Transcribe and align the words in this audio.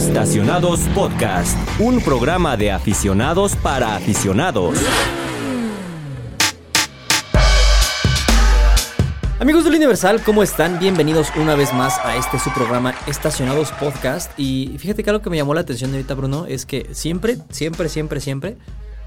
Estacionados 0.00 0.80
Podcast, 0.94 1.58
un 1.78 2.00
programa 2.00 2.56
de 2.56 2.72
aficionados 2.72 3.54
para 3.54 3.96
aficionados. 3.96 4.78
Amigos 9.38 9.64
del 9.64 9.74
Universal, 9.74 10.22
¿cómo 10.24 10.42
están? 10.42 10.78
Bienvenidos 10.78 11.28
una 11.36 11.54
vez 11.54 11.74
más 11.74 11.98
a 11.98 12.16
este 12.16 12.38
su 12.38 12.50
programa 12.54 12.94
Estacionados 13.08 13.72
Podcast. 13.72 14.32
Y 14.38 14.76
fíjate 14.78 15.04
que 15.04 15.10
algo 15.10 15.22
que 15.22 15.28
me 15.28 15.36
llamó 15.36 15.52
la 15.52 15.60
atención 15.60 15.90
ahorita, 15.90 16.14
Bruno, 16.14 16.46
es 16.46 16.64
que 16.64 16.88
siempre, 16.94 17.36
siempre, 17.50 17.90
siempre, 17.90 18.20
siempre, 18.20 18.56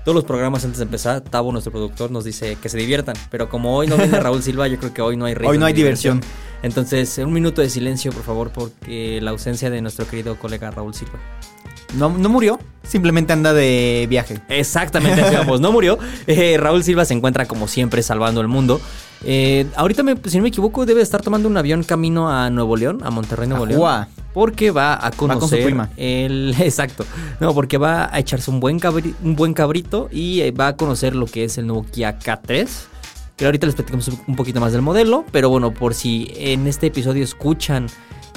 todos 0.04 0.16
los 0.16 0.26
programas 0.26 0.64
antes 0.66 0.80
de 0.80 0.84
empezar, 0.84 1.22
Tavo, 1.22 1.52
nuestro 1.52 1.72
productor, 1.72 2.12
nos 2.12 2.24
dice 2.26 2.58
que 2.62 2.70
se 2.70 2.78
diviertan. 2.78 3.16
Pero 3.30 3.50
como 3.50 3.76
hoy 3.76 3.88
no 3.88 3.98
viene 3.98 4.20
Raúl 4.20 4.44
Silva, 4.44 4.68
yo 4.68 4.78
creo 4.78 4.94
que 4.94 5.02
hoy 5.02 5.18
no 5.18 5.26
hay 5.26 5.36
Hoy 5.44 5.58
no 5.58 5.66
hay 5.66 5.74
diversión. 5.74 6.22
Entonces, 6.62 7.18
un 7.18 7.34
minuto 7.34 7.62
de 7.62 7.70
silencio, 7.70 8.12
por 8.12 8.24
favor, 8.24 8.52
porque 8.52 9.20
la 9.22 9.32
ausencia 9.32 9.70
de 9.70 9.82
nuestro 9.82 10.08
querido 10.08 10.38
colega 10.38 10.72
Raúl 10.72 10.94
Silva. 10.94 11.20
No, 11.98 12.10
no 12.10 12.30
murió, 12.30 12.60
simplemente 12.84 13.34
anda 13.34 13.54
de 13.54 14.06
viaje. 14.10 14.40
Exactamente, 14.50 15.22
así 15.22 15.36
vamos, 15.36 15.62
no 15.62 15.72
murió. 15.72 15.98
Eh, 16.28 16.58
Raúl 16.60 16.84
Silva 16.84 17.06
se 17.06 17.14
encuentra 17.14 17.46
como 17.46 17.68
siempre 17.68 18.04
salvando 18.04 18.42
el 18.42 18.48
mundo. 18.48 18.80
Eh, 19.26 19.66
ahorita, 19.76 20.04
me- 20.04 20.18
si 20.26 20.38
no 20.38 20.44
me 20.44 20.50
equivoco, 20.50 20.86
debe 20.86 21.02
estar 21.02 21.22
tomando 21.22 21.48
un 21.48 21.56
avión 21.58 21.84
camino 21.84 22.30
a 22.30 22.50
Nuevo 22.50 22.76
León, 22.76 23.00
a 23.04 23.10
Monterrey, 23.10 23.48
Nuevo 23.48 23.66
León. 23.66 24.06
Porque 24.34 24.72
va 24.72 25.06
a 25.06 25.12
conocer 25.12 25.40
con 25.40 25.50
su 25.50 25.64
prima. 25.64 25.90
el 25.96 26.56
exacto. 26.60 27.06
No, 27.40 27.54
porque 27.54 27.78
va 27.78 28.10
a 28.14 28.20
echarse 28.20 28.50
un 28.52 28.60
buen 28.60 28.80
cabri- 28.80 29.14
un 29.24 29.36
buen 29.36 29.54
cabrito 29.54 30.10
y 30.12 30.42
eh, 30.42 30.52
va 30.52 30.70
a 30.70 30.76
conocer 30.76 31.16
lo 31.16 31.26
que 31.28 31.44
es 31.46 31.58
el 31.58 31.68
nuevo 31.68 31.86
Kia 31.90 32.18
K3. 32.20 32.68
Que 33.38 33.46
ahorita 33.46 33.66
les 33.66 33.76
platicamos 33.76 34.10
un 34.28 34.36
poquito 34.36 34.60
más 34.60 34.74
del 34.74 34.82
modelo, 34.82 35.24
pero 35.32 35.50
bueno, 35.50 35.72
por 35.74 35.94
si 35.96 36.32
en 36.36 36.68
este 36.68 36.88
episodio 36.88 37.24
escuchan 37.24 37.88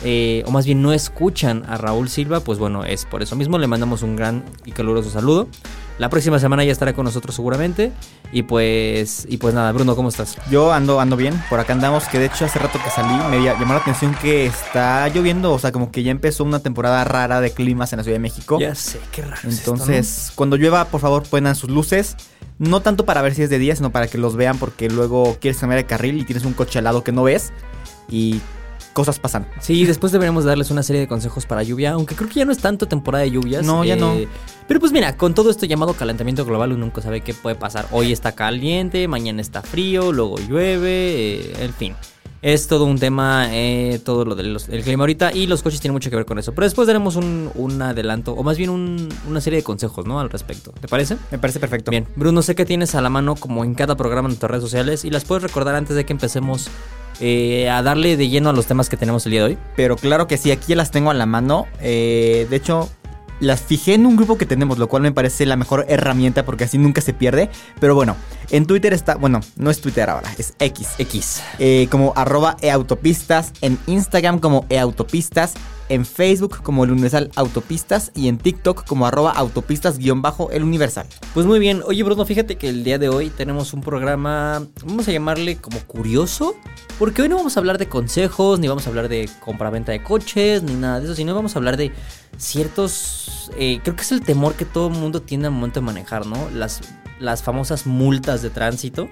eh, 0.05 0.43
o 0.47 0.51
más 0.51 0.67
bien 0.67 0.83
no 0.83 0.93
escuchan 0.93 1.65
a 1.69 1.77
Raúl 1.79 2.09
Silva, 2.09 2.41
pues 2.41 2.59
bueno, 2.59 2.85
es 2.85 3.05
por 3.05 3.23
eso 3.23 3.37
mismo 3.37 3.59
le 3.59 3.67
mandamos 3.67 4.03
un 4.03 4.17
gran 4.17 4.45
y 4.65 4.73
caluroso 4.73 5.11
saludo. 5.11 5.49
La 5.99 6.11
próxima 6.11 6.39
semana 6.39 6.63
ya 6.63 6.73
estará 6.73 6.93
con 6.93 7.07
nosotros 7.07 7.35
seguramente 7.35 7.91
y 8.31 8.43
pues 8.43 9.27
y 9.31 9.39
pues 9.39 9.55
nada, 9.55 9.73
Bruno, 9.73 9.97
¿cómo 9.97 10.11
estás? 10.11 10.37
Yo 10.51 10.71
ando, 10.73 11.01
ando 11.01 11.17
bien, 11.17 11.43
por 11.49 11.59
acá 11.59 11.73
andamos, 11.73 12.05
que 12.09 12.19
de 12.19 12.27
hecho 12.27 12.45
hace 12.45 12.59
rato 12.59 12.79
que 12.85 12.91
salí 12.91 13.15
me 13.31 13.39
ll- 13.39 13.59
llamó 13.59 13.73
la 13.73 13.79
atención 13.81 14.15
que 14.21 14.45
está 14.45 15.09
lloviendo, 15.09 15.55
o 15.55 15.59
sea, 15.59 15.73
como 15.73 15.91
que 15.91 16.03
ya 16.03 16.11
empezó 16.11 16.45
una 16.45 16.61
temporada 16.61 17.03
rara 17.05 17.41
de 17.41 17.51
climas 17.53 17.95
en 17.95 17.97
la 17.97 18.03
Ciudad 18.03 18.17
de 18.17 18.21
México. 18.21 18.59
Ya 18.61 18.75
sé, 18.75 19.01
qué 19.11 19.23
raro. 19.23 19.37
es 19.49 19.55
esto, 19.55 19.71
¿no? 19.71 19.77
Entonces, 19.83 20.33
cuando 20.35 20.57
llueva, 20.59 20.85
por 20.85 21.01
favor, 21.01 21.23
prendan 21.23 21.55
sus 21.57 21.71
luces. 21.71 22.15
No 22.59 22.81
tanto 22.81 23.07
para 23.07 23.23
ver 23.23 23.35
si 23.35 23.43
es 23.43 23.51
de 23.51 23.59
día, 23.59 23.75
sino 23.77 23.91
para 23.91 24.07
que 24.07 24.19
los 24.19 24.37
vean, 24.37 24.59
porque 24.59 24.91
luego 24.91 25.37
quieres 25.41 25.59
cambiar 25.61 25.79
de 25.81 25.87
carril 25.87 26.19
y 26.21 26.25
tienes 26.25 26.45
un 26.45 26.53
coche 26.53 26.79
al 26.79 26.85
lado 26.85 27.05
que 27.05 27.13
no 27.13 27.23
ves. 27.23 27.53
Y 28.11 28.41
cosas 28.97 29.19
pasan. 29.19 29.47
Sí, 29.61 29.85
después 29.85 30.11
deberemos 30.11 30.45
darles 30.45 30.71
una 30.71 30.83
serie 30.83 31.01
de 31.01 31.07
consejos 31.07 31.45
para 31.45 31.63
lluvia, 31.63 31.93
aunque 31.93 32.15
creo 32.15 32.31
que 32.31 32.37
ya 32.37 32.47
no 32.47 32.53
es 32.53 32.57
tanto 32.59 32.89
temporada 32.89 33.25
de 33.25 33.31
lluvias. 33.31 33.63
No, 33.63 33.85
ya 33.85 33.95
no. 33.95 34.15
Pero 34.67 34.81
pues 34.81 34.91
mira, 34.91 35.19
con 35.19 35.35
todo 35.35 35.51
esto 35.51 35.67
llamado 35.67 35.93
calentamiento 35.93 36.47
global, 36.47 36.73
uno 36.73 36.87
nunca 36.87 37.03
sabe 37.03 37.21
qué 37.21 37.35
puede 37.35 37.57
pasar. 37.57 37.87
Hoy 37.91 38.11
está 38.11 38.33
caliente, 38.33 39.07
mañana 39.07 39.43
está 39.43 39.61
frío, 39.61 40.13
luego 40.13 40.39
llueve, 40.39 41.35
eh, 41.35 41.57
en 41.61 41.75
fin. 41.75 41.95
Es 42.43 42.69
todo 42.69 42.85
un 42.85 42.99
tema, 42.99 43.47
eh, 43.51 43.99
todo 44.05 44.25
lo 44.25 44.35
del 44.35 44.57
del 44.69 44.83
clima 44.83 45.03
ahorita 45.03 45.33
y 45.33 45.47
los 45.47 45.63
coches 45.63 45.81
tienen 45.81 45.95
mucho 45.95 46.11
que 46.11 46.17
ver 46.17 46.27
con 46.27 46.39
eso. 46.39 46.53
Pero 46.53 46.65
después 46.67 46.87
daremos 46.87 47.17
un, 47.17 47.51
un 47.55 47.83
adelanto, 47.83 48.33
o 48.35 48.43
más 48.43 48.57
bien 48.57 48.71
un- 48.71 49.09
una 49.29 49.41
serie 49.41 49.59
de 49.59 49.63
consejos, 49.65 50.07
¿no? 50.07 50.21
Al 50.21 50.31
respecto. 50.31 50.73
¿Te 50.81 50.87
parece? 50.87 51.17
Me 51.33 51.39
parece 51.39 51.59
perfecto. 51.59 51.91
Bien, 51.91 52.07
Bruno, 52.15 52.43
sé 52.43 52.55
que 52.55 52.65
tienes 52.65 52.95
a 52.95 53.01
la 53.01 53.09
mano 53.11 53.35
como 53.37 53.65
en 53.65 53.75
cada 53.75 53.97
programa 53.97 54.29
en 54.29 54.37
tus 54.37 54.49
redes 54.49 54.63
sociales 54.63 55.05
y 55.05 55.11
las 55.11 55.25
puedes 55.25 55.43
recordar 55.43 55.75
antes 55.75 55.97
de 55.97 56.05
que 56.05 56.13
empecemos 56.13 56.69
eh, 57.21 57.69
a 57.71 57.83
darle 57.83 58.17
de 58.17 58.29
lleno 58.29 58.51
a 58.51 58.53
los 58.53 58.67
temas 58.67 58.89
que 58.91 58.97
tenemos 58.99 59.25
el 59.27 59.33
día 59.33 59.41
de 59.41 59.47
hoy. 59.53 59.59
Pero 59.75 59.97
claro 59.97 60.27
que 60.29 60.37
sí, 60.37 60.51
aquí 60.51 60.75
las 60.75 60.91
tengo 60.91 61.11
a 61.11 61.15
la 61.15 61.27
mano. 61.27 61.67
Eh, 61.81 62.47
de 62.51 62.57
hecho, 62.57 62.91
las 63.41 63.61
fijé 63.63 63.95
en 63.95 64.07
un 64.07 64.17
grupo 64.17 64.39
que 64.39 64.47
tenemos, 64.47 64.79
lo 64.79 64.87
cual 64.89 65.03
me 65.03 65.11
parece 65.13 65.47
la 65.47 65.57
mejor 65.57 65.87
herramienta 65.89 66.45
porque 66.45 66.65
así 66.65 66.77
nunca 66.79 67.01
se 67.01 67.13
pierde. 67.15 67.49
Pero 67.81 67.95
bueno, 67.95 68.15
en 68.51 68.67
Twitter 68.67 68.93
está, 68.93 69.17
bueno, 69.17 69.41
no 69.57 69.71
es 69.71 69.81
Twitter 69.81 70.09
ahora, 70.09 70.33
es 70.39 70.55
X. 70.59 70.89
X. 70.99 71.43
Eh, 71.59 71.89
como 71.91 72.13
arroba 72.17 72.57
eautopistas, 72.61 73.53
en 73.61 73.79
Instagram 73.87 74.39
como 74.39 74.67
eautopistas, 74.69 75.55
en 75.89 76.05
Facebook 76.05 76.63
como 76.63 76.85
el 76.85 76.91
Universal 76.91 77.31
Autopistas 77.37 78.11
y 78.15 78.29
en 78.29 78.39
TikTok 78.39 78.85
como 78.87 79.07
arroba 79.07 79.31
autopistas 79.33 79.99
guion 79.99 80.23
bajo 80.23 80.51
el 80.51 80.65
Universal. 80.65 81.07
Pues 81.35 81.47
muy 81.47 81.59
bien. 81.59 81.83
Oye, 81.87 82.03
Bruno, 82.03 82.25
fíjate 82.25 82.57
que 82.57 82.69
el 82.69 82.85
día 82.85 82.99
de 82.99 83.09
hoy 83.09 83.31
tenemos 83.31 83.73
un 83.73 83.83
programa, 83.83 84.67
vamos 84.85 85.07
a 85.09 85.13
llamarle 85.13 85.57
como 85.57 85.79
curioso, 85.81 86.57
porque 86.99 87.23
hoy 87.23 87.29
no 87.29 87.37
vamos 87.37 87.57
a 87.57 87.61
hablar 87.61 87.79
de 87.79 87.89
consejos, 87.89 88.59
ni 88.59 88.69
vamos 88.69 88.87
a 88.87 88.91
hablar 88.91 89.09
de 89.09 89.29
compraventa 89.41 89.93
de 89.93 90.03
coches, 90.03 90.63
ni 90.63 90.75
nada 90.75 91.01
de 91.01 91.07
eso, 91.07 91.15
sino 91.15 91.35
vamos 91.35 91.55
a 91.55 91.59
hablar 91.59 91.77
de 91.77 91.93
ciertos... 92.37 93.51
eh, 93.57 93.81
creo 93.83 93.97
que 93.97 94.03
es 94.03 94.13
el 94.13 94.23
temor 94.23 94.55
que 94.55 94.65
todo 94.65 94.89
el 94.89 94.95
mundo 94.95 95.23
tiene 95.23 95.47
al 95.47 95.53
momento 95.53 95.81
de 95.81 95.87
manejar, 95.87 96.27
¿no? 96.27 96.49
Las, 96.53 96.81
las 97.21 97.43
famosas 97.43 97.87
multas 97.87 98.43
de 98.43 98.51
tránsito. 98.51 99.09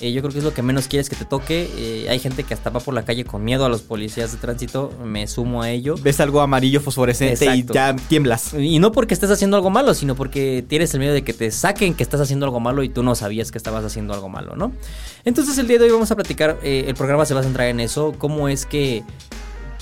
Eh, 0.00 0.12
yo 0.12 0.20
creo 0.20 0.32
que 0.32 0.38
es 0.38 0.44
lo 0.44 0.52
que 0.52 0.62
menos 0.62 0.88
quieres 0.88 1.08
que 1.08 1.16
te 1.16 1.24
toque. 1.24 1.70
Eh, 1.76 2.10
hay 2.10 2.18
gente 2.18 2.42
que 2.44 2.52
hasta 2.52 2.70
va 2.70 2.80
por 2.80 2.92
la 2.92 3.04
calle 3.04 3.24
con 3.24 3.42
miedo 3.44 3.64
a 3.64 3.68
los 3.68 3.82
policías 3.82 4.32
de 4.32 4.38
tránsito. 4.38 4.92
Me 5.02 5.26
sumo 5.26 5.62
a 5.62 5.70
ello. 5.70 5.94
Ves 6.02 6.20
algo 6.20 6.40
amarillo 6.40 6.80
fosforescente 6.80 7.44
Exacto. 7.44 7.72
y 7.72 7.74
ya 7.74 7.96
tiemblas. 7.96 8.52
Y 8.54 8.78
no 8.78 8.92
porque 8.92 9.14
estés 9.14 9.30
haciendo 9.30 9.56
algo 9.56 9.70
malo, 9.70 9.94
sino 9.94 10.14
porque 10.14 10.64
tienes 10.68 10.92
el 10.94 11.00
miedo 11.00 11.14
de 11.14 11.22
que 11.22 11.32
te 11.32 11.50
saquen 11.50 11.94
que 11.94 12.02
estás 12.02 12.20
haciendo 12.20 12.44
algo 12.44 12.60
malo 12.60 12.82
y 12.82 12.88
tú 12.88 13.02
no 13.02 13.14
sabías 13.14 13.50
que 13.50 13.58
estabas 13.58 13.84
haciendo 13.84 14.12
algo 14.12 14.28
malo, 14.28 14.54
¿no? 14.54 14.72
Entonces 15.24 15.56
el 15.58 15.66
día 15.66 15.78
de 15.78 15.84
hoy 15.86 15.90
vamos 15.90 16.10
a 16.10 16.14
platicar, 16.14 16.58
eh, 16.62 16.84
el 16.88 16.94
programa 16.94 17.24
se 17.24 17.34
va 17.34 17.40
a 17.40 17.44
centrar 17.44 17.68
en 17.68 17.80
eso, 17.80 18.14
cómo 18.18 18.48
es 18.48 18.66
que... 18.66 19.02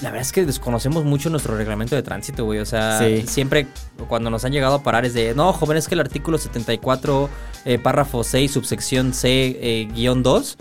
La 0.04 0.10
verdad 0.10 0.20
es 0.26 0.32
que 0.32 0.44
desconocemos 0.44 1.02
mucho 1.04 1.30
nuestro 1.30 1.56
reglamento 1.56 1.96
de 1.96 2.02
tránsito, 2.02 2.44
güey. 2.44 2.58
O 2.58 2.66
sea, 2.66 2.98
Sí. 2.98 3.24
siempre 3.26 3.66
cuando 4.06 4.28
nos 4.28 4.44
han 4.44 4.52
llegado 4.52 4.74
a 4.74 4.82
parar 4.82 5.06
es 5.06 5.14
de, 5.14 5.34
no, 5.34 5.50
joven, 5.54 5.78
es 5.78 5.88
que 5.88 5.94
el 5.94 6.00
artículo 6.00 6.36
74, 6.36 7.30
eh, 7.64 7.78
párrafo 7.78 8.22
6, 8.22 8.50
subsección 8.52 9.14
C, 9.14 9.56
eh, 9.60 9.88
guion 9.94 10.22
2, 10.22 10.58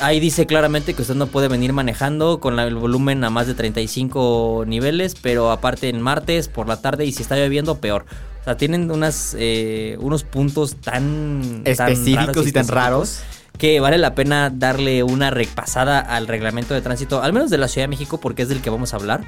Ahí 0.00 0.18
dice 0.18 0.46
claramente 0.46 0.94
que 0.94 1.02
usted 1.02 1.14
no 1.14 1.28
puede 1.28 1.46
venir 1.46 1.72
manejando 1.72 2.40
con 2.40 2.58
el 2.58 2.74
volumen 2.74 3.22
a 3.22 3.30
más 3.30 3.46
de 3.46 3.54
35 3.54 4.64
niveles, 4.66 5.14
pero 5.14 5.52
aparte 5.52 5.88
en 5.90 6.00
martes 6.00 6.48
por 6.48 6.66
la 6.66 6.80
tarde 6.80 7.04
y 7.04 7.12
si 7.12 7.22
está 7.22 7.36
lloviendo, 7.36 7.78
peor. 7.78 8.04
O 8.40 8.44
sea, 8.44 8.56
tienen 8.56 8.90
unas, 8.90 9.36
eh, 9.38 9.96
unos 10.00 10.24
puntos 10.24 10.74
tan 10.74 11.62
tan 11.76 11.92
Específicos 11.92 12.48
y 12.48 12.52
tan 12.52 12.66
raros. 12.66 13.20
Que 13.62 13.78
vale 13.78 13.96
la 13.96 14.16
pena 14.16 14.50
darle 14.52 15.04
una 15.04 15.30
repasada 15.30 16.00
al 16.00 16.26
reglamento 16.26 16.74
de 16.74 16.80
tránsito, 16.82 17.22
al 17.22 17.32
menos 17.32 17.48
de 17.48 17.58
la 17.58 17.68
Ciudad 17.68 17.84
de 17.84 17.90
México, 17.90 18.18
porque 18.18 18.42
es 18.42 18.48
del 18.48 18.60
que 18.60 18.70
vamos 18.70 18.92
a 18.92 18.96
hablar. 18.96 19.22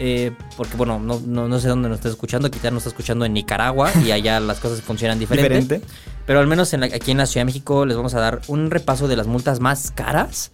Eh, 0.00 0.32
porque 0.56 0.76
bueno, 0.76 0.98
no, 0.98 1.20
no, 1.24 1.46
no 1.46 1.60
sé 1.60 1.68
dónde 1.68 1.88
nos 1.88 1.98
estés 1.98 2.10
escuchando, 2.10 2.50
quizás 2.50 2.72
nos 2.72 2.80
está 2.82 2.88
escuchando 2.90 3.24
en 3.24 3.32
Nicaragua 3.32 3.92
y 4.04 4.10
allá 4.10 4.40
las 4.40 4.58
cosas 4.58 4.82
funcionan 4.82 5.20
diferente. 5.20 5.54
Diferente. 5.60 5.86
Pero 6.26 6.40
al 6.40 6.48
menos 6.48 6.74
en 6.74 6.80
la- 6.80 6.86
aquí 6.86 7.12
en 7.12 7.18
la 7.18 7.26
Ciudad 7.26 7.42
de 7.42 7.46
México 7.46 7.86
les 7.86 7.96
vamos 7.96 8.14
a 8.14 8.20
dar 8.20 8.40
un 8.48 8.72
repaso 8.72 9.06
de 9.06 9.14
las 9.14 9.28
multas 9.28 9.60
más 9.60 9.92
caras 9.92 10.50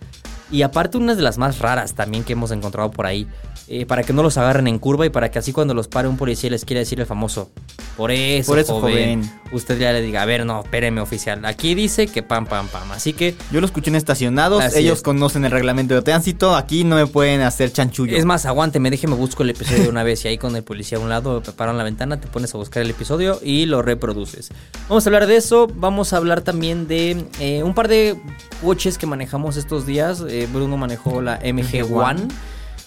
y 0.51 0.61
aparte 0.61 0.99
unas 0.99 1.17
de 1.17 1.23
las 1.23 1.39
más 1.39 1.59
raras 1.59 1.95
también 1.95 2.25
que 2.25 2.35
hemos 2.35 2.51
encontrado 2.51 2.91
por 2.91 3.07
ahí. 3.07 3.27
eh, 3.69 3.87
para 3.87 4.03
que 4.03 4.13
no 4.13 4.23
los 4.23 4.37
agarren 4.37 4.67
en 4.67 4.79
curva 4.79 5.07
y 5.07 5.09
para 5.11 5.31
que 5.31 5.39
así 5.39 5.53
cuando 5.53 5.73
los 5.73 5.89
pare 5.89 6.07
un 6.07 6.19
policía 6.19 6.51
les 6.51 6.67
quiera 6.67 6.81
decir 6.81 7.01
el 7.01 7.07
famoso. 7.07 7.51
Por 7.97 8.11
eso, 8.11 8.51
Por 8.53 8.59
eso, 8.59 8.81
joven, 8.81 9.23
joven". 9.25 9.43
Usted 9.53 9.79
ya 9.79 9.93
le 9.93 10.01
diga, 10.01 10.23
a 10.23 10.25
ver, 10.25 10.47
no, 10.47 10.63
espéreme 10.63 11.03
oficial. 11.03 11.45
Aquí 11.45 11.75
dice 11.75 12.07
que 12.07 12.23
pam, 12.23 12.47
pam, 12.47 12.69
pam. 12.69 12.91
Así 12.93 13.13
que 13.13 13.35
Yo 13.51 13.61
lo 13.61 13.67
escuché 13.67 13.91
en 13.91 13.97
estacionados, 13.97 14.63
Así 14.63 14.79
ellos 14.79 14.99
es. 14.99 15.03
conocen 15.03 15.45
el 15.45 15.51
reglamento 15.51 15.95
de 15.95 16.01
tránsito, 16.01 16.57
aquí 16.57 16.85
no 16.85 16.97
me 16.97 17.07
pueden 17.07 17.43
hacer 17.43 17.71
chanchullo. 17.71 18.17
Es 18.17 18.25
más, 18.25 18.47
aguánteme, 18.47 18.91
déjeme 18.91 19.15
busco 19.15 19.43
el 19.43 19.51
episodio 19.51 19.83
de 19.83 19.89
una 19.91 20.05
vez 20.05 20.25
y 20.25 20.29
ahí 20.29 20.39
con 20.39 20.57
el 20.57 20.63
policía 20.63 20.97
a 20.97 21.01
un 21.03 21.11
lado, 21.11 21.43
preparan 21.43 21.77
la 21.77 21.85
ventana, 21.85 22.19
te 22.19 22.29
pones 22.29 22.55
a 22.55 22.59
buscar 22.59 22.83
el 22.83 22.89
episodio 22.91 23.41
y 23.43 23.67
lo 23.67 23.83
reproduces. 23.83 24.49
Vamos 24.89 25.05
a 25.05 25.09
hablar 25.11 25.27
de 25.27 25.37
eso, 25.37 25.69
vamos 25.75 26.15
a 26.15 26.17
hablar 26.17 26.41
también 26.41 26.89
de 26.89 27.27
eh, 27.41 27.63
un 27.63 27.75
par 27.75 27.89
de 27.89 28.17
coches 28.63 28.97
que 28.97 29.07
manejamos 29.07 29.59
estos 29.59 29.85
días. 29.85 30.25
Eh, 30.29 30.49
Bruno 30.51 30.79
manejó 30.79 31.21
la 31.21 31.41
MG 31.45 31.93
One, 31.95 32.23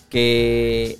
que 0.09 0.97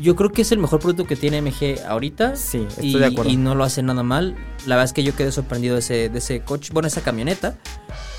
yo 0.00 0.16
creo 0.16 0.30
que 0.32 0.42
es 0.42 0.52
el 0.52 0.58
mejor 0.58 0.80
producto 0.80 1.04
que 1.06 1.16
tiene 1.16 1.40
MG 1.42 1.80
ahorita. 1.86 2.36
Sí, 2.36 2.66
estoy 2.68 2.96
y, 2.96 2.98
de 2.98 3.06
acuerdo. 3.06 3.30
y 3.30 3.36
no 3.36 3.54
lo 3.54 3.64
hace 3.64 3.82
nada 3.82 4.02
mal. 4.02 4.34
La 4.66 4.76
verdad 4.76 4.84
es 4.86 4.92
que 4.92 5.02
yo 5.04 5.14
quedé 5.14 5.32
sorprendido 5.32 5.74
de 5.74 5.80
ese, 5.80 6.08
de 6.08 6.18
ese 6.18 6.40
coche, 6.40 6.70
bueno, 6.72 6.88
esa 6.88 7.00
camioneta. 7.02 7.56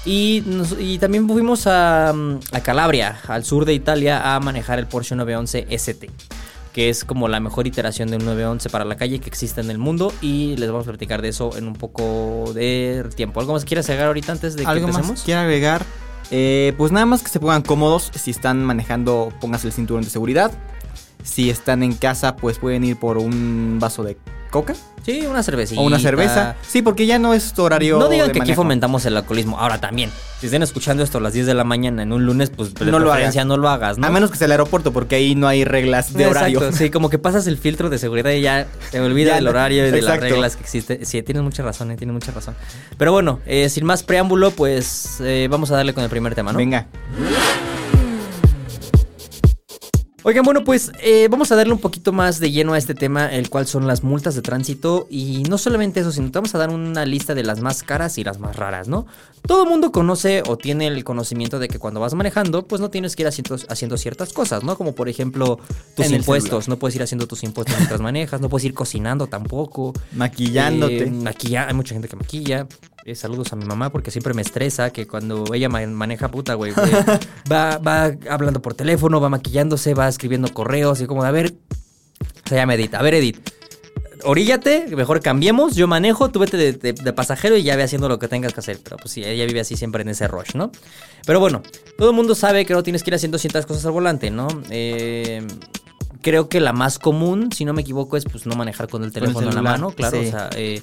Y, 0.06 0.44
nos- 0.45 0.75
y 0.80 0.97
también 1.00 1.27
fuimos 1.27 1.65
a, 1.68 2.12
mm, 2.13 2.39
a 2.51 2.59
Calabria, 2.62 3.18
al 3.27 3.44
sur 3.45 3.65
de 3.65 3.74
Italia, 3.74 4.36
a 4.36 4.39
manejar 4.39 4.80
el 4.80 4.86
Porsche 4.88 5.15
911 5.15 5.65
ST, 5.69 6.09
que 6.74 6.89
es 6.89 7.06
como 7.06 7.27
la 7.30 7.39
mejor 7.39 7.68
iteración 7.68 8.09
de 8.09 8.18
un 8.18 8.25
911 8.25 8.69
para 8.69 8.83
la 8.86 8.95
calle 8.97 9.19
que 9.19 9.30
existe 9.30 9.62
en 9.62 9.69
el 9.71 9.77
mundo. 9.77 10.13
Y 10.21 10.57
les 10.57 10.69
vamos 10.71 10.88
a 10.88 10.92
platicar 10.92 11.21
de 11.21 11.30
eso 11.30 11.56
en 11.57 11.68
un 11.68 11.75
poco 11.75 12.51
de 12.53 13.06
tiempo. 13.15 13.39
¿Algo 13.39 13.53
más 13.53 13.63
quieras 13.65 13.88
agregar 13.89 14.07
ahorita 14.07 14.33
antes 14.33 14.56
de 14.56 14.63
que 14.63 14.69
¿Algo 14.69 14.88
empecemos? 14.88 15.12
más 15.12 15.24
quiero 15.24 15.39
agregar? 15.42 15.86
Eh, 16.31 16.74
pues 16.77 16.92
nada 16.92 17.06
más 17.06 17.21
que 17.24 17.30
se 17.30 17.39
pongan 17.39 17.62
cómodos. 17.62 18.12
Si 18.15 18.31
están 18.31 18.63
manejando, 18.63 19.31
pónganse 19.39 19.68
el 19.68 19.74
cinturón 19.74 20.03
de 20.03 20.09
seguridad. 20.09 20.51
Si 21.23 21.49
están 21.49 21.83
en 21.83 21.93
casa, 21.93 22.35
pues 22.35 22.59
pueden 22.59 22.83
ir 22.83 22.97
por 22.97 23.17
un 23.17 23.77
vaso 23.79 24.03
de 24.03 24.17
coca 24.51 24.75
Sí, 25.03 25.25
una 25.29 25.43
cervecita. 25.43 25.81
o 25.81 25.83
una 25.83 25.99
cerveza. 25.99 26.55
Sí, 26.65 26.81
porque 26.81 27.05
ya 27.05 27.19
no 27.19 27.33
es 27.33 27.57
horario. 27.59 27.99
No 27.99 28.07
digan 28.07 28.27
de 28.27 28.33
que 28.33 28.41
aquí 28.41 28.53
fomentamos 28.53 29.05
el 29.05 29.17
alcoholismo. 29.17 29.59
Ahora 29.59 29.81
también, 29.81 30.09
si 30.39 30.45
estén 30.45 30.63
escuchando 30.63 31.03
esto 31.03 31.17
a 31.17 31.21
las 31.21 31.33
10 31.33 31.45
de 31.45 31.53
la 31.53 31.65
mañana 31.65 32.03
en 32.03 32.13
un 32.13 32.25
lunes, 32.25 32.51
pues 32.51 32.73
de 32.73 32.85
No 32.85 32.99
lo 32.99 33.11
hagas. 33.11 33.35
no 33.45 33.57
lo 33.57 33.67
hagas, 33.67 33.97
¿no? 33.97 34.07
A 34.07 34.09
menos 34.09 34.31
que 34.31 34.37
sea 34.37 34.45
el 34.45 34.51
aeropuerto, 34.51 34.93
porque 34.93 35.15
ahí 35.15 35.35
no 35.35 35.49
hay 35.49 35.65
reglas 35.65 36.13
de 36.13 36.25
horario. 36.27 36.71
Sí, 36.71 36.89
como 36.89 37.09
que 37.09 37.19
pasas 37.19 37.47
el 37.47 37.57
filtro 37.57 37.89
de 37.89 37.97
seguridad 37.97 38.31
y 38.31 38.39
ya 38.41 38.65
te 38.91 39.01
olvida 39.01 39.31
Ya 39.31 39.35
del 39.35 39.47
horario 39.49 39.85
y 39.85 39.91
de 39.91 39.97
exacto. 39.99 40.21
las 40.21 40.31
reglas 40.31 40.55
que 40.55 40.63
existen. 40.63 41.05
Sí, 41.05 41.21
tienes 41.21 41.43
mucha 41.43 41.63
razón, 41.63 41.91
eh, 41.91 41.97
tienes 41.97 42.13
mucha 42.13 42.31
razón. 42.31 42.55
Pero 42.97 43.11
bueno, 43.11 43.41
eh, 43.45 43.67
sin 43.67 43.83
más 43.83 44.03
preámbulo, 44.03 44.51
pues 44.51 45.17
eh, 45.19 45.49
vamos 45.51 45.69
a 45.71 45.75
darle 45.75 45.93
con 45.93 46.05
el 46.05 46.09
primer 46.09 46.33
tema, 46.33 46.53
¿no? 46.53 46.57
Venga. 46.59 46.87
Oigan, 50.25 50.45
bueno, 50.45 50.63
pues 50.63 50.89
eh, 51.01 51.27
vamos 51.29 51.51
a 51.51 51.57
darle 51.57 51.73
un 51.73 51.79
poquito 51.79 52.13
más 52.13 52.39
de 52.39 52.49
lleno 52.49 52.73
a 52.73 52.77
este 52.77 52.95
tema, 52.95 53.27
el 53.27 53.49
cual 53.49 53.67
son 53.67 53.87
las 53.87 54.03
multas 54.03 54.35
de 54.35 54.41
tránsito. 54.41 55.05
Y 55.09 55.43
no 55.49 55.57
solamente 55.57 55.99
eso, 55.99 56.13
sino 56.13 56.31
te 56.31 56.37
vamos 56.37 56.55
a 56.55 56.57
dar 56.57 56.69
una 56.69 57.05
lista 57.05 57.35
de 57.35 57.43
las 57.43 57.59
más 57.59 57.83
caras 57.83 58.17
y 58.17 58.23
las 58.23 58.39
más 58.39 58.55
raras, 58.55 58.87
¿no? 58.87 59.05
Todo 59.45 59.63
el 59.63 59.69
mundo 59.69 59.91
conoce 59.91 60.41
o 60.47 60.57
tiene 60.57 60.87
el 60.87 61.03
conocimiento 61.03 61.59
de 61.59 61.67
que 61.67 61.77
cuando 61.77 61.99
vas 61.99 62.13
manejando, 62.13 62.65
pues 62.65 62.79
no 62.79 62.89
tienes 62.89 63.17
que 63.17 63.23
ir 63.23 63.27
haciendo, 63.27 63.57
haciendo 63.67 63.97
ciertas 63.97 64.31
cosas, 64.31 64.63
¿no? 64.63 64.77
Como 64.77 64.95
por 64.95 65.09
ejemplo 65.09 65.59
tus 65.97 66.05
En 66.05 66.13
impuestos. 66.13 66.69
No 66.69 66.79
puedes 66.79 66.95
ir 66.95 67.03
haciendo 67.03 67.27
tus 67.27 67.43
impuestos 67.43 67.75
mientras 67.75 67.99
manejas, 67.99 68.39
no 68.39 68.47
puedes 68.47 68.63
ir 68.63 68.73
cocinando 68.73 69.27
tampoco. 69.27 69.91
Maquillándote. 70.13 71.03
Eh, 71.03 71.11
maquilla, 71.11 71.67
hay 71.67 71.73
mucha 71.73 71.95
gente 71.95 72.07
que 72.07 72.15
maquilla. 72.15 72.65
Eh, 73.05 73.15
saludos 73.15 73.51
a 73.51 73.55
mi 73.57 73.65
mamá 73.65 73.91
porque 73.91 74.11
siempre 74.11 74.33
me 74.33 74.41
estresa 74.41 74.91
que 74.91 75.05
cuando 75.07 75.53
ella 75.53 75.67
ma- 75.67 75.85
maneja 75.88 76.29
puta, 76.31 76.53
güey, 76.53 76.71
güey, 76.71 76.89
va, 77.51 77.77
va 77.77 78.11
hablando 78.29 78.61
por 78.61 78.75
teléfono, 78.75 79.19
va 79.19 79.27
maquillándose, 79.29 79.94
va 79.94 80.07
escribiendo 80.07 80.53
correos 80.53 81.01
y 81.01 81.05
como 81.05 81.21
de, 81.23 81.27
a 81.27 81.31
ver, 81.31 81.53
se 82.45 82.55
llama 82.55 82.75
Edith, 82.75 82.95
a 82.95 83.01
ver 83.01 83.15
Edith, 83.15 83.39
oríllate, 84.23 84.85
mejor 84.95 85.19
cambiemos, 85.21 85.75
yo 85.75 85.85
manejo, 85.85 86.29
tú 86.29 86.39
vete 86.39 86.55
de, 86.55 86.71
de- 86.73 86.94
de 86.94 87.13
pasajero 87.13 87.57
y 87.57 87.63
ya 87.63 87.75
ve 87.75 87.83
haciendo 87.83 88.07
lo 88.07 88.19
que 88.19 88.29
tengas 88.29 88.53
que 88.53 88.61
hacer. 88.61 88.79
Pero 88.81 88.95
pues 88.95 89.11
sí, 89.11 89.21
ella 89.23 89.45
vive 89.45 89.59
así 89.59 89.75
siempre 89.75 90.01
en 90.03 90.07
ese 90.09 90.29
rush, 90.29 90.56
¿no? 90.56 90.71
Pero 91.25 91.41
bueno, 91.41 91.61
todo 91.97 92.11
el 92.11 92.15
mundo 92.15 92.35
sabe 92.35 92.65
que 92.65 92.73
no 92.73 92.83
tienes 92.83 93.03
que 93.03 93.09
ir 93.09 93.15
haciendo 93.15 93.38
ciertas 93.38 93.65
cosas 93.65 93.85
al 93.85 93.91
volante, 93.91 94.31
¿no? 94.31 94.47
Eh, 94.69 95.45
creo 96.21 96.47
que 96.47 96.61
la 96.61 96.71
más 96.71 96.99
común, 96.99 97.51
si 97.51 97.65
no 97.65 97.73
me 97.73 97.81
equivoco, 97.81 98.15
es 98.15 98.23
pues 98.23 98.45
no 98.45 98.56
manejar 98.56 98.88
con 98.88 99.03
el 99.03 99.11
Con 99.11 99.17
el 99.23 99.27
teléfono 99.33 99.49
en 99.49 99.56
la 99.56 99.61
mano, 99.61 99.91
claro, 99.91 100.21
sí. 100.21 100.27
o 100.27 100.31
sea, 100.31 100.49
eh, 100.56 100.81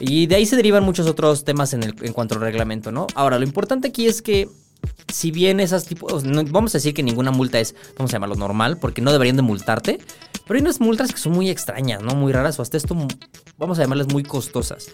y 0.00 0.26
de 0.26 0.36
ahí 0.36 0.46
se 0.46 0.56
derivan 0.56 0.84
muchos 0.84 1.06
otros 1.06 1.44
temas 1.44 1.72
en, 1.74 1.82
cuanto 2.12 2.34
al 2.34 2.40
reglamento, 2.40 2.92
¿no? 2.92 3.06
Ahora, 3.14 3.38
lo 3.38 3.44
importante 3.44 3.88
aquí 3.88 4.06
es 4.06 4.22
que 4.22 4.48
si 5.12 5.30
bien 5.30 5.60
esas 5.60 5.86
tipos, 5.86 6.24
vamos 6.50 6.74
a 6.74 6.78
decir 6.78 6.94
que 6.94 7.02
ninguna 7.02 7.30
multa 7.30 7.58
es, 7.58 7.74
vamos 7.96 8.12
a 8.12 8.16
llamarlo 8.16 8.36
normal, 8.36 8.78
porque 8.78 9.02
no 9.02 9.12
deberían 9.12 9.36
de 9.36 9.42
multarte, 9.42 9.98
pero 10.46 10.56
hay 10.56 10.62
unas 10.62 10.80
multas 10.80 11.12
que 11.12 11.18
son 11.18 11.32
muy 11.32 11.50
extrañas, 11.50 12.02
¿no? 12.02 12.14
Muy 12.14 12.32
raras 12.32 12.58
o 12.58 12.62
hasta 12.62 12.76
esto, 12.76 12.96
vamos 13.56 13.78
a 13.78 13.82
llamarlas 13.82 14.08
muy 14.08 14.22
costosas. 14.22 14.88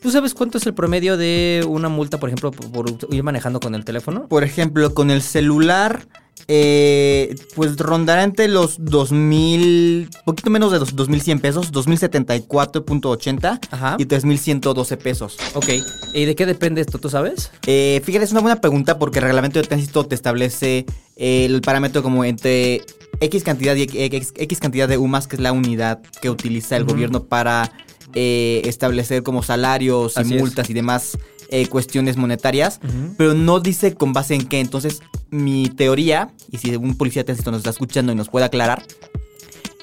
¿Tú 0.00 0.10
sabes 0.10 0.32
cuánto 0.32 0.56
es 0.56 0.66
el 0.66 0.72
promedio 0.72 1.18
de 1.18 1.64
una 1.68 1.90
multa, 1.90 2.18
por 2.18 2.30
ejemplo, 2.30 2.50
por 2.50 2.86
ir 3.10 3.22
manejando 3.22 3.60
con 3.60 3.74
el 3.74 3.84
teléfono? 3.84 4.26
Por 4.28 4.44
ejemplo, 4.44 4.94
con 4.94 5.10
el 5.10 5.20
celular, 5.20 6.06
eh, 6.48 7.34
pues 7.54 7.76
rondará 7.76 8.24
entre 8.24 8.48
los 8.48 8.76
2000, 8.78 10.08
poquito 10.24 10.50
menos 10.50 10.72
de 10.72 10.78
los 10.78 10.94
2100 10.94 11.40
pesos, 11.40 11.72
2074.80 11.72 13.60
Ajá. 13.70 13.96
y 13.98 14.06
3112 14.06 14.96
pesos. 14.96 15.36
Ok, 15.54 15.68
¿y 16.14 16.24
de 16.24 16.34
qué 16.34 16.46
depende 16.46 16.80
esto? 16.80 16.98
¿Tú 16.98 17.08
sabes? 17.08 17.50
Eh, 17.66 18.00
fíjate, 18.04 18.24
es 18.24 18.32
una 18.32 18.40
buena 18.40 18.60
pregunta 18.60 18.98
porque 18.98 19.18
el 19.18 19.24
reglamento 19.24 19.60
de 19.60 19.66
tránsito 19.66 20.04
te 20.06 20.14
establece 20.14 20.86
eh, 21.16 21.44
el 21.44 21.60
parámetro 21.60 22.02
como 22.02 22.24
entre 22.24 22.82
X 23.20 23.42
cantidad 23.44 23.74
y 23.76 23.82
X, 23.82 24.32
X 24.36 24.60
cantidad 24.60 24.88
de 24.88 24.98
UMAS, 24.98 25.26
que 25.26 25.36
es 25.36 25.42
la 25.42 25.52
unidad 25.52 26.00
que 26.20 26.30
utiliza 26.30 26.76
el 26.76 26.84
gobierno 26.84 27.24
para 27.24 27.70
eh, 28.14 28.62
establecer 28.64 29.22
como 29.22 29.42
salarios 29.42 30.16
y 30.16 30.20
es. 30.20 30.26
multas 30.40 30.70
y 30.70 30.74
demás 30.74 31.16
eh, 31.50 31.66
cuestiones 31.68 32.16
monetarias. 32.16 32.80
Pero 33.16 33.34
no 33.34 33.60
dice 33.60 33.94
con 33.94 34.12
base 34.12 34.34
en 34.34 34.46
qué. 34.46 34.60
Entonces, 34.60 35.02
mi 35.30 35.68
teoría, 35.68 36.30
y 36.50 36.58
si 36.58 36.74
un 36.76 36.96
policía 36.96 37.24
tránsito 37.24 37.50
nos 37.50 37.58
está 37.58 37.70
escuchando 37.70 38.12
y 38.12 38.14
nos 38.16 38.28
puede 38.28 38.46
aclarar, 38.46 38.82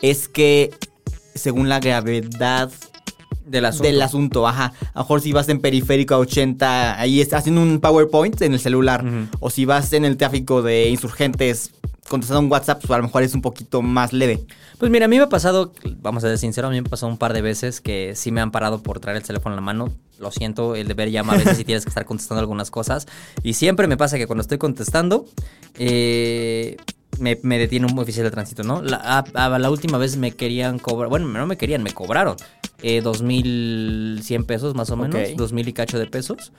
es 0.02 0.28
que 0.28 0.72
según 1.36 1.70
la 1.70 1.80
gravedad 1.80 2.72
Del 3.46 3.66
asunto. 3.66 3.84
del 3.88 4.02
asunto, 4.02 4.48
ajá. 4.48 4.74
A 4.94 5.00
lo 5.00 5.02
mejor 5.04 5.22
si 5.22 5.32
vas 5.32 5.48
en 5.50 5.60
periférico 5.62 6.16
a 6.16 6.18
80, 6.20 7.00
ahí 7.00 7.22
estás 7.22 7.40
haciendo 7.42 7.62
un 7.62 7.80
PowerPoint 7.80 8.42
en 8.42 8.54
el 8.54 8.60
celular. 8.60 9.04
O 9.40 9.50
si 9.50 9.66
vas 9.66 9.94
en 9.94 10.06
el 10.06 10.18
tráfico 10.18 10.62
de 10.62 10.90
insurgentes 10.90 11.72
contestando 12.10 12.42
un 12.42 12.52
WhatsApp, 12.52 12.80
pues 12.82 12.92
a 12.92 12.98
lo 12.98 13.04
mejor 13.04 13.24
es 13.24 13.34
un 13.34 13.42
poquito 13.42 13.82
más 13.82 14.14
leve. 14.14 14.46
Pues 14.78 14.92
mira, 14.92 15.06
a 15.06 15.08
mí 15.08 15.18
me 15.18 15.24
ha 15.24 15.30
pasado, 15.30 15.74
vamos 16.02 16.24
a 16.24 16.28
ser 16.30 16.38
sincero, 16.38 16.68
a 16.68 16.72
mí 16.72 16.80
me 16.82 16.88
ha 16.88 16.90
pasado 16.90 17.12
un 17.12 17.18
par 17.18 17.34
de 17.34 17.42
veces 17.42 17.82
que 17.82 18.14
sí 18.16 18.32
me 18.32 18.42
han 18.42 18.52
parado 18.52 18.82
por 18.84 19.00
traer 19.00 19.18
el 19.18 19.24
teléfono 19.24 19.54
en 19.54 19.58
la 19.58 19.62
mano. 19.62 19.90
Lo 20.20 20.32
siento, 20.32 20.76
el 20.76 20.88
deber 20.88 21.12
llama 21.12 21.34
a 21.34 21.38
veces 21.38 21.60
y 21.60 21.64
tienes 21.64 21.84
que 21.86 21.90
estar 21.90 22.06
contestando 22.06 22.40
algunas 22.40 22.72
cosas. 22.72 23.06
Y 23.44 23.54
siempre 23.54 23.88
me 23.88 23.98
pasa 23.98 24.18
que 24.18 24.26
cuando 24.26 24.42
estoy 24.42 24.58
contestando, 24.58 25.26
eh, 25.78 26.78
me, 27.20 27.38
me 27.44 27.58
detiene 27.60 27.86
un 27.86 27.98
oficial 28.00 28.24
de 28.26 28.32
tránsito, 28.32 28.64
¿no? 28.64 28.82
La, 28.82 28.98
a- 28.98 29.20
a- 29.46 29.60
la 29.60 29.70
última 29.70 29.98
vez 29.98 30.18
me 30.18 30.32
querían 30.32 30.80
cobrar, 30.80 31.10
bueno, 31.10 31.28
no 31.28 31.46
me 31.48 31.58
querían, 31.58 31.84
me 31.84 31.92
cobraron 31.92 32.36
eh, 32.84 33.02
2.100 33.04 34.46
pesos 34.46 34.76
más 34.76 34.90
o 34.92 34.96
menos, 34.98 35.16
Ok. 35.16 35.38
2.000 35.38 35.68
y 35.68 35.74
cacho 35.74 36.00
de 36.00 36.08
pesos. 36.08 36.52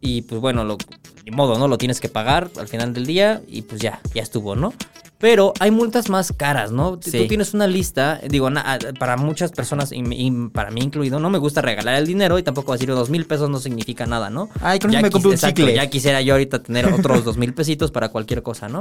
Y 0.00 0.22
pues 0.22 0.40
bueno, 0.40 0.64
lo, 0.64 0.78
ni 1.24 1.30
modo, 1.32 1.58
¿no? 1.58 1.66
Lo 1.68 1.76
tienes 1.78 2.00
que 2.00 2.08
pagar 2.08 2.50
al 2.58 2.68
final 2.68 2.92
del 2.94 3.04
día 3.06 3.42
y 3.48 3.62
pues 3.62 3.80
ya, 3.80 4.00
ya 4.14 4.22
estuvo, 4.22 4.54
¿no? 4.54 4.72
Pero 5.18 5.52
hay 5.58 5.72
multas 5.72 6.08
más 6.08 6.32
caras, 6.32 6.70
¿no? 6.70 7.00
Sí. 7.02 7.10
Tú 7.18 7.26
tienes 7.26 7.52
una 7.52 7.66
lista, 7.66 8.20
digo, 8.28 8.48
na- 8.50 8.78
para 9.00 9.16
muchas 9.16 9.50
personas, 9.50 9.90
y, 9.90 9.96
y 10.10 10.30
para 10.50 10.70
mí 10.70 10.80
incluido, 10.80 11.18
no 11.18 11.28
me 11.28 11.38
gusta 11.38 11.60
regalar 11.60 11.96
el 11.96 12.06
dinero 12.06 12.38
y 12.38 12.44
tampoco 12.44 12.72
decir 12.72 12.88
dos 12.90 13.10
mil 13.10 13.26
pesos 13.26 13.50
no 13.50 13.58
significa 13.58 14.06
nada, 14.06 14.30
¿no? 14.30 14.48
Ay, 14.60 14.78
eso 14.78 14.88
Ya 14.88 15.02
me 15.02 15.10
compré 15.10 15.30
un 15.30 15.34
exacto, 15.34 15.62
chicle. 15.62 15.74
Ya 15.74 15.90
quisiera 15.90 16.22
yo 16.22 16.34
ahorita 16.34 16.62
tener 16.62 16.86
otros 16.92 17.24
dos 17.24 17.36
mil 17.36 17.52
pesitos 17.52 17.90
para 17.90 18.10
cualquier 18.10 18.44
cosa, 18.44 18.68
¿no? 18.68 18.78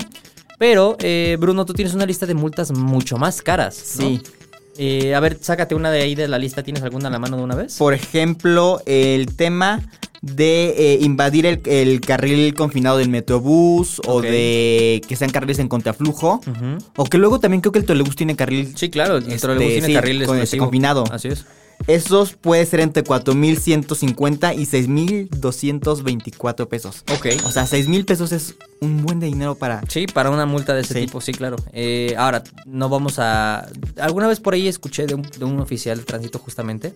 Pero, 0.60 0.96
eh, 1.00 1.38
Bruno, 1.40 1.66
tú 1.66 1.74
tienes 1.74 1.96
una 1.96 2.06
lista 2.06 2.28
de 2.28 2.36
multas 2.36 2.72
mucho 2.72 3.18
más 3.18 3.42
caras, 3.42 3.96
¿no? 4.00 4.06
Sí. 4.08 4.22
Eh, 4.78 5.16
a 5.16 5.20
ver, 5.20 5.38
sácate 5.42 5.76
una 5.76 5.92
de 5.92 6.02
ahí 6.02 6.16
de 6.16 6.28
la 6.28 6.38
lista. 6.40 6.64
¿Tienes 6.64 6.84
alguna 6.84 7.08
a 7.08 7.12
la 7.12 7.20
mano 7.20 7.38
de 7.38 7.44
una 7.44 7.56
vez? 7.56 7.78
Por 7.78 7.94
ejemplo, 7.94 8.82
el 8.86 9.36
tema 9.36 9.82
de 10.22 10.70
eh, 10.78 11.00
invadir 11.02 11.46
el, 11.46 11.62
el 11.66 12.02
carril 12.02 12.54
confinado 12.54 12.98
del 12.98 13.10
metrobús 13.10 14.02
o 14.08 14.22
de 14.22 15.02
que 15.08 15.16
sean 15.16 15.30
carriles 15.32 15.60
en 15.60 15.68
contraflujo. 15.68 16.42
O 16.96 17.06
que 17.06 17.18
luego 17.18 17.40
también 17.40 17.62
creo 17.62 17.72
que 17.72 17.80
el 17.80 17.86
trolebús 17.86 18.16
tiene 18.16 18.36
carril. 18.36 18.74
Sí, 18.76 18.90
claro, 18.90 19.18
el 19.18 19.24
Este, 19.24 19.40
trolebús 19.40 19.68
tiene 19.74 19.88
sí, 19.88 19.94
carril 19.94 20.26
con 20.26 20.40
este 20.40 20.58
confinado. 20.58 21.04
Así 21.12 21.30
es. 21.30 21.46
Esos 21.88 22.34
puede 22.34 22.66
ser 22.66 22.81
entre 22.81 23.04
4.150 23.04 24.56
y 24.57 24.66
6.224 24.66 26.68
pesos. 26.68 27.04
Ok. 27.13 27.28
O 27.45 27.51
sea, 27.51 27.63
6.000 27.63 28.06
pesos 28.06 28.31
es 28.34 28.56
un 28.81 29.04
buen 29.04 29.19
de 29.19 29.28
dinero 29.28 29.56
para... 29.56 29.81
Sí, 29.88 30.06
para 30.06 30.30
una 30.30 30.45
multa 30.45 30.74
de 30.74 30.81
ese 30.81 30.94
Sí. 30.95 31.06
tipo, 31.06 31.22
sí, 31.22 31.31
claro. 31.31 31.56
Eh, 31.72 32.13
ahora, 32.18 32.44
no 32.66 32.89
vamos 32.89 33.19
a... 33.19 33.68
Alguna 34.00 34.28
vez 34.28 34.39
por 34.39 34.54
ahí 34.54 34.68
escuché 34.68 35.06
de 35.07 35.16
un, 35.16 35.22
de 35.22 35.45
un 35.45 35.60
oficial 35.60 35.98
de 36.00 36.04
tránsito 36.04 36.40
justamente 36.40 36.94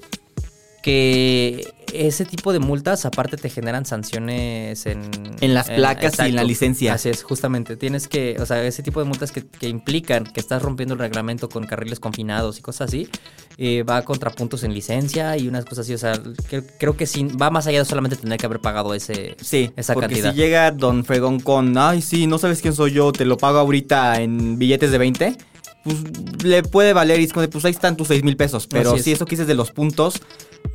que 0.81 1.73
ese 1.93 2.25
tipo 2.25 2.53
de 2.53 2.59
multas 2.59 3.05
aparte 3.05 3.37
te 3.37 3.49
generan 3.49 3.85
sanciones 3.85 4.85
en... 4.85 5.01
En 5.41 5.53
las 5.53 5.69
placas 5.69 6.17
y 6.19 6.29
en 6.29 6.35
la 6.35 6.43
licencia. 6.43 6.93
Así 6.93 7.09
es, 7.09 7.23
justamente. 7.23 7.75
Tienes 7.75 8.07
que, 8.07 8.37
o 8.39 8.45
sea, 8.45 8.63
ese 8.63 8.81
tipo 8.81 8.99
de 9.01 9.05
multas 9.05 9.31
que, 9.31 9.45
que 9.45 9.67
implican 9.67 10.23
que 10.23 10.39
estás 10.39 10.61
rompiendo 10.61 10.93
el 10.93 10.99
reglamento 10.99 11.49
con 11.49 11.65
carriles 11.65 11.99
confinados 11.99 12.59
y 12.59 12.61
cosas 12.61 12.89
así, 12.89 13.09
eh, 13.57 13.83
va 13.83 14.01
contra 14.03 14.29
puntos 14.31 14.63
en 14.63 14.73
licencia 14.73 15.35
y 15.37 15.47
unas 15.47 15.65
cosas 15.65 15.85
así. 15.85 15.93
O 15.93 15.97
sea, 15.97 16.13
que- 16.49 16.63
creo 16.79 16.95
que 16.95 17.05
sí, 17.05 17.23
va 17.25 17.49
más 17.49 17.67
allá 17.67 17.79
de 17.79 17.85
solamente 17.85 18.15
tener 18.15 18.37
que 18.39 18.45
haber 18.45 18.59
pagado 18.61 18.93
ese... 18.93 19.35
Sí, 19.41 19.71
Esa 19.75 19.93
porque 19.93 20.07
cantidad. 20.15 20.31
si 20.31 20.37
llega 20.37 20.71
Don 20.71 21.03
Fregón 21.03 21.39
con, 21.41 21.77
ay, 21.77 22.01
sí, 22.01 22.25
no 22.25 22.37
sabes 22.37 22.61
quién 22.61 22.73
soy 22.73 22.91
yo, 22.93 23.11
te 23.11 23.25
lo 23.25 23.37
pago 23.37 23.59
ahorita 23.59 24.21
en 24.21 24.57
billetes 24.57 24.91
de 24.91 24.97
20, 24.97 25.37
pues 25.83 26.43
le 26.43 26.63
puede 26.63 26.93
valer 26.93 27.19
y 27.19 27.25
es 27.25 27.33
como 27.33 27.41
de, 27.41 27.47
pues 27.47 27.65
ahí 27.65 27.71
están 27.71 27.97
tus 27.97 28.07
6 28.09 28.23
mil 28.23 28.37
pesos. 28.37 28.67
Pero 28.67 28.97
si 28.97 29.11
eso 29.11 29.25
que 29.25 29.31
dices 29.31 29.47
de 29.47 29.55
los 29.55 29.71
puntos 29.71 30.21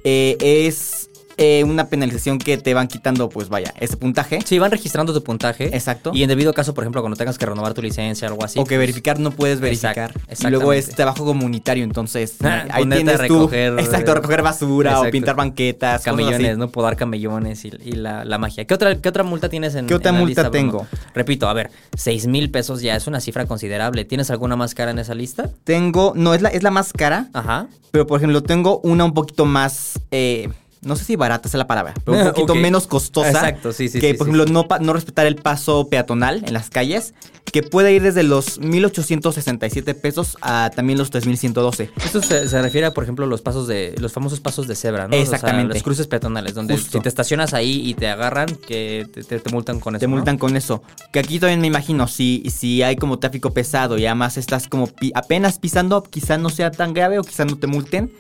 eh, 0.05 0.37
es 0.41 1.11
eh, 1.39 1.65
una 1.65 1.89
penalización 1.89 2.39
que 2.39 2.57
te 2.59 2.73
van 2.75 2.89
quitando, 2.89 3.29
pues 3.29 3.49
vaya, 3.49 3.73
ese 3.79 3.97
puntaje. 3.97 4.39
Sí, 4.45 4.59
van 4.59 4.71
registrando 4.71 5.13
tu 5.13 5.23
puntaje. 5.23 5.67
Exacto. 5.75 6.11
Y 6.15 6.23
en 6.23 6.29
debido 6.29 6.55
caso, 6.55 6.73
por 6.75 6.85
ejemplo, 6.85 7.03
cuando 7.03 7.17
tengas 7.17 7.37
que 7.39 7.47
renovar 7.47 7.75
tu 7.75 7.83
licencia 7.83 8.29
o 8.29 8.31
algo 8.33 8.45
así. 8.45 8.59
o 8.59 8.65
que 8.65 8.79
verificar 8.79 9.19
no 9.21 9.31
puedes 9.31 9.61
verificar. 9.61 10.13
Exacto, 10.29 10.49
y 10.49 10.51
luego 10.51 10.73
es 10.73 10.89
trabajo 10.91 11.25
comunitario, 11.25 11.85
entonces 11.85 12.35
Ah, 12.43 12.65
ahí 12.71 12.87
tienes 12.89 13.21
a 13.21 13.25
recoger- 13.27 13.75
tú. 13.77 13.79
Exacto, 13.83 14.15
recoger 14.15 14.43
basura 14.43 15.01
o 15.01 15.11
pintar 15.11 15.37
banquetas. 15.37 16.03
Camellones, 16.03 16.57
¿no? 16.59 16.69
Podar 16.71 16.97
camellones 16.97 17.65
y, 17.65 17.73
y 17.85 17.93
la, 17.93 18.25
la 18.25 18.39
magia. 18.39 18.65
¿Qué 18.65 18.75
otra, 18.75 18.97
¿Qué 19.01 19.09
otra 19.09 19.23
multa 19.23 19.49
tienes 19.49 19.75
en 19.75 19.87
¿Qué 19.87 19.95
otra 19.95 20.11
en 20.11 20.17
la 20.17 20.21
multa 20.21 20.43
lista, 20.43 20.49
Bruno? 20.51 20.73
tengo? 20.73 20.87
Repito, 21.15 21.49
a 21.49 21.53
ver, 21.53 21.71
6 21.97 22.27
mil 22.29 22.51
pesos 22.51 22.81
ya 22.81 22.97
es 22.97 23.07
una 23.07 23.21
cifra 23.21 23.47
considerable. 23.47 24.05
¿Tienes 24.05 24.31
alguna 24.31 24.57
más 24.57 24.75
cara 24.75 24.91
en 24.91 24.99
esa 24.99 25.15
lista? 25.15 25.51
Tengo, 25.65 26.13
no, 26.17 26.35
es 26.35 26.43
la, 26.43 26.49
es 26.49 26.63
la 26.63 26.71
más 26.71 26.93
cara. 26.93 27.29
Ajá. 27.33 27.67
Pero, 27.91 28.07
por 28.07 28.19
ejemplo, 28.21 28.43
tengo 28.43 28.81
una 28.81 29.05
un 29.05 29.15
poquito 29.15 29.45
más. 29.47 29.99
eh, 30.11 30.49
no 30.87 30.97
sé 30.97 31.05
si 31.05 31.17
barata 31.17 31.49
es 31.49 31.55
la 31.55 31.67
palabra, 31.67 31.93
pero 32.05 32.17
un 32.19 32.25
poquito 32.33 32.55
menos 32.55 32.87
costosa. 32.87 33.29
Exacto, 33.29 33.73
sí, 33.73 33.89
sí, 33.89 34.01
Que, 34.01 34.13
sí, 34.13 34.17
por 34.17 34.27
sí. 34.27 34.33
ejemplo, 34.33 34.53
no, 34.53 34.67
pa- 34.69 34.79
no 34.79 34.93
respetar 34.95 35.27
el 35.27 35.37
paso 35.37 35.89
peatonal 35.89 36.43
en 36.47 36.53
las 36.55 36.71
calles. 36.71 37.13
que 37.53 37.63
puede 37.63 37.93
ir 37.95 38.03
desde 38.03 38.23
los 38.23 38.59
1867 38.59 39.95
pesos 39.95 40.37
a 40.43 40.71
también 40.75 40.99
los 40.99 41.11
3112. 41.11 41.91
Esto 42.05 42.21
se, 42.21 42.49
se 42.49 42.61
refiere 42.61 42.87
a, 42.89 42.93
por 42.93 43.05
ejemplo, 43.05 43.25
los 43.27 43.41
pasos 43.41 43.67
de 43.67 43.95
los 43.99 44.13
famosos 44.13 44.41
pasos 44.41 44.67
de 44.69 44.75
cebra, 44.75 45.05
¿no? 45.09 45.17
O 45.17 45.25
sea, 45.25 45.37
Exactamente. 45.37 45.75
los 45.75 45.83
cruces 45.83 46.07
peatonales, 46.07 46.55
donde 46.55 46.75
Justo. 46.77 46.99
si 46.99 47.03
te 47.03 47.09
estacionas 47.09 47.55
ahí 47.55 47.81
y 47.89 47.95
te 47.95 48.09
agarran, 48.09 48.47
que 48.47 49.07
te, 49.13 49.23
te- 49.25 49.39
te 49.41 49.51
multan 49.51 49.81
con 49.81 49.95
eso. 49.95 50.01
Te 50.01 50.07
¿no? 50.09 50.17
multan 50.17 50.37
con 50.39 50.57
eso. 50.57 50.83
Que 51.13 51.21
aquí 51.21 51.39
también 51.39 51.61
me 51.61 51.67
imagino, 51.69 52.09
si, 52.09 52.43
si 52.55 52.83
hay 52.83 52.97
como 52.97 53.19
tráfico 53.19 53.51
pesado 53.55 53.97
y 53.97 54.05
además 54.07 54.37
estás 54.37 54.69
como 54.69 54.89
pi- 54.89 55.13
apenas 55.15 55.59
pisando, 55.59 56.03
quizá 56.03 56.37
no 56.39 56.51
sea 56.51 56.71
tan 56.71 56.93
grave 56.95 57.19
o 57.19 57.23
quizá 57.23 57.45
no 57.45 57.57
te 57.57 57.67
multen. 57.67 58.13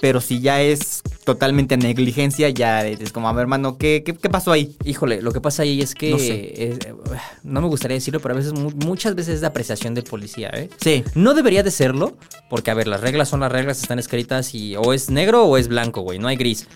Pero 0.00 0.20
si 0.20 0.40
ya 0.40 0.62
es 0.62 1.02
totalmente 1.24 1.76
negligencia, 1.76 2.48
ya 2.50 2.86
es 2.86 3.12
como, 3.12 3.28
a 3.28 3.32
ver, 3.32 3.42
hermano, 3.42 3.78
¿qué, 3.78 4.02
qué, 4.04 4.14
qué 4.14 4.30
pasó 4.30 4.52
ahí? 4.52 4.76
Híjole, 4.84 5.20
lo 5.22 5.32
que 5.32 5.40
pasa 5.40 5.64
ahí 5.64 5.82
es 5.82 5.94
que 5.94 6.10
No 6.10 6.18
sé. 6.18 6.70
es- 6.72 6.78
eh, 6.86 6.94
no 7.42 7.60
me 7.60 7.66
gustaría 7.66 7.96
decirlo, 7.96 8.20
pero 8.20 8.34
a 8.34 8.36
veces 8.36 8.52
mu- 8.52 8.70
muchas 8.86 9.14
veces 9.16 9.34
es 9.36 9.40
de 9.40 9.48
apreciación 9.48 9.94
del 9.94 10.04
policía, 10.04 10.50
¿eh? 10.54 10.70
Sí. 10.80 11.02
No 11.14 11.34
debería 11.34 11.62
de 11.62 11.70
serlo, 11.72 12.16
porque 12.48 12.70
a 12.70 12.74
ver, 12.74 12.86
las 12.86 13.00
reglas 13.00 13.28
son 13.28 13.40
las 13.40 13.50
reglas, 13.50 13.80
están 13.82 13.98
escritas 13.98 14.54
y 14.54 14.76
o 14.76 14.92
es 14.92 15.10
negro 15.10 15.44
o 15.44 15.56
es 15.56 15.66
blanco, 15.68 16.02
güey, 16.02 16.18
no 16.20 16.28
hay 16.28 16.36
gris. 16.36 16.66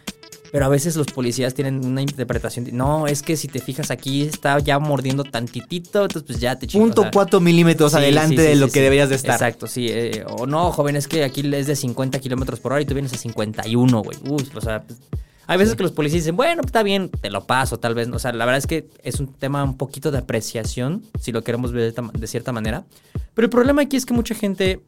Pero 0.53 0.67
a 0.67 0.69
veces 0.69 0.97
los 0.97 1.07
policías 1.07 1.55
tienen 1.55 1.85
una 1.85 2.03
interpretación. 2.03 2.67
de, 2.67 2.73
no, 2.73 3.07
es 3.07 3.23
que 3.23 3.39
si 3.39 3.49
te 3.49 3.59
fijas 3.59 3.91
aquí 3.91 4.23
está 4.23 4.59
ya 4.59 4.79
mordiendo 4.79 5.25
tantitito, 5.25 6.03
entonces 6.03 6.25
pues 6.25 6.41
ya 6.41 6.59
te 6.59 6.67
chingas. 6.67 6.89
Punto 6.89 7.01
o 7.01 7.05
sea, 7.05 7.11
cuatro 7.11 7.41
milímetros 7.41 7.93
sí, 7.93 7.99
adelante 7.99 8.37
sí, 8.37 8.43
sí, 8.43 8.49
de 8.49 8.57
lo 8.57 8.69
que 8.69 8.83
deberías 8.83 9.09
de 9.09 9.15
estar. 9.15 9.33
Exacto, 9.33 9.67
sí. 9.67 9.87
eh, 9.89 10.27
o 10.29 10.47
no, 10.47 10.71
joven, 10.71 10.97
es 10.97 11.09
que 11.09 11.25
aquí 11.25 11.41
es 11.55 11.67
de 11.67 11.75
50 11.75 12.21
kilómetros 12.21 12.61
por 12.61 12.73
hora 12.73 12.83
y 12.83 12.85
tú 12.85 12.93
vienes 12.93 13.15
a 13.15 13.17
51, 13.17 14.03
güey. 14.03 14.19
Uy, 14.29 14.47
o 14.55 14.61
sea, 14.61 14.83
pues, 14.83 15.01
hay 15.47 15.57
veces 15.57 15.75
que 15.75 15.83
los 15.83 15.93
policías 15.93 16.25
dicen, 16.25 16.37
bueno, 16.37 16.61
está 16.63 16.83
bien, 16.83 17.09
te 17.09 17.31
lo 17.31 17.47
paso, 17.47 17.79
tal 17.79 17.95
vez. 17.95 18.09
O 18.09 18.19
sea, 18.19 18.33
la 18.35 18.45
verdad 18.45 18.59
es 18.59 18.67
que 18.67 18.91
es 19.03 19.21
un 19.21 19.33
tema 19.33 19.65
un 19.65 19.79
poquito 19.79 20.11
de 20.11 20.19
apreciación, 20.19 21.03
si 21.19 21.33
lo 21.33 21.43
queremos 21.43 21.73
ver 21.73 21.95
de 21.95 22.27
cierta 22.27 22.53
manera. 22.53 22.85
Pero 23.33 23.47
el 23.47 23.51
problema 23.51 23.81
aquí 23.81 23.97
es 23.97 24.05
que 24.05 24.13
mucha 24.13 24.35
gente, 24.35 24.81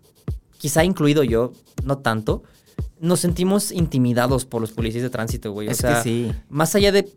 quizá 0.59 0.85
incluido 0.85 1.25
yo, 1.25 1.54
no 1.85 1.99
tanto, 1.99 2.42
nos 3.04 3.20
sentimos 3.20 3.70
intimidados 3.70 4.44
por 4.44 4.61
los 4.61 4.73
policías 4.73 5.02
de 5.02 5.11
tránsito, 5.11 5.52
güey. 5.52 5.68
O 5.68 5.70
Es 5.70 5.78
sea, 5.78 5.99
que 5.99 6.02
sí. 6.02 6.32
más 6.49 6.75
allá 6.75 6.90
de, 6.92 7.08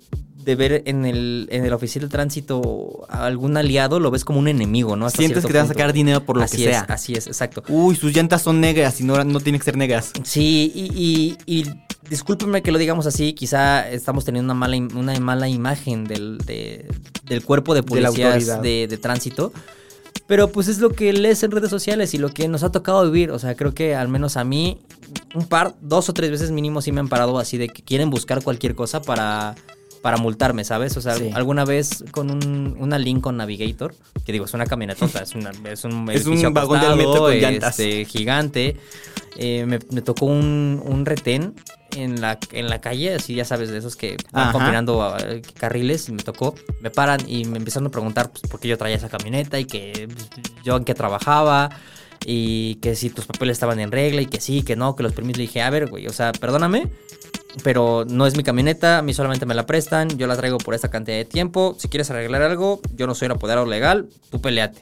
de 0.43 0.55
ver 0.55 0.83
en 0.85 1.05
el, 1.05 1.47
en 1.51 1.65
el 1.65 1.73
oficial 1.73 2.03
de 2.03 2.09
tránsito 2.09 3.05
a 3.09 3.25
algún 3.25 3.57
aliado, 3.57 3.99
lo 3.99 4.11
ves 4.11 4.23
como 4.25 4.39
un 4.39 4.47
enemigo, 4.47 4.95
¿no? 4.95 5.05
Hasta 5.05 5.17
Sientes 5.19 5.43
que 5.45 5.51
te 5.51 5.57
van 5.57 5.65
a 5.65 5.69
sacar 5.69 5.93
dinero 5.93 6.23
por 6.25 6.37
lo 6.37 6.43
así 6.43 6.57
que 6.57 6.63
es, 6.65 6.69
sea. 6.71 6.81
Así 6.89 7.13
es, 7.13 7.27
exacto. 7.27 7.63
Uy, 7.69 7.95
sus 7.95 8.13
llantas 8.15 8.41
son 8.41 8.59
negras 8.61 8.99
y 9.01 9.03
no, 9.03 9.23
no 9.23 9.39
tienen 9.39 9.59
que 9.59 9.65
ser 9.65 9.77
negras. 9.77 10.11
Sí, 10.23 10.71
y, 10.75 11.37
y, 11.45 11.59
y 11.61 11.65
discúlpenme 12.09 12.61
que 12.61 12.71
lo 12.71 12.77
digamos 12.77 13.05
así, 13.07 13.33
quizá 13.33 13.89
estamos 13.89 14.23
teniendo 14.25 14.53
una 14.53 14.59
mala, 14.59 14.77
una 14.95 15.19
mala 15.19 15.49
imagen 15.49 16.05
del, 16.05 16.37
de- 16.39 16.87
del 17.25 17.43
cuerpo 17.43 17.73
de 17.73 17.81
De 17.81 17.87
policías 17.87 18.25
autoridad. 18.33 18.61
de, 18.61 18.87
de 18.87 18.97
tránsito. 18.97 19.51
Pero 20.27 20.49
pues 20.51 20.67
es 20.67 20.79
lo 20.79 20.89
que 20.89 21.13
lees 21.13 21.41
en 21.43 21.51
redes 21.51 21.69
sociales 21.69 22.13
y 22.13 22.17
lo 22.17 22.29
que 22.29 22.47
nos 22.49 22.63
ha 22.63 22.71
tocado 22.71 23.03
vivir. 23.09 23.31
O 23.31 23.39
sea, 23.39 23.55
creo 23.55 23.73
que 23.73 23.95
al 23.95 24.09
menos 24.09 24.35
a 24.37 24.43
mí, 24.43 24.77
un 25.33 25.45
par, 25.47 25.75
dos 25.81 26.09
o 26.09 26.13
tres 26.13 26.31
veces 26.31 26.51
mínimo 26.51 26.81
sí 26.81 26.91
me 26.91 26.99
han 26.99 27.07
parado 27.07 27.39
así 27.39 27.57
de 27.57 27.69
que 27.69 27.81
quieren 27.81 28.09
buscar 28.09 28.43
cualquier 28.43 28.75
cosa 28.75 29.01
para, 29.01 29.55
para 30.01 30.17
multarme, 30.17 30.65
¿sabes? 30.65 30.97
O 30.97 31.01
sea, 31.01 31.15
Sí. 31.15 31.29
alguna 31.33 31.63
vez 31.63 32.03
con 32.11 32.29
un, 32.29 32.75
una 32.77 32.99
Lincoln 32.99 33.37
Navigator, 33.37 33.95
que 34.25 34.33
digo, 34.33 34.43
es 34.45 34.53
una 34.53 34.65
camionetota, 34.65 35.23
es, 35.23 35.33
una, 35.33 35.51
es 35.71 35.83
un 35.85 36.09
Es 36.11 36.25
un 36.25 36.53
vagón 36.53 36.77
acostado, 36.77 36.95
metro 36.97 37.19
con 37.19 37.33
llantas. 37.33 37.79
este, 37.79 38.03
gigante. 38.05 38.75
Eh, 39.37 39.65
me, 39.65 39.79
me 39.91 40.01
tocó 40.01 40.25
un, 40.25 40.81
un 40.85 41.05
retén 41.05 41.53
en 41.97 42.21
la, 42.21 42.39
en 42.51 42.69
la 42.69 42.79
calle, 42.79 43.15
así 43.15 43.35
ya 43.35 43.45
sabes, 43.45 43.69
de 43.69 43.77
esos 43.77 43.95
que 43.95 44.17
van 44.31 44.51
combinando 44.51 45.15
eh, 45.19 45.41
carriles 45.59 46.09
y 46.09 46.11
me 46.11 46.23
tocó, 46.23 46.55
me 46.81 46.89
paran 46.89 47.19
y 47.27 47.45
me 47.45 47.57
empezaron 47.57 47.87
a 47.87 47.91
preguntar 47.91 48.29
pues, 48.29 48.41
por 48.43 48.59
qué 48.59 48.67
yo 48.67 48.77
traía 48.77 48.95
esa 48.95 49.09
camioneta 49.09 49.59
y 49.59 49.65
que 49.65 50.07
pues, 50.13 50.29
yo 50.63 50.77
en 50.77 50.83
qué 50.83 50.93
trabajaba 50.93 51.69
y 52.25 52.75
que 52.75 52.95
si 52.95 53.09
tus 53.09 53.25
papeles 53.25 53.53
estaban 53.53 53.79
en 53.79 53.91
regla 53.91 54.21
y 54.21 54.25
que 54.25 54.39
sí, 54.39 54.63
que 54.63 54.75
no, 54.75 54.95
que 54.95 55.03
los 55.03 55.13
permisos. 55.13 55.37
Le 55.37 55.43
dije, 55.43 55.61
a 55.61 55.69
ver, 55.69 55.87
güey, 55.87 56.07
o 56.07 56.13
sea, 56.13 56.31
perdóname, 56.31 56.89
pero 57.63 58.05
no 58.07 58.27
es 58.27 58.35
mi 58.35 58.43
camioneta, 58.43 58.99
a 58.99 59.01
mí 59.01 59.13
solamente 59.13 59.45
me 59.45 59.55
la 59.55 59.65
prestan, 59.65 60.09
yo 60.17 60.27
la 60.27 60.35
traigo 60.35 60.57
por 60.57 60.73
esta 60.73 60.89
cantidad 60.89 61.17
de 61.17 61.25
tiempo, 61.25 61.75
si 61.79 61.87
quieres 61.87 62.09
arreglar 62.11 62.41
algo, 62.41 62.81
yo 62.93 63.07
no 63.07 63.15
soy 63.15 63.27
un 63.27 63.33
apoderado 63.33 63.65
legal, 63.65 64.09
tú 64.29 64.41
peleate. 64.41 64.79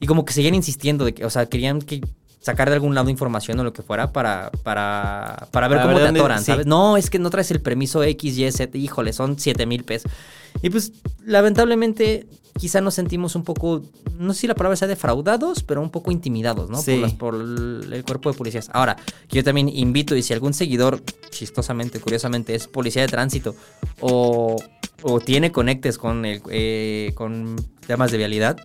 Y 0.00 0.06
como 0.06 0.24
que 0.24 0.32
seguían 0.32 0.54
insistiendo 0.54 1.04
de 1.04 1.14
que, 1.14 1.24
o 1.24 1.30
sea, 1.30 1.46
querían 1.46 1.80
que 1.80 2.00
sacar 2.44 2.68
de 2.68 2.74
algún 2.74 2.94
lado 2.94 3.08
información 3.08 3.58
o 3.60 3.64
lo 3.64 3.72
que 3.72 3.80
fuera 3.80 4.12
para, 4.12 4.50
para, 4.62 5.48
para 5.50 5.66
ver 5.68 5.78
Para 5.78 5.82
cómo 5.88 5.94
ver 5.94 6.02
te 6.02 6.06
dónde- 6.08 6.20
atoran, 6.20 6.38
sí. 6.40 6.44
¿sabes? 6.46 6.66
No, 6.66 6.98
es 6.98 7.08
que 7.08 7.18
no 7.18 7.30
traes 7.30 7.50
el 7.50 7.62
permiso 7.62 8.02
X, 8.02 8.36
Y, 8.36 8.52
Z, 8.52 8.76
híjole, 8.76 9.14
son 9.14 9.38
7 9.38 9.64
mil 9.64 9.82
pesos. 9.84 10.10
Y 10.62 10.68
pues, 10.68 10.92
lamentablemente, 11.24 12.26
quizá 12.58 12.80
nos 12.80 12.94
sentimos 12.94 13.34
un 13.34 13.44
poco, 13.44 13.82
no 14.18 14.32
sé 14.34 14.40
si 14.42 14.46
la 14.46 14.54
palabra 14.54 14.76
sea 14.76 14.88
defraudados, 14.88 15.62
pero 15.62 15.80
un 15.80 15.90
poco 15.90 16.10
intimidados, 16.10 16.68
¿no? 16.70 16.78
Sí. 16.82 16.92
Por, 16.92 17.00
las- 17.00 17.12
por 17.14 17.34
el, 17.94 18.04
cuerpo 18.04 18.30
de 18.30 18.36
policías. 18.38 18.68
Ahora, 18.72 18.96
que 19.28 19.36
yo 19.36 19.44
también 19.44 19.68
invito, 19.68 20.14
y 20.14 20.22
si 20.22 20.32
algún 20.34 20.52
seguidor, 20.54 21.02
chistosamente, 21.30 21.98
curiosamente, 22.00 22.54
es 22.54 22.66
policía 22.68 23.02
de 23.02 23.08
tránsito 23.08 23.54
o, 24.00 24.56
o 25.02 25.20
tiene 25.20 25.50
conectes 25.52 25.98
con, 25.98 26.24
el, 26.24 26.42
eh, 26.50 27.12
con 27.14 27.56
temas 27.86 28.10
de 28.10 28.18
vialidad, 28.18 28.58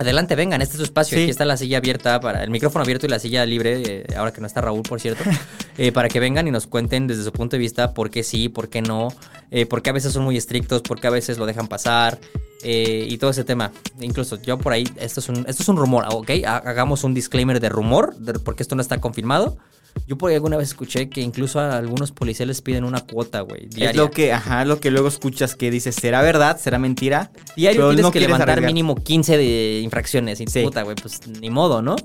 Adelante, 0.00 0.34
vengan, 0.34 0.62
este 0.62 0.72
es 0.72 0.78
su 0.78 0.84
espacio. 0.84 1.18
Sí. 1.18 1.24
Aquí 1.24 1.30
está 1.30 1.44
la 1.44 1.58
silla 1.58 1.76
abierta, 1.76 2.20
para 2.20 2.42
el 2.42 2.48
micrófono 2.48 2.82
abierto 2.82 3.04
y 3.04 3.10
la 3.10 3.18
silla 3.18 3.44
libre, 3.44 3.82
eh, 3.84 4.06
ahora 4.16 4.32
que 4.32 4.40
no 4.40 4.46
está 4.46 4.62
Raúl, 4.62 4.82
por 4.82 4.98
cierto, 4.98 5.22
eh, 5.76 5.92
para 5.92 6.08
que 6.08 6.18
vengan 6.20 6.48
y 6.48 6.50
nos 6.50 6.66
cuenten 6.66 7.06
desde 7.06 7.22
su 7.22 7.32
punto 7.32 7.56
de 7.56 7.58
vista 7.60 7.92
por 7.92 8.08
qué 8.10 8.22
sí, 8.22 8.48
por 8.48 8.70
qué 8.70 8.80
no, 8.80 9.08
eh, 9.50 9.66
por 9.66 9.82
qué 9.82 9.90
a 9.90 9.92
veces 9.92 10.14
son 10.14 10.24
muy 10.24 10.38
estrictos, 10.38 10.80
por 10.80 10.98
qué 11.02 11.08
a 11.08 11.10
veces 11.10 11.36
lo 11.36 11.44
dejan 11.44 11.68
pasar 11.68 12.18
eh, 12.62 13.04
y 13.10 13.18
todo 13.18 13.30
ese 13.30 13.44
tema. 13.44 13.72
Incluso 14.00 14.40
yo 14.40 14.56
por 14.56 14.72
ahí, 14.72 14.88
esto 14.96 15.20
es 15.20 15.28
un, 15.28 15.44
esto 15.46 15.62
es 15.62 15.68
un 15.68 15.76
rumor, 15.76 16.06
¿ok? 16.10 16.30
Ha- 16.46 16.56
Hagamos 16.56 17.04
un 17.04 17.12
disclaimer 17.12 17.60
de 17.60 17.68
rumor, 17.68 18.16
de- 18.16 18.38
porque 18.38 18.62
esto 18.62 18.74
no 18.76 18.80
está 18.80 19.02
confirmado. 19.02 19.58
Yo 20.06 20.18
por 20.18 20.30
ahí 20.30 20.34
alguna 20.36 20.56
vez 20.56 20.68
escuché 20.68 21.08
que 21.08 21.20
incluso 21.20 21.60
a 21.60 21.76
algunos 21.76 22.10
policías 22.10 22.46
les 22.48 22.60
piden 22.62 22.84
una 22.84 23.00
cuota, 23.00 23.40
güey, 23.42 23.66
diaria. 23.66 23.90
Es 23.90 23.96
lo 23.96 24.10
que, 24.10 24.32
ajá, 24.32 24.64
lo 24.64 24.80
que 24.80 24.90
luego 24.90 25.08
escuchas 25.08 25.54
que 25.54 25.70
dices, 25.70 25.94
¿será 25.94 26.20
verdad? 26.22 26.58
¿Será 26.60 26.78
mentira? 26.78 27.30
Diario 27.56 27.80
Pero 27.80 27.88
tienes 27.90 28.02
no 28.06 28.10
que 28.10 28.20
levantar 28.20 28.50
arriesgar. 28.50 28.66
mínimo 28.72 28.96
15 28.96 29.36
de 29.36 29.80
infracciones. 29.84 30.40
Y 30.40 30.46
Sí. 30.48 30.62
puta, 30.62 30.82
güey, 30.82 30.96
pues 31.00 31.20
ni 31.40 31.48
modo, 31.50 31.80
¿no? 31.82 31.96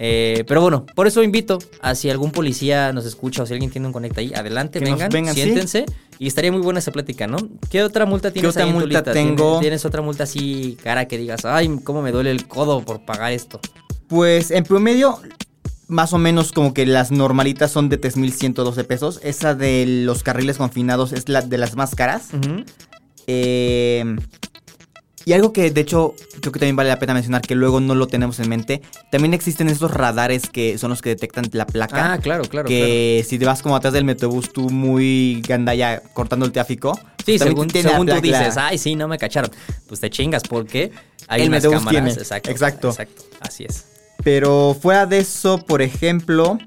Eh, 0.00 0.44
pero 0.46 0.60
bueno, 0.60 0.86
por 0.94 1.08
eso 1.08 1.24
invito 1.24 1.58
a 1.80 1.94
si 1.96 2.08
algún 2.08 2.30
policía 2.30 2.92
nos 2.92 3.04
escucha 3.04 3.42
o 3.42 3.46
si 3.46 3.54
alguien 3.54 3.70
tiene 3.70 3.88
un 3.88 3.92
conecta 3.92 4.20
ahí, 4.20 4.32
adelante, 4.32 4.78
Que 4.78 4.84
vengan, 5.08 5.34
sí. 5.34 5.42
siéntense. 5.42 5.86
Y 6.20 6.28
estaría 6.28 6.52
muy 6.52 6.60
buena 6.60 6.78
esa 6.78 6.92
plática, 6.92 7.26
¿no? 7.26 7.38
¿Qué 7.68 7.82
otra 7.82 8.06
multa 8.06 8.30
tienes 8.30 8.50
otra 8.50 8.62
ahí 8.62 8.68
en 8.68 8.74
tu 8.76 8.80
multa 8.80 8.98
lista? 9.00 9.12
tengo? 9.12 9.34
¿Tienes, 9.44 9.60
tienes 9.60 9.84
otra 9.84 10.02
multa 10.02 10.22
así, 10.24 10.76
cara, 10.82 11.08
que 11.08 11.18
digas, 11.18 11.44
ay, 11.44 11.80
cómo 11.82 12.00
me 12.02 12.12
duele 12.12 12.30
el 12.30 12.46
codo 12.46 12.84
por 12.84 13.00
pagar 13.04 13.32
esto? 13.32 13.60
Pues 14.06 14.52
en 14.52 14.62
promedio, 14.64 15.18
más 15.88 16.12
o 16.12 16.18
menos 16.18 16.52
como 16.52 16.74
que 16.74 16.86
las 16.86 17.10
normalitas 17.10 17.70
son 17.72 17.88
de 17.88 18.00
3.112 18.00 18.84
pesos. 18.86 19.20
Esa 19.22 19.54
de 19.54 19.84
los 20.04 20.22
carriles 20.22 20.58
confinados 20.58 21.12
es 21.12 21.28
la 21.28 21.42
de 21.42 21.58
las 21.58 21.76
más 21.76 21.94
caras. 21.94 22.28
Eh, 23.26 24.16
y 25.24 25.34
algo 25.34 25.52
que 25.52 25.70
de 25.70 25.82
hecho 25.82 26.14
creo 26.40 26.52
que 26.52 26.58
también 26.58 26.76
vale 26.76 26.88
la 26.88 26.98
pena 26.98 27.12
mencionar, 27.12 27.42
que 27.42 27.54
luego 27.54 27.80
no 27.80 27.94
lo 27.94 28.06
tenemos 28.06 28.40
en 28.40 28.48
mente, 28.48 28.80
también 29.10 29.34
existen 29.34 29.68
estos 29.68 29.90
radares 29.90 30.48
que 30.48 30.78
son 30.78 30.88
los 30.88 31.02
que 31.02 31.10
detectan 31.10 31.44
la 31.52 31.66
placa. 31.66 32.14
Ah, 32.14 32.18
claro, 32.18 32.44
claro, 32.44 32.48
claro. 32.48 32.68
que 32.68 33.24
si 33.28 33.38
te 33.38 33.44
vas 33.44 33.60
como 33.60 33.76
atrás 33.76 33.92
del 33.92 34.04
metrobús 34.04 34.52
tú 34.52 34.70
muy 34.70 35.42
gandalla 35.46 36.02
cortando 36.14 36.46
el 36.46 36.52
tráfico. 36.52 36.98
Sí, 37.26 37.36
también 37.38 37.68
según, 37.70 38.06
tú 38.06 38.20
dices, 38.22 38.56
ay, 38.56 38.78
sí, 38.78 38.94
no 38.94 39.06
me 39.06 39.18
cacharon. 39.18 39.50
Pues 39.86 40.00
te 40.00 40.08
chingas 40.08 40.44
porque 40.48 40.92
hay 41.26 41.42
El 41.42 41.48
unas 41.48 41.62
cámaras. 41.62 41.88
tiene. 41.90 42.10
Exacto, 42.12 42.50
Exacto. 42.50 42.88
Exacto, 42.88 43.24
así 43.40 43.64
es. 43.64 43.97
Pero 44.24 44.76
fuera 44.80 45.06
de 45.06 45.18
eso, 45.18 45.58
por 45.64 45.80
ejemplo, 45.82 46.58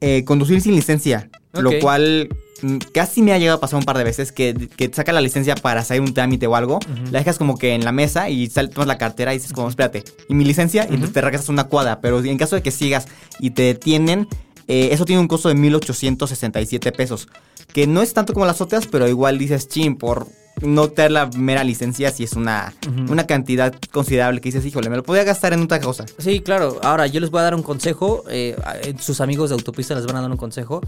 eh, 0.00 0.24
conducir 0.24 0.60
sin 0.60 0.74
licencia. 0.74 1.30
Lo 1.52 1.70
cual 1.80 2.28
mm, 2.62 2.76
casi 2.92 3.22
me 3.22 3.32
ha 3.32 3.38
llegado 3.38 3.58
a 3.58 3.60
pasar 3.60 3.78
un 3.78 3.84
par 3.84 3.96
de 3.98 4.04
veces 4.04 4.32
que, 4.32 4.54
que 4.76 4.88
te 4.88 4.94
saca 4.96 5.12
la 5.12 5.20
licencia 5.20 5.54
para 5.54 5.80
hacer 5.80 6.00
un 6.00 6.14
trámite 6.14 6.46
o 6.46 6.56
algo. 6.56 6.78
La 7.12 7.18
dejas 7.20 7.38
como 7.38 7.56
que 7.58 7.74
en 7.74 7.84
la 7.84 7.92
mesa 7.92 8.28
y 8.30 8.48
sal- 8.48 8.70
tomas 8.70 8.88
la 8.88 8.98
cartera 8.98 9.32
y 9.34 9.38
dices 9.38 9.52
como, 9.52 9.68
espérate, 9.68 10.04
¿y 10.28 10.34
mi 10.34 10.44
licencia? 10.44 10.82
Y 10.84 10.94
entonces 10.94 11.12
te 11.12 11.20
regresas 11.20 11.48
una 11.48 11.64
cuadra. 11.64 12.00
Pero 12.00 12.22
en 12.24 12.38
caso 12.38 12.56
de 12.56 12.62
que 12.62 12.70
sigas 12.70 13.06
y 13.38 13.50
te 13.50 13.62
detienen, 13.62 14.26
eh, 14.66 14.88
eso 14.92 15.04
tiene 15.04 15.20
un 15.20 15.28
costo 15.28 15.48
de 15.48 15.54
1.867 15.56 16.92
pesos. 16.92 17.28
Que 17.72 17.86
no 17.86 18.02
es 18.02 18.14
tanto 18.14 18.32
como 18.32 18.46
las 18.46 18.60
otras, 18.60 18.86
pero 18.86 19.08
igual 19.08 19.38
dices, 19.38 19.68
chin, 19.68 19.96
por 19.96 20.26
no 20.62 20.88
tener 20.88 21.10
la 21.10 21.26
mera 21.26 21.64
licencia, 21.64 22.10
si 22.10 22.24
es 22.24 22.34
una, 22.34 22.72
una 23.08 23.26
cantidad 23.26 23.74
considerable 23.92 24.40
que 24.40 24.48
dices, 24.48 24.64
híjole, 24.64 24.88
me 24.90 24.96
lo 24.96 25.02
podría 25.02 25.24
gastar 25.24 25.52
en 25.52 25.62
otra 25.62 25.80
cosa. 25.80 26.06
Sí, 26.18 26.40
claro. 26.40 26.78
Ahora, 26.82 27.06
yo 27.06 27.20
les 27.20 27.30
voy 27.30 27.40
a 27.40 27.44
dar 27.44 27.54
un 27.54 27.62
consejo. 27.62 28.24
eh, 28.30 28.56
eh, 28.82 28.94
sus 28.98 29.20
amigos 29.20 29.50
de 29.50 29.54
autopista 29.54 29.94
les 29.94 30.06
van 30.06 30.16
a 30.16 30.20
dar 30.22 30.30
un 30.30 30.36
consejo. 30.36 30.80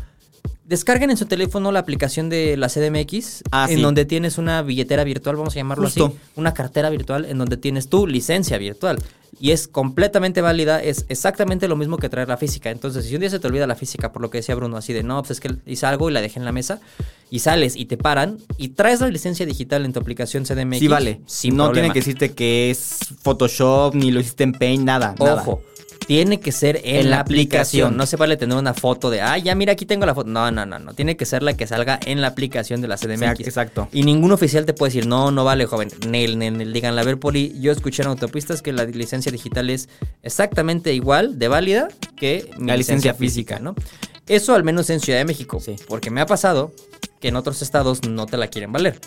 Descarguen 0.68 1.11
en 1.11 1.16
su 1.16 1.26
teléfono 1.26 1.70
la 1.70 1.78
aplicación 1.78 2.28
de 2.28 2.56
la 2.56 2.68
CDMX, 2.68 3.44
Ah, 3.52 3.66
en 3.70 3.76
sí. 3.76 3.82
donde 3.82 4.04
tienes 4.04 4.37
una 4.37 4.62
billetera 4.62 5.04
virtual, 5.04 5.37
vamos 5.37 5.54
a 5.54 5.56
llamarlo 5.56 5.85
Justo. 5.85 6.06
así, 6.06 6.16
una 6.35 6.54
cartera 6.54 6.90
virtual 6.90 7.25
en 7.25 7.38
donde 7.38 7.56
tienes 7.56 7.88
tu 7.88 8.06
licencia 8.06 8.58
virtual. 8.58 8.99
Y 9.38 9.50
es 9.50 9.68
completamente 9.68 10.40
válida, 10.40 10.82
es 10.82 11.04
exactamente 11.11 11.68
lo 11.68 11.76
mismo 11.76 11.99
que 11.99 12.08
traer 12.08 12.26
la 12.26 12.37
física. 12.38 12.70
Entonces, 12.70 13.04
si 13.04 13.14
un 13.14 13.20
día 13.20 13.28
se 13.30 13.38
te 13.38 13.46
olvida 13.46 13.66
la 13.66 13.75
física, 13.76 14.11
por 14.11 14.23
lo 14.23 14.30
que 14.30 14.38
decía 14.38 14.54
Bruno, 14.54 14.76
así 14.78 14.92
de, 14.94 15.02
no, 15.02 15.20
pues 15.23 15.32
es 15.32 15.40
que 15.40 15.54
y 15.66 15.76
salgo 15.76 16.08
y 16.08 16.12
la 16.14 16.20
dejé 16.23 16.38
en 16.38 16.44
la 16.46 16.52
mesa, 16.52 16.80
y 17.30 17.40
sales 17.40 17.76
y 17.76 17.85
te 17.85 17.96
paran, 17.99 18.38
y 18.56 18.70
traes 18.70 19.00
la 19.02 19.08
licencia 19.08 19.44
digital 19.44 19.85
en 19.85 19.92
tu 19.92 20.00
aplicación 20.00 20.44
CDMX. 20.44 20.78
Sí, 20.78 20.88
vale. 20.88 21.20
Sin 21.26 21.54
no 21.54 21.64
problema. 21.64 21.73
tienen 21.75 21.92
que 21.92 21.99
decirte 22.00 22.32
que 22.35 22.70
es 22.70 22.99
Photoshop, 23.23 23.94
ni 23.94 24.11
lo 24.11 24.20
hiciste 24.20 24.42
en 24.44 24.52
Paint, 24.52 24.85
nada. 24.85 25.14
nada. 25.18 25.44
Tiene 26.06 26.38
que 26.38 26.52
ser 26.52 26.76
en, 26.84 26.96
En 26.96 27.10
la 27.10 27.16
la 27.16 27.20
aplicación. 27.22 27.56
aplicación. 27.88 27.96
No 27.96 28.06
se 28.06 28.16
vale 28.16 28.36
tener 28.36 28.56
una 28.56 28.75
foto 28.75 29.10
de, 29.10 29.20
ah, 29.22 29.38
ya 29.38 29.54
mira, 29.56 29.72
aquí 29.72 29.86
tengo 29.86 30.06
la 30.06 30.14
foto. 30.14 30.30
No, 30.30 30.50
no, 30.52 30.64
no, 30.64 30.78
no. 30.78 30.94
Tiene 30.94 31.16
que 31.16 31.25
ser 31.26 31.42
la 31.42 31.56
que 31.56 31.66
salga 31.66 31.98
en 32.06 32.20
la 32.20 32.28
aplicación 32.28 32.80
de 32.80 32.86
la 32.88 32.96
CDMX. 32.96 33.40
Exacto. 33.40 33.88
Y 33.92 34.02
ningún 34.04 34.30
oficial 34.30 34.64
te 34.66 34.72
puede 34.72 34.90
decir, 34.90 35.06
no, 35.08 35.32
no 35.32 35.44
vale, 35.44 35.66
joven. 35.66 35.88
Nel, 36.08 36.38
nel, 36.38 36.56
nel. 36.58 36.72
Díganle, 36.72 37.00
a 37.00 37.04
ver, 37.04 37.18
Poli, 37.18 37.54
yo 37.60 37.72
escuché 37.72 38.02
en 38.02 38.08
autopistas 38.08 38.62
que 38.62 38.72
la 38.72 38.84
licencia 38.84 39.32
digital 39.32 39.68
es 39.68 39.88
exactamente 40.22 40.94
igual 40.94 41.38
de 41.38 41.48
válida 41.48 41.88
que 42.16 42.50
mi 42.58 42.68
La 42.68 42.76
licencia 42.76 43.12
física, 43.14 43.58
¿no? 43.58 43.75
Eso 44.28 44.54
al 44.54 44.62
menos 44.64 44.88
en 44.90 45.00
Ciudad 45.00 45.18
de 45.18 45.25
México. 45.25 45.58
Sí. 45.60 45.76
Porque 45.88 46.10
me 46.10 46.20
ha 46.20 46.26
pasado 46.26 46.72
que 47.20 47.28
en 47.28 47.36
otros 47.36 47.62
estados 47.62 48.06
no 48.08 48.26
te 48.26 48.36
la 48.36 48.48
quieren 48.48 48.70
valer. 48.72 49.00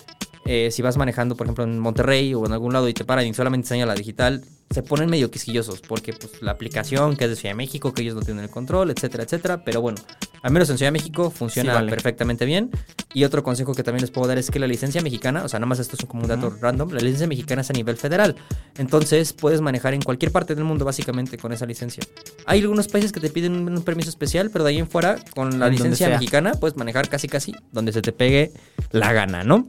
Eh, 0.45 0.69
si 0.71 0.81
vas 0.81 0.97
manejando, 0.97 1.35
por 1.35 1.45
ejemplo, 1.47 1.63
en 1.63 1.77
Monterrey 1.79 2.33
o 2.33 2.45
en 2.45 2.53
algún 2.53 2.73
lado 2.73 2.89
y 2.89 2.93
te 2.93 3.05
paran 3.05 3.25
y 3.27 3.33
solamente 3.33 3.65
enseña 3.67 3.85
la 3.85 3.93
digital, 3.95 4.43
se 4.69 4.83
ponen 4.83 5.09
medio 5.09 5.31
quisquillosos 5.31 5.81
porque 5.81 6.13
pues, 6.13 6.41
la 6.41 6.51
aplicación 6.51 7.15
que 7.15 7.25
es 7.25 7.29
de 7.31 7.35
Ciudad 7.35 7.51
de 7.51 7.57
México, 7.57 7.93
que 7.93 8.03
ellos 8.03 8.15
no 8.15 8.21
tienen 8.21 8.43
el 8.43 8.49
control, 8.51 8.91
etcétera, 8.91 9.23
etcétera. 9.23 9.63
Pero 9.63 9.81
bueno, 9.81 9.97
al 10.43 10.51
menos 10.51 10.69
en 10.69 10.77
Ciudad 10.77 10.89
de 10.89 10.99
México 10.99 11.31
funciona 11.31 11.71
Sí, 11.71 11.75
vale. 11.75 11.89
perfectamente 11.89 12.45
bien. 12.45 12.69
Y 13.13 13.23
otro 13.23 13.41
consejo 13.43 13.73
que 13.73 13.83
también 13.83 14.01
les 14.01 14.11
puedo 14.11 14.27
dar 14.27 14.37
es 14.37 14.51
que 14.51 14.59
la 14.59 14.67
licencia 14.67 15.01
mexicana, 15.01 15.43
o 15.43 15.49
sea, 15.49 15.59
nada 15.59 15.67
más 15.67 15.79
esto 15.79 15.95
es 15.99 16.05
como 16.05 16.21
un 16.23 16.29
dato 16.29 16.55
random, 16.61 16.91
la 16.91 16.99
licencia 16.99 17.25
mexicana 17.25 17.61
es 17.61 17.69
a 17.71 17.73
nivel 17.73 17.97
federal. 17.97 18.35
Entonces 18.77 19.33
puedes 19.33 19.59
manejar 19.61 19.95
en 19.95 20.01
cualquier 20.03 20.31
parte 20.31 20.53
del 20.53 20.63
mundo 20.63 20.85
básicamente 20.85 21.37
con 21.39 21.51
esa 21.51 21.65
licencia. 21.65 22.03
Hay 22.45 22.61
algunos 22.61 22.87
países 22.87 23.11
que 23.11 23.19
te 23.19 23.29
piden 23.29 23.53
un, 23.53 23.83
permiso 23.83 24.09
especial, 24.09 24.51
pero 24.51 24.63
de 24.63 24.71
ahí 24.71 24.77
en 24.77 24.87
fuera, 24.87 25.17
con 25.33 25.59
la 25.59 25.67
En 25.67 25.73
licencia 25.73 26.09
mexicana, 26.09 26.53
puedes 26.53 26.77
manejar 26.77 27.09
casi 27.09 27.27
casi 27.27 27.55
donde 27.71 27.91
se 27.91 28.03
te 28.03 28.11
pegue 28.11 28.51
la 28.91 29.11
gana, 29.13 29.43
¿no? 29.43 29.67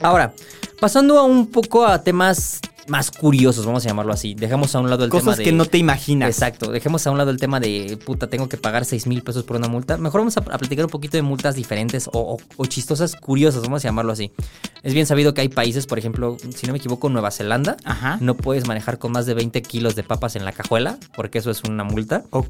Ahora, 0.00 0.34
pasando 0.80 1.18
a 1.18 1.24
un 1.24 1.50
poco 1.50 1.86
a 1.86 2.02
temas 2.02 2.60
más 2.88 3.10
curiosos, 3.10 3.64
vamos 3.66 3.84
a 3.84 3.88
llamarlo 3.88 4.12
así. 4.12 4.34
Dejamos 4.34 4.74
a 4.74 4.80
un 4.80 4.90
lado 4.90 5.04
el 5.04 5.10
tema 5.10 5.20
Cosas 5.22 5.38
de... 5.38 5.44
que 5.44 5.52
no 5.52 5.64
te 5.66 5.78
imaginas. 5.78 6.28
Exacto, 6.30 6.70
dejemos 6.70 7.06
a 7.06 7.10
un 7.10 7.18
lado 7.18 7.30
el 7.30 7.38
tema 7.38 7.60
de 7.60 7.98
puta, 8.04 8.26
tengo 8.28 8.48
que 8.48 8.56
pagar 8.56 8.84
6 8.84 9.06
mil 9.06 9.22
pesos 9.22 9.44
por 9.44 9.56
una 9.56 9.68
multa. 9.68 9.96
Mejor 9.96 10.20
vamos 10.20 10.36
a, 10.36 10.40
a 10.40 10.58
platicar 10.58 10.84
un 10.84 10.90
poquito 10.90 11.16
de 11.16 11.22
multas 11.22 11.54
diferentes 11.54 12.08
o, 12.08 12.18
o- 12.34 12.38
o 12.56 12.66
chistosas, 12.66 13.14
curiosas, 13.14 13.62
vamos 13.62 13.84
a 13.84 13.88
llamarlo 13.88 14.12
así. 14.12 14.32
Es 14.82 14.94
bien 14.94 15.06
sabido 15.06 15.34
que 15.34 15.40
hay 15.42 15.48
países, 15.48 15.86
por 15.86 15.98
ejemplo, 15.98 16.36
si 16.54 16.66
no 16.66 16.72
me 16.72 16.78
equivoco, 16.78 17.08
Nueva 17.08 17.30
Zelanda, 17.30 17.76
Ajá. 17.84 18.18
no 18.20 18.36
puedes 18.36 18.66
manejar 18.66 18.98
con 18.98 19.12
más 19.12 19.26
de 19.26 19.34
20 19.34 19.60
kilos 19.62 19.94
de 19.96 20.02
papas 20.02 20.36
en 20.36 20.44
la 20.44 20.52
cajuela, 20.52 20.98
porque 21.16 21.38
eso 21.38 21.50
es 21.50 21.62
una 21.64 21.84
multa. 21.84 22.22
Ok. 22.30 22.46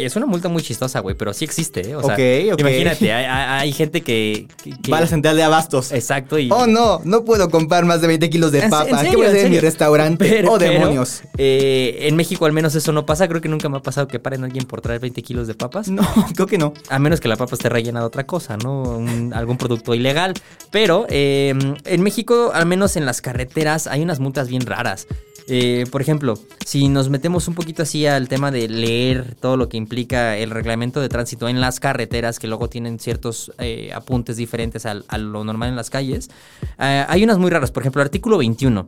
Y 0.00 0.04
es 0.04 0.14
una 0.16 0.26
multa 0.26 0.48
muy 0.48 0.62
chistosa, 0.62 1.00
güey, 1.00 1.16
pero 1.16 1.32
sí 1.32 1.44
existe, 1.44 1.90
¿eh? 1.90 1.96
O 1.96 2.02
sea, 2.02 2.14
Ok, 2.14 2.52
ok. 2.54 2.60
imagínate, 2.60 3.12
hay, 3.12 3.24
hay- 3.24 3.60
hay 3.62 3.72
gente 3.72 4.02
que... 4.02 4.46
que- 4.62 4.70
que- 4.70 4.90
Va 4.90 4.98
a 4.98 5.00
la 5.02 5.06
central 5.06 5.36
de 5.36 5.42
abastos. 5.42 5.92
Exacto, 5.92 6.38
y... 6.38 6.50
Oh, 6.50 6.66
no, 6.66 7.00
no 7.04 7.24
puedo 7.24 7.48
comprar 7.50 7.84
más 7.86 8.00
de 8.02 8.06
20 8.08 8.28
kilos 8.30 8.52
de 8.52 8.58
¿En 8.58 8.64
se- 8.64 8.70
papa. 8.70 9.02
en 9.02 9.10
¿Qué 9.10 9.16
voy 9.16 9.26
a 9.26 9.30
¿En 9.30 9.34
hacer 9.36 9.46
en 9.46 9.52
mi? 9.52 9.58
Restaurante? 9.72 10.24
Pero- 10.28 10.52
oh, 10.54 10.58
pero, 10.58 10.72
demonios. 10.72 11.22
eh, 11.38 11.98
en 12.08 12.16
México 12.16 12.46
al 12.46 12.52
menos 12.52 12.74
eso 12.74 12.92
no 12.92 13.06
pasa. 13.06 13.28
Creo 13.28 13.40
que 13.40 13.48
nunca 13.48 13.68
me 13.68 13.78
ha 13.78 13.82
pasado 13.82 14.06
que 14.08 14.18
paren 14.18 14.42
a 14.42 14.46
alguien 14.46 14.64
por 14.66 14.80
traer 14.80 15.00
20 15.00 15.22
kilos 15.22 15.46
de 15.46 15.54
papas. 15.54 15.88
No, 15.88 16.02
creo 16.34 16.46
que 16.46 16.58
no. 16.58 16.72
A 16.88 16.98
menos 16.98 17.20
que 17.20 17.28
la 17.28 17.36
papa 17.36 17.54
esté 17.54 17.68
rellena 17.68 18.00
de 18.00 18.06
otra 18.06 18.26
cosa, 18.26 18.56
¿no? 18.56 18.82
Un- 18.82 19.32
algún 19.34 19.56
producto 19.58 19.94
ilegal. 19.94 20.34
Pero 20.70 21.06
eh, 21.08 21.54
en 21.84 22.02
México, 22.02 22.50
al 22.54 22.66
menos 22.66 22.96
en 22.96 23.06
las 23.06 23.20
carreteras, 23.20 23.86
hay 23.86 24.02
unas 24.02 24.20
multas 24.20 24.48
bien 24.48 24.64
raras. 24.66 25.06
Eh, 25.48 25.86
por 25.90 26.00
ejemplo, 26.00 26.38
si 26.64 26.88
nos 26.88 27.08
metemos 27.08 27.48
un 27.48 27.54
poquito 27.56 27.82
así 27.82 28.06
al 28.06 28.28
tema 28.28 28.52
de 28.52 28.68
leer 28.68 29.34
todo 29.40 29.56
lo 29.56 29.68
que 29.68 29.76
implica 29.76 30.36
el 30.38 30.50
reglamento 30.50 31.00
de 31.00 31.08
tránsito 31.08 31.48
en 31.48 31.60
las 31.60 31.80
carreteras, 31.80 32.38
que 32.38 32.46
luego 32.46 32.68
tienen 32.68 33.00
ciertos 33.00 33.50
eh, 33.58 33.90
apuntes 33.92 34.36
diferentes 34.36 34.86
al- 34.86 35.04
a, 35.08 35.18
lo 35.18 35.42
normal 35.42 35.70
en 35.70 35.76
las 35.76 35.90
calles, 35.90 36.30
eh, 36.78 37.04
hay 37.08 37.24
unas 37.24 37.38
muy 37.38 37.50
raras. 37.50 37.72
Por 37.72 37.82
ejemplo, 37.82 38.00
artículo 38.02 38.38
21. 38.38 38.86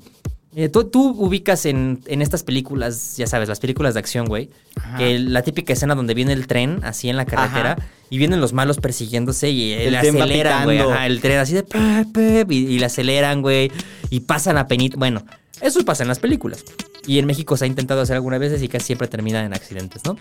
Eh, 0.57 0.69
tú, 0.69 0.85
tú 0.85 1.11
ubicas 1.19 1.67
en, 1.67 2.01
en 2.07 2.23
estas 2.23 2.45
películas, 2.45 3.17
ya 3.17 3.27
sabes, 3.27 3.49
las 3.49 3.59
películas 3.59 3.95
de 3.95 4.01
acción, 4.01 4.27
güey, 4.27 4.51
que 4.99 5.19
la 5.19 5.43
típica 5.43 5.73
escena 5.73 5.95
donde 5.95 6.15
viene 6.15 6.33
el 6.33 6.47
tren 6.47 6.81
así 6.85 7.09
en 7.09 7.17
la 7.17 7.25
carretera 7.25 7.73
Ajá. 7.73 7.87
y 8.09 8.19
vienen 8.19 8.41
los 8.41 8.53
malos 8.53 8.79
persiguiéndose 8.79 9.51
y 9.51 9.73
eh, 9.73 9.87
El 9.87 9.93
le 9.95 10.01
tren 10.01 10.17
aceleran, 10.17 10.65
güey. 10.65 10.79
Ajá, 10.79 11.07
el 11.07 11.21
tren 11.21 11.39
así 11.39 11.55
de 11.55 11.65
pep, 11.65 12.13
pep, 12.13 12.53
y, 12.53 12.67
y 12.67 12.79
le 12.79 12.87
aceleran, 12.87 13.43
güey, 13.43 13.73
y 14.11 14.21
pasan 14.21 14.57
a 14.57 14.69
penita. 14.69 14.97
Bueno, 14.97 15.25
eso 15.61 15.85
pasa 15.85 16.05
en 16.05 16.09
las 16.09 16.21
películas. 16.21 16.65
Y 17.07 17.19
en 17.19 17.27
México 17.27 17.57
se 17.57 17.65
ha 17.65 17.69
intentado 17.69 18.01
hacer 18.01 18.15
algunas 18.15 18.41
veces 18.41 18.63
y 18.63 18.69
casi 18.69 18.87
siempre 18.87 19.09
termina 19.09 19.45
en 19.45 19.53
accidentes, 19.55 20.03
¿no? 20.05 20.17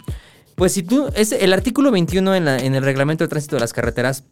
Pues 0.55 0.71
si 0.73 0.83
tú, 0.83 1.07
es 1.15 1.31
el 1.31 1.51
artículo 1.53 1.91
21 1.91 2.35
en, 2.35 2.45
la- 2.45 2.59
en 2.59 2.75
el 2.75 2.83
reglamento 2.83 3.23
de 3.23 3.27
tránsito 3.27 3.55
de 3.55 3.61
las 3.61 3.73
carreteras 3.73 4.23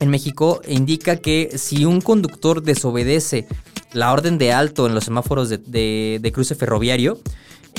en 0.00 0.08
México 0.10 0.60
indica 0.68 1.16
que 1.16 1.52
si 1.56 1.84
un 1.84 2.00
conductor 2.00 2.62
desobedece 2.62 3.46
la 3.92 4.12
orden 4.12 4.38
de 4.38 4.52
alto 4.52 4.86
en 4.86 4.94
los 4.94 5.04
semáforos 5.04 5.48
de, 5.48 5.58
de- 5.58 6.18
de 6.20 6.32
cruce 6.32 6.54
ferroviario, 6.54 7.20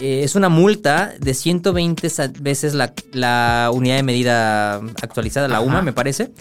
eh, 0.02 0.22
es 0.24 0.36
una 0.36 0.48
multa 0.50 1.14
de 1.20 1.34
120 1.34 2.10
sa- 2.10 2.32
veces 2.40 2.74
la, 2.74 2.94
la 3.12 3.70
unidad 3.74 3.98
de 3.98 4.04
medida 4.04 4.76
actualizada, 5.02 5.48
la 5.48 5.58
Ajá. 5.58 5.66
UMA, 5.66 5.82
me 5.82 5.94
parece. 5.94 6.32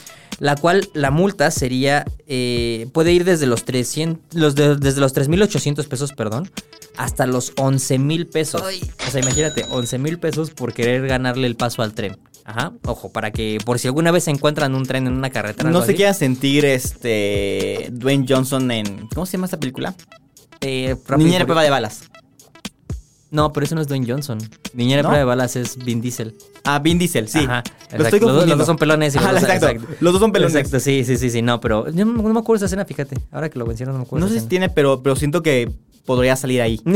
La 0.41 0.57
cual 0.57 0.89
la 0.95 1.11
multa 1.13 1.51
sería, 1.53 2.05
eh, 2.27 2.89
puede 2.93 3.13
ir 3.13 3.25
desde 3.25 3.47
los 3.47 3.65
300, 3.65 4.35
los 4.35 4.55
de- 4.57 4.75
desde 4.77 5.01
los 5.01 5.13
3.800 5.13 5.87
pesos, 5.87 6.13
perdón, 6.13 6.51
hasta 6.97 7.27
los 7.27 7.53
11.000 7.57 8.27
pesos. 8.27 8.63
O 9.07 9.11
sea, 9.11 9.21
imagínate, 9.21 9.65
11.000 9.71 10.19
pesos 10.19 10.51
por 10.51 10.73
querer 10.73 11.07
ganarle 11.07 11.47
el 11.47 11.57
paso 11.57 11.83
al 11.83 11.93
tren. 11.93 12.19
Ajá, 12.45 12.73
ojo, 12.87 13.13
para 13.13 13.31
que 13.31 13.59
por 13.65 13.79
si 13.79 13.87
alguna 13.87 14.11
vez 14.11 14.25
se 14.25 14.31
encuentran 14.31 14.75
un 14.75 14.85
tren 14.87 15.07
en 15.07 15.13
una 15.13 15.29
carretera. 15.31 15.71
No 15.71 15.83
se 15.85 15.95
quiera 15.95 16.15
sentir 16.15 16.65
este 16.65 17.91
Dwayne 17.93 18.25
Johnson 18.29 18.71
en. 18.71 19.07
¿Cómo 19.15 19.27
se 19.27 19.33
llama 19.33 19.45
esta 19.47 19.61
película? 19.61 19.95
eh, 20.63 20.95
Niñera 21.17 21.45
prueba 21.47 21.63
de 21.63 21.71
balas. 21.71 22.03
No, 23.31 23.53
pero 23.53 23.65
eso 23.65 23.75
no 23.77 23.81
es 23.81 23.87
Dwayne 23.87 24.07
Johnson. 24.11 24.39
Niñera 24.75 25.03
¿No? 25.03 25.09
prueba 25.09 25.19
de 25.21 25.25
balas 25.25 25.55
es 25.57 25.77
Vin 25.77 26.01
Diesel. 26.01 26.35
Ah, 26.65 26.79
Vin 26.81 26.99
Diesel, 26.99 27.29
sí. 27.29 27.39
Ajá, 27.39 27.63
Lo 27.97 28.05
estoy 28.05 28.19
Los 28.19 28.21
dos- 28.21 28.21
confundiendo. 28.21 28.47
Los 28.47 28.59
dos 28.59 28.67
son 28.67 28.77
pelones. 28.77 29.15
Y 29.15 29.19
los 29.19 29.25
Ajá, 29.25 29.35
dos- 29.35 29.43
exacto. 29.45 29.87
Los 30.01 30.13
dos 30.13 30.21
son 30.21 30.33
pelones. 30.33 30.55
Exacto, 30.57 30.81
sí, 30.81 31.05
sí, 31.05 31.17
sí, 31.17 31.31
sí, 31.31 31.41
no, 31.43 31.61
pero 31.61 31.89
yo 31.91 32.05
no, 32.05 32.13
no 32.23 32.35
me 32.35 32.41
acuerdo 32.41 32.57
esa 32.57 32.67
escena, 32.67 32.85
fíjate. 32.85 33.17
Ahora 33.31 33.49
que 33.49 33.59
lo 33.59 33.67
mencionas 33.67 33.93
no 33.95 34.01
me 34.01 34.05
acuerdo. 34.05 34.27
No 34.27 34.33
sé 34.33 34.41
si 34.41 34.47
tiene, 34.47 34.69
pero, 34.69 35.03
pero 35.03 35.15
siento 35.17 35.43
que 35.43 35.71
podría 36.05 36.37
salir 36.37 36.63
ahí. 36.63 36.81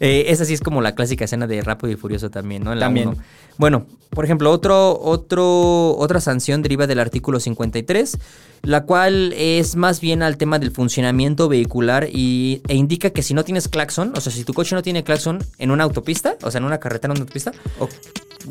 Eh, 0.00 0.26
esa 0.28 0.44
sí 0.44 0.54
es 0.54 0.60
como 0.60 0.82
la 0.82 0.94
clásica 0.94 1.24
escena 1.24 1.46
de 1.46 1.60
Rápido 1.62 1.92
y 1.92 1.96
Furioso 1.96 2.28
también, 2.28 2.64
¿no? 2.64 2.72
En 2.72 2.80
la 2.80 2.86
También. 2.86 3.08
uno. 3.08 3.18
Bueno, 3.58 3.86
por 4.10 4.24
ejemplo, 4.24 4.50
otro, 4.50 4.98
otro, 5.00 5.96
otra 5.96 6.20
sanción 6.20 6.62
deriva 6.62 6.86
del 6.86 6.98
artículo 6.98 7.38
53, 7.38 8.18
la 8.62 8.84
cual 8.84 9.32
es 9.36 9.76
más 9.76 10.00
bien 10.00 10.22
al 10.22 10.36
tema 10.36 10.58
del 10.58 10.72
funcionamiento 10.72 11.48
vehicular 11.48 12.08
y, 12.10 12.60
e 12.68 12.74
indica 12.74 13.10
que 13.10 13.22
si 13.22 13.34
no 13.34 13.44
tienes 13.44 13.68
claxon, 13.68 14.12
o 14.16 14.20
sea, 14.20 14.32
si 14.32 14.44
tu 14.44 14.52
coche 14.52 14.74
no 14.74 14.82
tiene 14.82 15.04
claxon 15.04 15.38
en 15.58 15.70
una 15.70 15.84
autopista, 15.84 16.36
o 16.42 16.50
sea, 16.50 16.58
en 16.58 16.64
una 16.64 16.78
carretera, 16.78 17.12
en 17.12 17.18
una 17.18 17.20
autopista, 17.22 17.52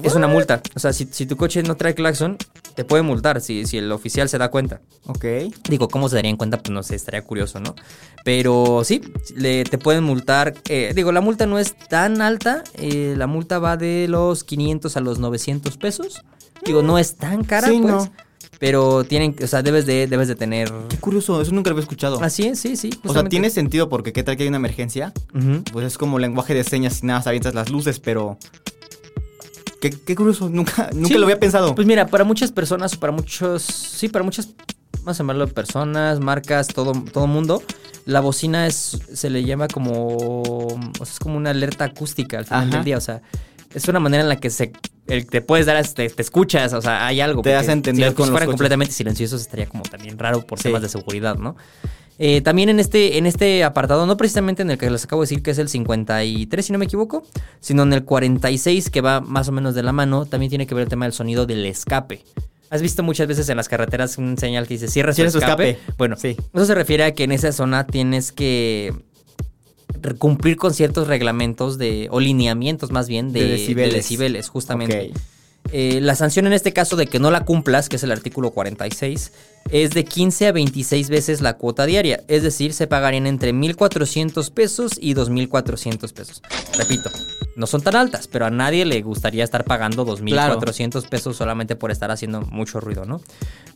es 0.01 0.15
una 0.15 0.27
multa. 0.27 0.61
O 0.75 0.79
sea, 0.79 0.93
si, 0.93 1.07
si 1.11 1.25
tu 1.25 1.35
coche 1.35 1.61
no 1.63 1.75
trae 1.75 1.93
claxon, 1.93 2.37
te 2.75 2.83
puede 2.85 3.03
multar 3.03 3.41
si, 3.41 3.65
si 3.65 3.77
el 3.77 3.91
oficial 3.91 4.27
se 4.29 4.37
da 4.37 4.49
cuenta. 4.49 4.81
ok. 5.05 5.25
Digo, 5.69 5.87
¿cómo 5.87 6.09
se 6.09 6.15
darían 6.15 6.37
cuenta? 6.37 6.57
Pues 6.57 6.71
no 6.71 6.83
sé, 6.83 6.95
estaría 6.95 7.21
curioso, 7.23 7.59
¿no? 7.59 7.75
Pero 8.23 8.83
sí, 8.83 9.01
le, 9.35 9.63
te 9.63 9.77
pueden 9.77 10.03
multar. 10.03 10.53
eh, 10.69 10.93
digo, 10.95 11.11
la 11.11 11.21
multa 11.21 11.45
no 11.45 11.59
es 11.59 11.75
tan 11.89 12.21
alta. 12.21 12.63
eh, 12.75 13.15
la 13.17 13.27
multa 13.27 13.59
va 13.59 13.77
de 13.77 14.07
los 14.09 14.43
500 14.43 14.95
a 14.97 14.99
los 15.01 15.19
900 15.19 15.77
pesos. 15.77 16.23
Digo, 16.65 16.81
no 16.81 16.97
es 16.97 17.15
tan 17.15 17.43
cara, 17.43 17.67
Sí, 17.67 17.79
pues. 17.81 17.93
no. 17.93 18.11
Pero 18.59 19.03
tienen, 19.03 19.35
o 19.43 19.47
sea, 19.47 19.61
debes 19.61 19.85
de, 19.85 20.07
debes 20.07 20.29
de 20.29 20.35
tener. 20.35 20.71
Qué 20.87 20.95
curioso, 20.97 21.41
eso 21.41 21.51
nunca 21.51 21.69
lo 21.69 21.73
había 21.73 21.81
escuchado. 21.83 22.23
Así 22.23 22.47
es, 22.47 22.59
sí, 22.59 22.77
sí. 22.77 22.91
o 23.03 23.11
sea, 23.11 23.25
tiene 23.25 23.49
sentido 23.49 23.89
porque 23.89 24.13
qué 24.13 24.23
tal 24.23 24.37
que 24.37 24.43
hay 24.43 24.47
una 24.49 24.57
emergencia. 24.57 25.11
Pues 25.73 25.85
es 25.85 25.97
como 25.97 26.17
lenguaje 26.17 26.53
de 26.53 26.63
señas 26.63 27.03
y 27.03 27.07
nada, 27.07 27.21
avientas 27.25 27.53
las 27.55 27.69
luces, 27.69 27.99
pero. 27.99 28.37
Qué, 29.83 29.89
qué 29.89 30.15
curioso, 30.15 30.47
nunca, 30.49 30.89
nunca 30.93 31.09
Sí, 31.09 31.13
lo 31.15 31.23
había 31.25 31.37
pensado. 31.39 31.75
Pues 31.75 31.85
mira, 31.85 32.07
para 32.07 32.23
muchas 32.23 32.53
personas, 32.53 32.95
para 32.95 33.11
muchos, 33.11 33.63
sí, 33.63 34.07
para 34.07 34.23
muchas, 34.23 34.47
vamos 34.99 35.17
a 35.19 35.23
llamarlo 35.23 35.45
personas, 35.49 36.21
marcas, 36.21 36.67
todo, 36.69 36.93
todo 37.11 37.27
mundo, 37.27 37.61
la 38.05 38.21
bocina 38.21 38.65
es, 38.65 38.97
se 39.13 39.29
le 39.29 39.43
llama 39.43 39.67
como, 39.67 40.15
o 40.17 40.77
sea, 40.95 41.03
es 41.03 41.19
como 41.19 41.35
una 41.35 41.49
alerta 41.49 41.83
acústica 41.83 42.37
al 42.37 42.45
final 42.45 42.63
Ajá. 42.69 42.75
del 42.77 42.85
día, 42.85 42.97
o 42.97 43.01
sea, 43.01 43.21
es 43.73 43.85
una 43.89 43.99
manera 43.99 44.23
en 44.23 44.29
la 44.29 44.37
que 44.37 44.49
se, 44.49 44.71
el- 45.07 45.25
te 45.25 45.41
puedes 45.41 45.65
dar, 45.65 45.85
te, 45.85 46.09
te 46.09 46.21
escuchas, 46.21 46.71
o 46.73 46.81
sea, 46.81 47.05
hay 47.05 47.19
algo. 47.19 47.41
Te 47.41 47.53
hace 47.55 47.73
entender 47.73 48.09
si 48.09 48.15
con 48.15 48.27
los 48.27 48.31
fueran 48.31 48.47
completamente 48.49 48.93
silenciosos 48.93 49.41
estaría 49.41 49.65
como 49.65 49.83
también 49.83 50.17
raro 50.17 50.45
por 50.45 50.59
Sí. 50.59 50.63
temas 50.69 50.81
de 50.81 50.87
seguridad, 50.87 51.35
¿no? 51.35 51.57
Eh, 52.19 52.41
también 52.41 52.69
en 52.69 52.79
este, 52.79 53.17
en 53.17 53.25
este 53.25 53.63
apartado, 53.63 54.05
no 54.05 54.17
precisamente 54.17 54.61
en 54.61 54.69
el 54.71 54.77
que 54.77 54.89
les 54.89 55.03
acabo 55.03 55.21
de 55.21 55.25
decir 55.25 55.41
que 55.41 55.51
es 55.51 55.57
el 55.57 55.67
53, 55.67 56.65
si 56.65 56.71
no 56.71 56.77
me 56.79 56.85
equivoco, 56.85 57.23
sino 57.59 57.83
en 57.83 57.93
el 57.93 58.03
46, 58.05 58.89
que 58.91 59.01
va 59.01 59.19
más 59.19 59.47
o 59.47 59.51
menos 59.51 59.73
de 59.75 59.83
la 59.83 59.91
mano, 59.93 60.25
también 60.25 60.49
tiene 60.49 60.67
que 60.67 60.75
ver 60.75 60.83
el 60.83 60.89
tema 60.89 61.05
del 61.05 61.13
sonido 61.13 61.45
del 61.45 61.65
escape. 61.65 62.21
Has 62.69 62.81
visto 62.81 63.03
muchas 63.03 63.27
veces 63.27 63.49
en 63.49 63.57
las 63.57 63.67
carreteras 63.69 64.17
un 64.17 64.37
señal 64.37 64.67
que 64.67 64.75
dice 64.75 64.87
cierra 64.87 65.13
su 65.13 65.21
escape. 65.23 65.69
escape. 65.71 65.79
Bueno, 65.97 66.15
Sí. 66.17 66.35
eso 66.53 66.65
se 66.65 66.75
refiere 66.75 67.03
a 67.03 67.13
que 67.13 67.23
en 67.23 67.31
esa 67.31 67.51
zona 67.51 67.85
tienes 67.87 68.31
que 68.31 68.93
cumplir 70.17 70.57
con 70.57 70.73
ciertos 70.73 71.07
reglamentos 71.07 71.77
de 71.77 72.07
o 72.11 72.19
lineamientos 72.19 72.91
más 72.91 73.07
bien 73.07 73.31
de, 73.31 73.41
De 73.41 73.45
de 73.75 73.89
decibeles. 73.91 74.49
justamente. 74.49 75.11
Eh, 75.71 75.99
la 76.01 76.13
sanción 76.15 76.45
en 76.45 76.53
este 76.53 76.73
caso 76.73 76.95
de 76.95 77.07
que 77.07 77.19
no 77.19 77.31
la 77.31 77.45
cumplas, 77.45 77.89
que 77.89 77.95
es 77.95 78.03
el 78.03 78.11
artículo 78.11 78.51
46, 78.51 79.31
es 79.71 79.89
de 79.91 80.03
15 80.05 80.47
a 80.47 80.51
26 80.51 81.09
veces 81.09 81.41
la 81.41 81.53
cuota 81.57 81.85
diaria. 81.85 82.21
Es 82.27 82.43
decir, 82.43 82.73
se 82.73 82.85
pagarían 82.85 83.25
entre 83.25 83.53
1.400 83.53 84.51
pesos 84.51 84.91
y 84.99 85.15
2.400 85.15 86.13
pesos. 86.13 86.41
Repito, 86.77 87.09
no 87.55 87.65
son 87.65 87.81
tan 87.81 87.95
altas, 87.95 88.27
pero 88.27 88.45
a 88.45 88.49
nadie 88.51 88.85
le 88.85 89.01
gustaría 89.01 89.43
estar 89.43 89.63
pagando 89.63 90.05
2.400 90.05 91.07
pesos 91.07 91.37
solamente 91.37 91.75
por 91.75 91.91
estar 91.91 92.11
haciendo 92.11 92.41
mucho 92.41 92.79
ruido, 92.79 93.05
¿no? 93.05 93.21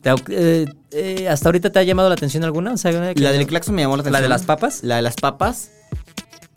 Te- 0.02 0.14
eh, 0.28 0.66
eh, 0.92 1.28
¿Hasta 1.28 1.48
ahorita 1.48 1.72
te 1.72 1.78
ha 1.80 1.82
llamado 1.82 2.08
la 2.10 2.14
atención 2.14 2.44
alguna? 2.44 2.72
O 2.74 2.76
sea, 2.76 2.92
que- 3.14 3.20
La 3.20 3.32
del 3.32 3.46
claxon 3.46 3.74
me 3.74 3.82
llamó 3.82 3.96
la 3.96 4.02
atención. 4.02 4.12
¿La 4.12 4.20
de 4.20 4.28
las 4.28 4.42
papas? 4.44 4.84
La 4.84 4.96
de 4.96 5.02
las 5.02 5.16
papas. 5.16 5.70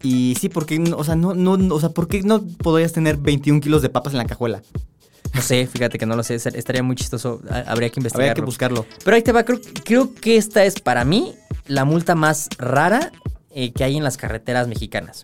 Y 0.04 0.36
sí, 0.40 0.50
porque, 0.50 0.84
o 0.96 1.04
sea, 1.04 1.16
no, 1.16 1.34
no, 1.34 1.58
no- 1.58 1.76
o 1.76 1.80
sea, 1.80 1.90
¿por 1.90 2.08
qué 2.08 2.22
no 2.22 2.44
podrías 2.44 2.92
tener 2.92 3.18
21 3.18 3.62
kilos 3.62 3.82
de 3.82 3.90
papas 3.90 4.14
en 4.14 4.18
la 4.18 4.26
cajuela? 4.26 4.62
No 5.34 5.42
sé, 5.42 5.66
fíjate 5.68 5.98
que 5.98 6.06
no 6.06 6.16
lo 6.16 6.24
sé. 6.24 6.36
Estaría 6.36 6.84
muy 6.84 6.96
chistoso. 6.96 7.42
ha- 7.50 7.60
Habría 7.72 7.90
que 7.90 8.00
investigarlo. 8.00 8.32
Habría 8.32 8.34
que 8.34 8.42
buscarlo. 8.46 8.86
Pero 9.04 9.16
ahí 9.16 9.22
te 9.22 9.32
va, 9.32 9.44
creo, 9.44 9.60
creo 9.86 10.14
que 10.14 10.38
esta 10.38 10.64
es 10.66 10.80
para 10.82 11.06
mí 11.06 11.34
la 11.68 11.86
multa 11.86 12.16
más 12.16 12.50
rara 12.58 13.12
eh, 13.54 13.72
que 13.72 13.84
hay 13.84 13.98
en 13.98 14.04
las 14.04 14.18
carreteras 14.18 14.68
mexicanas. 14.68 15.24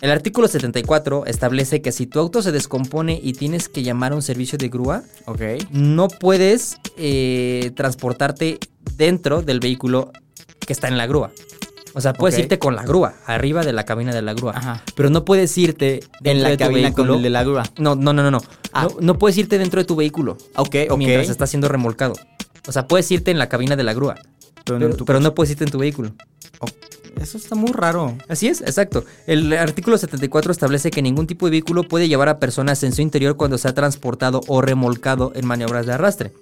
El 0.00 0.10
artículo 0.10 0.48
74 0.48 1.24
establece 1.26 1.80
que 1.80 1.90
si 1.92 2.06
tu 2.06 2.18
auto 2.18 2.42
se 2.42 2.52
descompone 2.52 3.18
y 3.22 3.32
tienes 3.32 3.68
que 3.68 3.82
llamar 3.82 4.12
a 4.12 4.16
un 4.16 4.22
servicio 4.22 4.58
de 4.58 4.68
grúa, 4.68 5.02
Ok. 5.26 5.40
no 5.70 6.08
puedes 6.08 6.76
eh, 6.98 7.72
transportarte 7.74 8.58
dentro 8.96 9.40
del 9.42 9.60
vehículo 9.60 10.12
que 10.58 10.72
está 10.74 10.88
en 10.88 10.98
la 10.98 11.06
grúa. 11.06 11.30
O 11.96 12.00
sea, 12.00 12.12
puedes 12.12 12.36
irte 12.38 12.58
con 12.58 12.74
la 12.74 12.82
grúa, 12.82 13.14
arriba 13.24 13.62
de 13.62 13.72
la 13.72 13.84
cabina 13.84 14.12
de 14.12 14.20
la 14.20 14.34
grúa. 14.34 14.52
Ajá. 14.56 14.82
Pero 14.96 15.10
no 15.10 15.24
puedes 15.24 15.56
irte 15.56 16.00
En 16.24 16.42
la 16.42 16.48
de 16.50 16.56
cabina 16.56 16.92
con 16.92 17.06
vehículo. 17.06 17.14
el 17.14 17.22
de 17.22 17.30
la 17.30 17.44
grúa. 17.44 17.62
No, 17.78 17.94
no, 17.94 18.12
no, 18.12 18.22
no, 18.24 18.30
no. 18.32 18.40
Ah. 18.72 18.88
No, 18.90 18.96
no 19.00 19.18
puedes 19.18 19.38
irte 19.38 19.58
dentro 19.58 19.80
de 19.80 19.84
tu 19.84 19.94
vehículo 19.94 20.36
Ok, 20.56 20.74
ok. 20.90 20.98
mientras 20.98 21.28
está 21.28 21.46
siendo 21.46 21.68
remolcado. 21.68 22.14
O 22.66 22.72
sea, 22.72 22.88
puedes 22.88 23.08
irte 23.12 23.30
en 23.30 23.38
la 23.38 23.48
cabina 23.48 23.76
de 23.76 23.84
la 23.84 23.92
grúa, 23.94 24.16
Pero, 24.64 25.20
no 25.20 25.34
puedes 25.34 25.52
irte 25.52 25.64
en 25.64 25.70
tu 25.70 25.78
vehículo. 25.78 26.12
Oh, 26.60 26.66
eso 27.20 27.36
está 27.38 27.54
muy 27.54 27.70
raro. 27.72 28.16
Así 28.28 28.48
es, 28.48 28.60
exacto. 28.62 29.04
El 29.26 29.52
artículo 29.52 29.96
74 29.98 30.50
establece 30.50 30.90
que 30.90 31.02
ningún 31.02 31.26
tipo 31.28 31.46
de 31.46 31.50
vehículo 31.50 31.84
puede 31.84 32.08
llevar 32.08 32.28
a 32.28 32.38
personas 32.40 32.82
en 32.82 32.92
su 32.92 33.02
interior 33.02 33.36
cuando 33.36 33.56
sea 33.58 33.72
transportado 33.74 34.40
o 34.48 34.62
remolcado 34.62 35.30
en 35.36 35.46
maniobras 35.46 35.86
de 35.86 35.92
arrastre. 35.92 36.32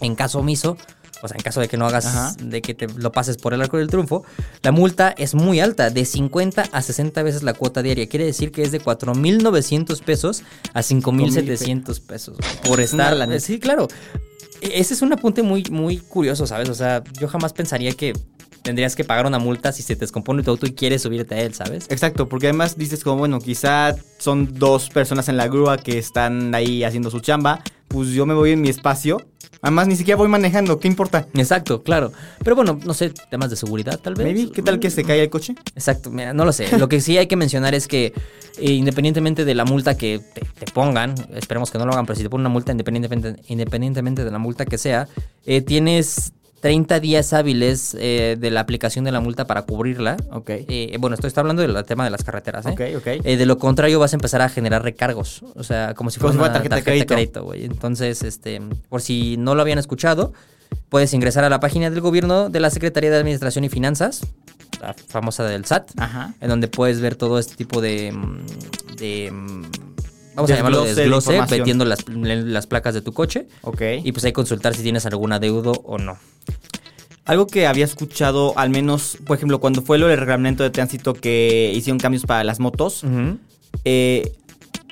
En 0.00 0.14
caso 0.14 0.38
omiso, 0.40 0.76
o 1.22 1.28
sea, 1.28 1.36
en 1.36 1.42
caso 1.42 1.60
de 1.60 1.68
que 1.68 1.76
no 1.76 1.86
hagas, 1.86 2.06
Ajá. 2.06 2.34
de 2.42 2.62
que 2.62 2.74
te 2.74 2.86
lo 2.88 3.12
pases 3.12 3.36
por 3.36 3.52
el 3.54 3.60
arco 3.62 3.76
del 3.78 3.88
triunfo, 3.88 4.24
la 4.62 4.72
multa 4.72 5.14
es 5.16 5.34
muy 5.34 5.60
alta, 5.60 5.90
de 5.90 6.04
50 6.04 6.64
a 6.72 6.82
60 6.82 7.22
veces 7.22 7.42
la 7.42 7.52
cuota 7.54 7.82
diaria. 7.82 8.08
Quiere 8.08 8.24
decir 8.24 8.52
que 8.52 8.62
es 8.62 8.72
de 8.72 8.80
4.900 8.80 10.02
pesos 10.02 10.42
a 10.74 10.80
5.700 10.82 12.00
pesos 12.00 12.36
por 12.66 12.80
estar. 12.80 13.16
lana. 13.16 13.38
Sí, 13.40 13.58
claro. 13.58 13.88
E- 14.60 14.80
Ese 14.80 14.94
es 14.94 15.02
un 15.02 15.12
apunte 15.12 15.42
muy, 15.42 15.64
muy 15.70 15.98
curioso, 15.98 16.46
¿sabes? 16.46 16.68
O 16.68 16.74
sea, 16.74 17.02
yo 17.18 17.28
jamás 17.28 17.52
pensaría 17.52 17.92
que 17.92 18.12
tendrías 18.62 18.94
que 18.94 19.04
pagar 19.04 19.24
una 19.26 19.38
multa 19.38 19.72
si 19.72 19.82
se 19.82 19.94
te 19.96 20.00
descompone 20.00 20.42
tu 20.42 20.50
auto 20.50 20.66
y 20.66 20.72
quieres 20.72 21.00
subirte 21.02 21.34
a 21.34 21.40
él, 21.40 21.54
¿sabes? 21.54 21.86
Exacto, 21.88 22.28
porque 22.28 22.48
además 22.48 22.76
dices 22.76 23.02
como, 23.02 23.16
bueno, 23.16 23.38
quizá 23.38 23.94
son 24.18 24.52
dos 24.58 24.90
personas 24.90 25.28
en 25.30 25.38
la 25.38 25.48
grúa 25.48 25.78
que 25.78 25.96
están 25.98 26.54
ahí 26.54 26.84
haciendo 26.84 27.10
su 27.10 27.20
chamba, 27.20 27.62
pues 27.90 28.10
yo 28.10 28.24
me 28.24 28.34
voy 28.34 28.52
en 28.52 28.60
mi 28.60 28.68
espacio. 28.68 29.20
Además, 29.62 29.88
ni 29.88 29.96
siquiera 29.96 30.16
voy 30.16 30.28
manejando, 30.28 30.78
¿qué 30.78 30.86
importa? 30.86 31.26
Exacto, 31.34 31.82
claro. 31.82 32.12
Pero 32.42 32.54
bueno, 32.56 32.78
no 32.84 32.94
sé, 32.94 33.12
temas 33.30 33.50
de 33.50 33.56
seguridad 33.56 33.98
tal 33.98 34.14
vez. 34.14 34.26
Maybe, 34.26 34.52
¿qué 34.52 34.62
tal 34.62 34.78
que 34.78 34.90
se 34.90 35.02
cae 35.04 35.22
el 35.22 35.28
coche? 35.28 35.54
Exacto, 35.74 36.10
mira, 36.10 36.32
no 36.32 36.44
lo 36.44 36.52
sé. 36.52 36.78
Lo 36.78 36.88
que 36.88 37.00
sí 37.00 37.18
hay 37.18 37.26
que 37.26 37.36
mencionar 37.36 37.74
es 37.74 37.88
que 37.88 38.14
eh, 38.58 38.70
independientemente 38.70 39.44
de 39.44 39.54
la 39.54 39.64
multa 39.64 39.96
que 39.96 40.20
te, 40.32 40.40
te 40.40 40.72
pongan, 40.72 41.14
esperemos 41.34 41.70
que 41.70 41.78
no 41.78 41.84
lo 41.84 41.92
hagan, 41.92 42.06
pero 42.06 42.16
si 42.16 42.22
te 42.22 42.30
ponen 42.30 42.42
una 42.42 42.52
multa 42.52 42.70
independientemente, 42.70 43.42
independientemente 43.48 44.24
de 44.24 44.30
la 44.30 44.38
multa 44.38 44.64
que 44.64 44.78
sea, 44.78 45.08
eh, 45.44 45.60
tienes 45.60 46.32
30 46.60 47.00
días 47.00 47.32
hábiles 47.32 47.96
eh, 47.98 48.36
de 48.38 48.50
la 48.50 48.60
aplicación 48.60 49.04
de 49.04 49.12
la 49.12 49.20
multa 49.20 49.46
para 49.46 49.62
cubrirla. 49.62 50.16
Ok. 50.30 50.50
Eh, 50.50 50.96
bueno, 51.00 51.14
esto 51.14 51.26
está 51.26 51.40
hablando 51.40 51.62
del 51.62 51.82
tema 51.84 52.04
de 52.04 52.10
las 52.10 52.22
carreteras, 52.22 52.66
¿eh? 52.66 52.70
Ok, 52.70 52.80
ok. 52.98 53.06
Eh, 53.24 53.36
de 53.36 53.46
lo 53.46 53.58
contrario, 53.58 53.98
vas 53.98 54.12
a 54.12 54.16
empezar 54.16 54.42
a 54.42 54.48
generar 54.48 54.82
recargos. 54.82 55.42
O 55.54 55.62
sea, 55.64 55.94
como 55.94 56.10
si 56.10 56.20
fuera 56.20 56.32
si 56.32 56.36
una 56.38 56.46
fuera 56.46 56.52
tarjeta 56.54 56.76
de 56.92 57.06
crédito. 57.06 57.44
güey. 57.44 57.64
Entonces, 57.64 58.22
este, 58.22 58.60
por 58.88 59.00
si 59.00 59.36
no 59.38 59.54
lo 59.54 59.62
habían 59.62 59.78
escuchado, 59.78 60.32
puedes 60.90 61.14
ingresar 61.14 61.44
a 61.44 61.48
la 61.48 61.60
página 61.60 61.88
del 61.88 62.00
gobierno 62.00 62.50
de 62.50 62.60
la 62.60 62.68
Secretaría 62.70 63.10
de 63.10 63.16
Administración 63.16 63.64
y 63.64 63.70
Finanzas, 63.70 64.20
la 64.82 64.94
famosa 64.94 65.44
del 65.44 65.64
SAT, 65.64 65.90
Ajá. 65.98 66.34
en 66.40 66.48
donde 66.48 66.68
puedes 66.68 67.00
ver 67.00 67.16
todo 67.16 67.38
este 67.38 67.56
tipo 67.56 67.80
de. 67.80 68.12
mm, 68.12 68.96
de 68.96 69.32
vamos 70.34 70.50
a 70.50 70.56
llamarlo 70.56 70.84
de 70.84 70.94
desglose, 70.94 71.32
información. 71.32 71.60
metiendo 71.60 71.84
las, 71.84 72.08
las 72.08 72.66
placas 72.66 72.94
de 72.94 73.02
tu 73.02 73.12
coche. 73.12 73.46
Ok. 73.62 73.82
Y 74.04 74.12
pues 74.12 74.24
hay 74.24 74.30
que 74.30 74.34
consultar 74.34 74.74
si 74.74 74.82
tienes 74.82 75.06
algún 75.06 75.32
adeudo 75.32 75.72
o 75.84 75.98
no. 75.98 76.18
Algo 77.24 77.46
que 77.46 77.66
había 77.66 77.84
escuchado, 77.84 78.58
al 78.58 78.70
menos, 78.70 79.18
por 79.26 79.36
ejemplo, 79.36 79.60
cuando 79.60 79.82
fue 79.82 79.98
lo 79.98 80.08
del 80.08 80.18
reglamento 80.18 80.62
de 80.62 80.70
tránsito 80.70 81.14
que 81.14 81.72
hicieron 81.74 81.98
cambios 81.98 82.24
para 82.24 82.42
las 82.44 82.58
motos, 82.58 83.04
eh, 83.84 84.32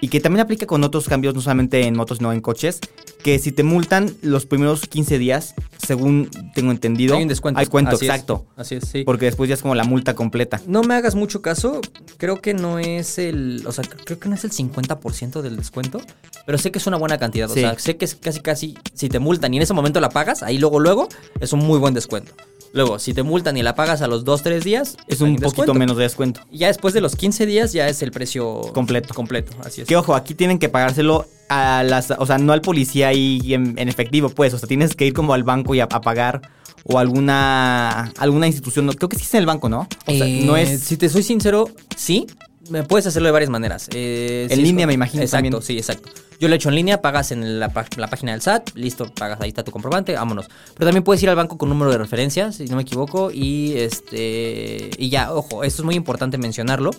y 0.01 0.09
que 0.09 0.21
también 0.21 0.43
aplica 0.43 0.67
con 0.67 0.85
otros 0.85 1.09
cambios, 1.09 1.35
no 1.35 1.41
solamente 1.41 1.85
en 1.85 1.97
motos, 1.97 2.19
sino 2.19 2.33
en 2.33 2.41
coches, 2.41 2.81
que 3.23 3.39
si 3.39 3.53
te 3.53 3.63
multan 3.63 4.15
los 4.23 4.47
primeros 4.47 4.83
15 4.83 5.19
días, 5.19 5.55
según 5.85 6.31
tengo 6.55 6.71
entendido, 6.71 7.17
Hay 7.17 7.23
un 7.23 7.29
descuento. 7.29 7.59
Hay 7.61 7.67
cuento, 7.67 7.97
Así 7.97 8.05
es. 8.07 8.11
exacto. 8.11 8.47
Así 8.57 8.75
es, 8.77 8.85
sí. 8.89 9.03
Porque 9.05 9.27
después 9.27 9.49
ya 9.49 9.55
es 9.55 9.63
como 9.63 9.75
la 9.75 9.85
multa 9.85 10.15
completa. 10.15 10.61
No 10.67 10.83
me 10.83 10.95
hagas 10.95 11.15
mucho 11.15 11.43
caso, 11.43 11.81
creo 12.17 12.41
que 12.41 12.55
no 12.55 12.79
es 12.79 13.19
el, 13.19 13.65
o 13.67 13.73
sea, 13.73 13.85
creo 13.85 14.19
que 14.19 14.29
no 14.29 14.35
es 14.35 14.45
el 14.45 14.53
50% 14.53 15.43
del 15.43 15.57
descuento, 15.57 16.01
pero 16.47 16.59
sé 16.59 16.71
que 16.71 16.79
es 16.79 16.87
una 16.87 16.97
buena 16.97 17.19
cantidad, 17.19 17.49
Sí. 17.49 17.59
o 17.61 17.63
sea, 17.63 17.79
sé 17.79 17.97
que 17.97 18.05
es 18.05 18.15
casi 18.15 18.41
casi, 18.41 18.79
si 18.95 19.09
te 19.09 19.19
multan 19.19 19.53
y 19.55 19.57
en 19.59 19.63
ese 19.65 19.75
momento 19.75 20.01
la 20.01 20.11
pagas, 20.11 20.43
ahí 20.43 20.59
luego 20.59 20.79
luego, 20.81 21.09
es 21.41 21.53
un 21.53 21.61
muy 21.61 21.79
buen 21.79 21.95
descuento. 21.95 22.33
Luego, 22.73 22.99
si 22.99 23.15
te 23.15 23.23
multan 23.23 23.57
y 23.57 23.63
la 23.63 23.75
pagas 23.75 24.03
a 24.03 24.07
los 24.09 24.25
2, 24.25 24.43
3 24.43 24.63
días, 24.65 24.97
Es 25.09 25.21
un 25.21 25.31
poquito 25.37 25.49
descuento. 25.49 25.75
menos 25.75 25.97
de 25.97 26.03
descuento. 26.03 26.41
Y 26.51 26.59
ya 26.59 26.67
después 26.69 26.93
de 26.95 27.01
los 27.01 27.17
15 27.17 27.47
días 27.47 27.73
ya 27.73 27.89
es 27.89 28.03
el 28.03 28.11
precio 28.11 28.61
Completo. 28.75 29.15
Completo, 29.15 29.53
así 29.65 29.81
es. 29.83 29.89
Que 29.89 29.97
ojo, 29.97 30.15
aquí 30.15 30.35
tienen 30.35 30.59
que 30.59 30.69
pagárselo 30.69 31.27
a 31.49 31.83
las, 31.83 32.11
o 32.11 32.27
sea, 32.27 32.37
no 32.39 32.53
al 32.53 32.61
policía 32.61 33.09
ahí 33.09 33.41
en, 33.55 33.79
en 33.79 33.89
efectivo, 33.89 34.29
pues, 34.29 34.53
o 34.55 34.59
sea, 34.59 34.69
tienes 34.69 34.95
que 34.95 35.07
ir 35.07 35.13
como 35.15 35.33
al 35.33 35.45
banco 35.45 35.75
y 35.75 35.81
a, 35.81 35.85
a 35.85 36.01
pagar 36.03 36.43
o 36.85 36.99
alguna 36.99 38.13
alguna 38.19 38.47
institución, 38.47 38.87
no, 38.87 38.93
creo 38.93 39.09
que 39.09 39.17
sí 39.17 39.23
es 39.25 39.35
en 39.35 39.41
el 39.41 39.47
banco, 39.47 39.69
¿no? 39.69 39.89
O 40.07 40.13
sea, 40.13 40.27
Eh, 40.27 40.43
no 40.45 40.57
es 40.57 40.81
Si 40.81 40.97
te 40.97 41.09
soy 41.09 41.23
sincero, 41.23 41.69
sí. 41.97 42.27
Me 42.71 42.83
puedes 42.83 43.07
hacerlo 43.07 43.29
de 43.29 43.33
varias 43.33 43.49
maneras. 43.51 43.89
Eh, 43.95 44.47
En 44.51 44.63
línea, 44.63 44.87
me 44.87 44.93
imagino, 44.93 45.23
Exacto, 45.23 45.45
también. 45.45 45.63
sí, 45.63 45.79
exacto. 45.79 46.11
Yo 46.41 46.47
lo 46.49 46.55
he 46.55 46.57
hecho 46.57 46.69
en 46.69 46.77
línea, 46.77 47.03
pagas 47.03 47.33
en 47.33 47.59
la, 47.59 47.71
página 47.71 48.33
del 48.33 48.43
SAT, 48.43 48.71
listo, 48.75 49.13
pagas, 49.13 49.41
ahí 49.41 49.49
está 49.49 49.65
tu 49.65 49.73
comprobante, 49.73 50.15
vámonos. 50.15 50.49
Pero 50.75 50.87
también 50.87 51.03
puedes 51.03 51.23
ir 51.23 51.31
al 51.31 51.37
banco 51.37 51.59
con 51.59 51.69
número 51.69 51.91
de 51.91 51.99
referencia, 51.99 52.53
si 52.53 52.67
no 52.67 52.77
me 52.77 52.83
equivoco, 52.83 53.31
y 53.33 53.77
este 53.77 54.91
y 54.97 55.09
ya, 55.09 55.35
ojo, 55.35 55.65
esto 55.65 55.83
es 55.83 55.87
muy 55.87 55.97
importante 55.97 56.39
mencionarlo. 56.39 56.93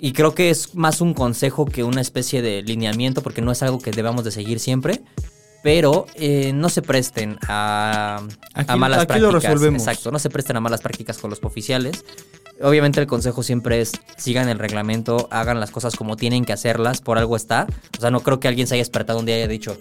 Y 0.00 0.12
creo 0.12 0.34
que 0.34 0.50
es 0.50 0.76
más 0.76 1.00
un 1.00 1.14
consejo 1.14 1.66
que 1.66 1.82
una 1.82 2.00
especie 2.00 2.40
de 2.40 2.62
lineamiento, 2.62 3.22
porque 3.22 3.42
no 3.42 3.50
es 3.50 3.62
algo 3.64 3.80
que 3.80 3.90
debamos 3.90 4.24
de 4.24 4.30
seguir 4.30 4.60
siempre. 4.60 5.02
Pero 5.64 6.06
eh, 6.14 6.52
no 6.54 6.68
se 6.68 6.82
presten 6.82 7.36
a, 7.48 8.22
malas 8.76 9.00
aquí 9.00 9.18
lo 9.18 9.30
prácticas. 9.30 9.42
resolvemos. 9.42 9.82
Exacto, 9.82 10.12
no 10.12 10.20
se 10.20 10.30
presten 10.30 10.56
a 10.56 10.60
malas 10.60 10.80
prácticas 10.80 11.18
con 11.18 11.30
los 11.30 11.42
oficiales. 11.42 12.04
Obviamente 12.60 13.00
el 13.00 13.06
consejo 13.06 13.42
siempre 13.42 13.80
es 13.80 13.92
sigan 14.16 14.48
el 14.48 14.58
reglamento, 14.58 15.28
hagan 15.30 15.60
las 15.60 15.70
cosas 15.70 15.94
como 15.94 16.16
tienen 16.16 16.44
que 16.44 16.52
hacerlas, 16.52 17.00
por 17.00 17.16
algo 17.18 17.36
está. 17.36 17.66
O 17.96 18.00
sea, 18.00 18.10
no 18.10 18.20
creo 18.20 18.40
que 18.40 18.48
alguien 18.48 18.66
se 18.66 18.74
haya 18.74 18.80
despertado 18.80 19.18
un 19.20 19.26
día 19.26 19.36
y 19.36 19.42
haya 19.42 19.48
dicho, 19.48 19.76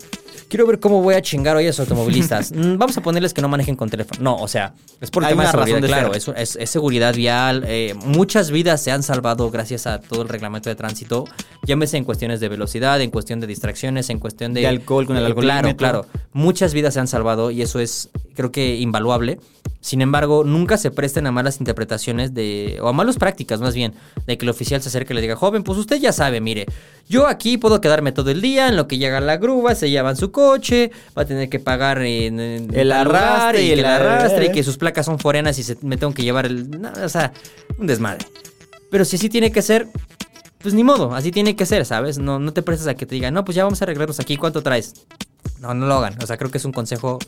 quiero 0.47 0.67
ver 0.67 0.79
cómo 0.79 1.01
voy 1.01 1.15
a 1.15 1.21
chingar 1.21 1.55
hoy 1.55 1.63
a 1.65 1.67
los 1.67 1.79
automovilistas. 1.79 2.51
Mm, 2.57 2.77
Vamos 2.77 2.95
a 2.97 3.01
ponerles 3.01 3.33
que 3.33 3.41
no 3.41 3.47
manejen 3.49 3.75
con 3.75 3.89
teléfono. 3.89 4.21
No, 4.21 4.35
o 4.37 4.47
sea, 4.47 4.73
es 5.01 5.09
por 5.11 5.23
el 5.23 5.27
Hay 5.27 5.31
tema 5.33 5.43
de 5.43 5.49
una 5.49 5.51
razón 5.53 5.67
seguridad, 5.67 5.87
de 5.97 6.01
claro, 6.01 6.13
es, 6.13 6.27
es- 6.27 6.55
es 6.61 6.69
seguridad 6.69 7.13
vial. 7.15 7.63
eh, 7.67 7.93
muchas 8.05 8.51
vidas 8.51 8.81
se 8.81 8.91
han 8.91 9.01
salvado 9.03 9.49
gracias 9.51 9.87
a 9.87 9.99
todo 9.99 10.21
el 10.21 10.29
reglamento 10.29 10.69
de 10.69 10.75
tránsito. 10.75 11.25
Llámese 11.65 11.97
en 11.97 12.03
cuestiones 12.03 12.39
de 12.39 12.47
velocidad, 12.49 13.01
en 13.01 13.09
cuestión 13.11 13.39
de 13.39 13.47
distracciones, 13.47 14.09
en 14.09 14.19
cuestión 14.19 14.53
de... 14.53 14.61
De 14.61 14.67
alcohol 14.67 15.05
con 15.05 15.17
el 15.17 15.23
Eh, 15.23 15.25
alcoholímetro. 15.25 15.75
Claro, 15.77 16.03
claro. 16.03 16.23
Muchas 16.33 16.73
vidas 16.73 16.93
se 16.93 16.99
han 16.99 17.07
salvado 17.07 17.49
y 17.51 17.61
eso 17.61 17.79
es, 17.79 18.09
creo 18.37 18.51
que, 18.51 18.77
invaluable. 18.77 19.39
Sin 19.81 20.01
embargo, 20.01 20.43
nunca 20.45 20.77
se 20.77 20.91
presten 20.91 21.27
a 21.27 21.31
malas 21.31 21.59
interpretaciones 21.59 22.33
de, 22.33 22.77
o 22.81 22.87
a 22.87 22.93
malas 22.93 23.17
prácticas 23.17 23.59
más 23.59 23.73
bien, 23.73 23.93
de 24.25 24.37
que 24.37 24.45
el 24.45 24.49
oficial 24.49 24.81
se 24.81 24.89
acerque 24.89 25.13
y 25.13 25.15
le 25.15 25.21
diga, 25.21 25.35
joven, 25.35 25.63
pues 25.63 25.77
usted 25.77 25.97
ya 25.97 26.13
sabe, 26.13 26.39
mire, 26.39 26.65
yo 27.09 27.27
aquí 27.27 27.57
puedo 27.57 27.81
quedarme 27.81 28.11
todo 28.11 28.29
el 28.31 28.41
día 28.41 28.69
en 28.69 28.75
lo 28.75 28.87
que 28.87 28.97
llega 28.97 29.19
la 29.19 29.37
grúa, 29.37 29.75
se 29.75 29.89
llevan 29.89 30.15
su 30.15 30.31
coche, 30.31 30.91
va 31.17 31.23
a 31.23 31.25
tener 31.25 31.49
que 31.49 31.59
pagar 31.59 32.01
en, 32.01 32.39
en 32.39 32.73
El 32.73 32.91
arrastre 32.91 33.63
y 33.63 33.71
el 33.71 33.83
arrastre 33.83 34.45
y 34.45 34.51
que 34.51 34.63
sus 34.63 34.77
placas 34.77 35.05
son 35.05 35.19
foreanas 35.19 35.57
y 35.59 35.63
se, 35.63 35.77
me 35.81 35.97
tengo 35.97 36.13
que 36.13 36.23
llevar 36.23 36.45
el... 36.45 36.69
no, 36.69 36.91
o 37.03 37.09
sea, 37.09 37.33
un 37.77 37.87
desmadre. 37.87 38.25
Pero 38.89 39.03
si 39.03 39.17
así 39.17 39.29
tiene 39.29 39.51
que 39.51 39.61
ser, 39.61 39.87
pues 40.59 40.73
ni 40.73 40.83
modo, 40.83 41.13
así 41.13 41.31
tiene 41.31 41.55
que 41.55 41.65
ser, 41.65 41.85
¿sabes? 41.85 42.17
No, 42.17 42.39
no 42.39 42.53
te 42.53 42.61
prestes 42.61 42.87
a 42.87 42.95
que 42.95 43.05
te 43.05 43.15
digan, 43.15 43.33
no, 43.33 43.43
pues 43.43 43.55
ya 43.55 43.63
vamos 43.63 43.81
a 43.81 43.85
arreglarnos 43.85 44.19
aquí, 44.19 44.37
¿cuánto 44.37 44.61
traes? 44.61 44.93
No, 45.59 45.73
no 45.73 45.87
lo 45.87 45.95
hagan. 45.95 46.21
O 46.21 46.27
sea, 46.27 46.37
creo 46.37 46.51
que 46.51 46.57
es 46.57 46.65
un 46.65 46.71
consejo. 46.71 47.19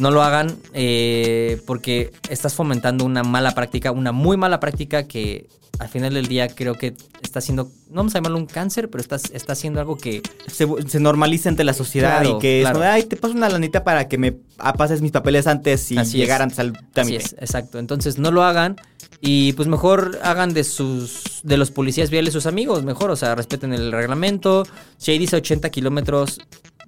No 0.00 0.10
lo 0.10 0.22
hagan 0.22 0.56
eh, 0.72 1.60
porque 1.66 2.12
estás 2.28 2.54
fomentando 2.54 3.04
una 3.04 3.22
mala 3.22 3.52
práctica, 3.52 3.92
una 3.92 4.12
muy 4.12 4.36
mala 4.36 4.58
práctica 4.60 5.04
que 5.06 5.48
al 5.78 5.88
final 5.88 6.12
del 6.12 6.26
día 6.26 6.48
creo 6.48 6.74
que 6.74 6.94
está 7.22 7.38
haciendo, 7.38 7.64
no 7.88 7.96
vamos 7.96 8.14
a 8.14 8.18
llamarlo 8.18 8.36
un 8.36 8.44
cáncer, 8.46 8.90
pero 8.90 9.00
está, 9.00 9.16
está 9.16 9.54
haciendo 9.54 9.80
algo 9.80 9.96
que... 9.96 10.20
Se, 10.46 10.66
se 10.88 11.00
normaliza 11.00 11.48
ante 11.48 11.64
la 11.64 11.72
sociedad 11.72 12.20
Claro, 12.20 12.36
y 12.36 12.38
que 12.40 12.60
claro. 12.60 12.80
es 12.82 12.86
ay, 12.90 13.02
te 13.04 13.16
paso 13.16 13.32
una 13.34 13.48
lanita 13.48 13.82
para 13.82 14.06
que 14.06 14.18
me 14.18 14.32
pases 14.76 15.00
mis 15.00 15.10
papeles 15.10 15.46
antes 15.46 15.90
y 15.90 15.96
Así 15.96 16.18
llegar 16.18 16.40
es. 16.40 16.44
antes 16.44 16.58
al 16.58 16.72
Así 16.76 16.84
trámite. 16.92 17.24
es, 17.24 17.32
exacto. 17.38 17.78
Entonces 17.78 18.18
no 18.18 18.30
lo 18.30 18.42
hagan 18.42 18.76
y 19.22 19.54
pues 19.54 19.68
mejor 19.68 20.18
hagan 20.22 20.52
de 20.52 20.64
sus 20.64 21.40
de 21.44 21.56
los 21.56 21.70
policías 21.70 22.10
viales 22.10 22.34
sus 22.34 22.44
amigos, 22.46 22.84
mejor, 22.84 23.10
o 23.10 23.16
sea, 23.16 23.34
respeten 23.34 23.72
el 23.72 23.90
reglamento. 23.92 24.66
Si 24.98 25.12
ahí 25.12 25.18
dice 25.18 25.36
80 25.36 25.70
kilómetros, 25.70 26.40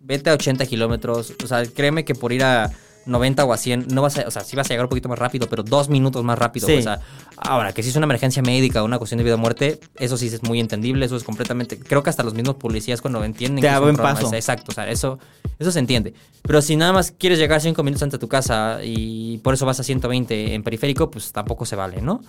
vete 0.03 0.29
a 0.29 0.35
80 0.35 0.67
kilómetros. 0.67 1.33
O 1.43 1.47
sea, 1.47 1.65
créeme 1.65 2.05
que 2.05 2.15
por 2.15 2.33
ir 2.33 2.45
a 2.45 2.71
90 3.07 3.45
o 3.45 3.53
a 3.53 3.57
100, 3.57 3.89
no 3.89 4.03
vas 4.03 4.19
a, 4.19 4.27
o 4.27 4.31
sea, 4.31 4.43
sí 4.43 4.57
vas 4.57 4.67
a 4.67 4.71
llegar 4.71 4.87
un 4.87 4.91
poquito 4.91 5.09
más 5.09 5.19
rápido, 5.19 5.49
pero 5.49 5.63
dos 5.63 5.89
minutos 5.89 6.25
más 6.25 6.39
rápido. 6.39 6.67
Sí. 6.67 6.75
O 6.75 6.83
sea, 6.83 7.01
ahora, 7.37 7.73
que 7.73 7.83
si 7.83 7.91
es 7.91 7.97
una 7.97 8.05
emergencia 8.05 8.43
médica 8.43 8.83
o 8.83 8.85
una 8.85 8.99
cuestión 8.99 9.19
de 9.19 9.25
vida 9.25 9.35
o 9.35 9.39
muerte, 9.39 9.81
eso 9.99 10.17
sí 10.17 10.27
es 10.29 10.43
muy 10.43 10.61
entendible, 10.61 11.07
eso 11.07 11.17
es 11.17 11.25
completamente, 11.25 11.79
creo 11.79 12.03
que 12.03 12.11
hasta 12.11 12.23
los 12.23 12.35
mismos 12.35 12.57
policías 12.57 13.01
cuando 13.01 13.25
entienden 13.25 13.63
Te 13.63 13.69
que 13.69 13.75
es 13.75 13.81
un 13.81 13.97
paso. 13.97 14.33
Exacto, 14.33 14.73
o 14.73 14.75
sea, 14.75 14.89
eso, 14.89 15.19
eso 15.59 15.71
se 15.71 15.79
entiende. 15.79 16.15
Pero 16.43 16.61
si 16.63 16.77
nada 16.77 16.93
más 16.93 17.13
quieres 17.13 17.39
llegar 17.39 17.61
cinco 17.61 17.83
minutos 17.83 18.03
antes 18.03 18.19
de 18.19 18.21
tu 18.21 18.29
casa 18.29 18.81
y 18.83 19.39
por 19.39 19.55
eso 19.55 19.67
vas 19.67 19.79
a 19.81 19.85
120 19.85 20.55
en 20.55 20.63
periférico, 20.63 21.11
pues 21.11 21.33
tampoco 21.33 21.65
se 21.65 21.77
vale, 21.77 22.03
¿no? 22.03 22.21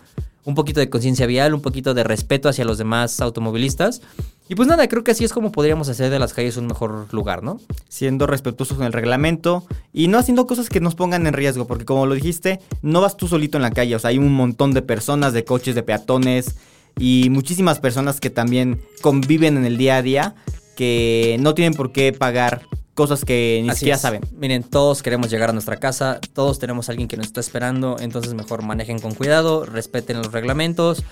Un 0.45 0.55
poquito 0.55 0.79
de 0.79 0.89
conciencia 0.89 1.25
vial, 1.25 1.53
un 1.53 1.61
poquito 1.61 1.93
de 1.93 2.03
respeto 2.03 2.49
hacia 2.49 2.65
los 2.65 2.77
demás 2.77 3.21
automovilistas. 3.21 4.01
Y 4.49 4.55
pues 4.55 4.67
nada, 4.67 4.87
creo 4.87 5.03
que 5.03 5.11
así 5.11 5.23
es 5.23 5.31
como 5.31 5.51
podríamos 5.51 5.87
hacer 5.89 6.09
de 6.11 6.19
las 6.19 6.33
calles 6.33 6.57
un 6.57 6.67
mejor 6.67 7.07
lugar, 7.13 7.43
¿no? 7.43 7.59
Siendo 7.87 8.27
respetuosos 8.27 8.77
con 8.77 8.85
el 8.85 8.93
reglamento 8.93 9.65
y 9.93 10.09
no 10.09 10.17
haciendo 10.17 10.45
cosas 10.47 10.69
que 10.69 10.81
nos 10.81 10.95
pongan 10.95 11.25
en 11.25 11.33
riesgo, 11.33 11.65
porque 11.65 11.85
como 11.85 12.05
lo 12.05 12.13
dijiste, 12.13 12.59
no 12.81 12.99
vas 12.99 13.15
tú 13.15 13.27
solito 13.27 13.57
en 13.57 13.61
la 13.61 13.71
calle, 13.71 13.95
o 13.95 13.99
sea, 13.99 14.09
hay 14.09 14.17
un 14.17 14.33
montón 14.33 14.73
de 14.73 14.81
personas, 14.81 15.31
de 15.33 15.45
coches, 15.45 15.75
de 15.75 15.83
peatones 15.83 16.55
y 16.99 17.29
muchísimas 17.31 17.79
personas 17.79 18.19
que 18.19 18.29
también 18.29 18.81
conviven 19.01 19.57
en 19.57 19.65
el 19.65 19.77
día 19.77 19.95
a 19.97 20.01
día 20.01 20.35
que 20.75 21.37
no 21.39 21.53
tienen 21.53 21.73
por 21.73 21.91
qué 21.91 22.11
pagar 22.11 22.63
cosas 22.95 23.25
que 23.25 23.61
ni 23.63 23.69
Así 23.69 23.79
siquiera 23.79 23.95
es. 23.95 24.01
saben. 24.01 24.21
Miren, 24.37 24.63
todos 24.63 25.01
queremos 25.01 25.29
llegar 25.31 25.49
a 25.49 25.53
nuestra 25.53 25.77
casa, 25.77 26.19
todos 26.33 26.59
tenemos 26.59 26.89
a 26.89 26.91
alguien 26.91 27.07
que 27.07 27.17
nos 27.17 27.27
está 27.27 27.39
esperando, 27.39 27.95
entonces 27.99 28.33
mejor 28.33 28.61
manejen 28.63 28.99
con 28.99 29.13
cuidado, 29.15 29.65
respeten 29.65 30.17
los 30.17 30.31
reglamentos, 30.31 31.03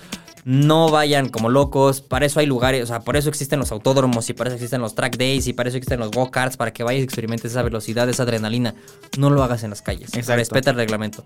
no 0.44 0.90
vayan 0.90 1.28
como 1.28 1.48
locos, 1.50 2.00
para 2.00 2.26
eso 2.26 2.40
hay 2.40 2.46
lugares, 2.46 2.82
o 2.82 2.86
sea, 2.86 3.00
por 3.00 3.16
eso 3.16 3.28
existen 3.28 3.58
los 3.60 3.70
autódromos 3.70 4.28
y 4.28 4.32
para 4.34 4.48
eso 4.48 4.56
existen 4.56 4.80
los 4.80 4.94
track 4.94 5.16
days 5.16 5.46
y 5.46 5.52
para 5.52 5.68
eso 5.68 5.78
existen 5.78 6.00
los 6.00 6.10
go-karts, 6.10 6.56
para 6.56 6.72
que 6.72 6.82
vayas 6.82 7.00
y 7.00 7.04
experimentes 7.04 7.52
esa 7.52 7.62
velocidad, 7.62 8.08
esa 8.08 8.24
adrenalina. 8.24 8.74
No 9.18 9.30
lo 9.30 9.42
hagas 9.44 9.62
en 9.62 9.70
las 9.70 9.82
calles, 9.82 10.14
Exacto. 10.14 10.36
respeta 10.36 10.70
el 10.70 10.76
reglamento. 10.76 11.22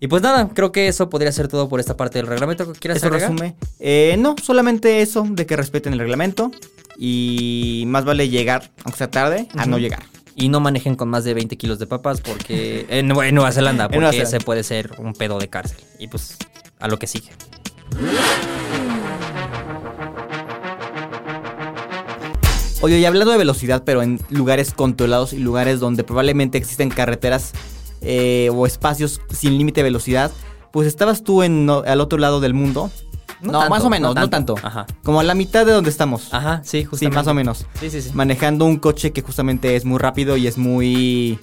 Y 0.00 0.08
pues 0.08 0.22
nada, 0.22 0.48
creo 0.52 0.72
que 0.72 0.88
eso 0.88 1.08
podría 1.08 1.32
ser 1.32 1.48
todo 1.48 1.68
por 1.68 1.80
esta 1.80 1.96
parte 1.96 2.18
del 2.18 2.26
reglamento. 2.26 2.72
¿Quieres 2.78 2.98
Eso 2.98 3.06
agregar? 3.06 3.30
resume. 3.30 3.54
Eh, 3.78 4.16
no, 4.18 4.34
solamente 4.42 5.00
eso, 5.00 5.24
de 5.28 5.46
que 5.46 5.56
respeten 5.56 5.92
el 5.94 5.98
reglamento 6.00 6.50
y 6.98 7.84
más 7.86 8.04
vale 8.04 8.28
llegar, 8.28 8.70
aunque 8.84 8.98
sea 8.98 9.10
tarde, 9.10 9.48
a 9.56 9.66
no 9.66 9.78
llegar. 9.78 10.02
Y 10.34 10.48
no 10.50 10.60
manejen 10.60 10.96
con 10.96 11.08
más 11.08 11.24
de 11.24 11.32
20 11.32 11.56
kilos 11.56 11.78
de 11.78 11.86
papas 11.86 12.20
porque 12.20 12.84
en, 12.90 13.08
Nue- 13.08 13.28
en 13.28 13.34
Nueva 13.34 13.52
Zelanda, 13.52 13.84
porque 13.88 13.98
Nueva 13.98 14.12
Zelanda. 14.12 14.36
ese 14.36 14.44
puede 14.44 14.64
ser 14.64 14.90
un 14.98 15.14
pedo 15.14 15.38
de 15.38 15.48
cárcel. 15.48 15.78
Y 15.98 16.08
pues 16.08 16.36
a 16.78 16.88
lo 16.88 16.98
que 16.98 17.06
sigue. 17.06 17.30
Oye, 22.82 22.98
y 22.98 23.04
hablando 23.04 23.32
de 23.32 23.38
velocidad, 23.38 23.82
pero 23.84 24.02
en 24.02 24.20
lugares 24.28 24.72
controlados 24.72 25.32
y 25.32 25.38
lugares 25.38 25.80
donde 25.80 26.04
probablemente 26.04 26.58
existen 26.58 26.90
carreteras 26.90 27.52
eh, 28.02 28.50
o 28.52 28.66
espacios 28.66 29.20
sin 29.30 29.56
límite 29.58 29.80
de 29.80 29.84
velocidad, 29.84 30.30
pues 30.72 30.86
estabas 30.86 31.24
tú 31.24 31.42
en 31.42 31.64
no- 31.66 31.82
al 31.86 32.00
otro 32.00 32.18
lado 32.18 32.40
del 32.40 32.52
mundo. 32.54 32.90
No, 33.40 33.52
tanto, 33.52 33.70
más 33.70 33.84
o 33.84 33.90
menos, 33.90 34.14
no 34.14 34.28
tanto. 34.30 34.54
Ajá. 34.62 34.86
Como 35.02 35.20
a 35.20 35.24
la 35.24 35.34
mitad 35.34 35.66
de 35.66 35.72
donde 35.72 35.90
estamos. 35.90 36.32
Ajá, 36.32 36.60
sí, 36.64 36.80
sí, 36.80 36.84
justamente. 36.84 37.16
más 37.16 37.26
o 37.26 37.34
menos. 37.34 37.66
Sí, 37.80 37.90
sí, 37.90 38.02
sí. 38.02 38.10
Manejando 38.14 38.64
un 38.66 38.76
coche 38.76 39.12
que 39.12 39.22
justamente 39.22 39.74
es 39.76 39.84
muy 39.84 39.98
rápido 39.98 40.36
y 40.36 40.46
es 40.46 40.56
muy... 40.58 41.38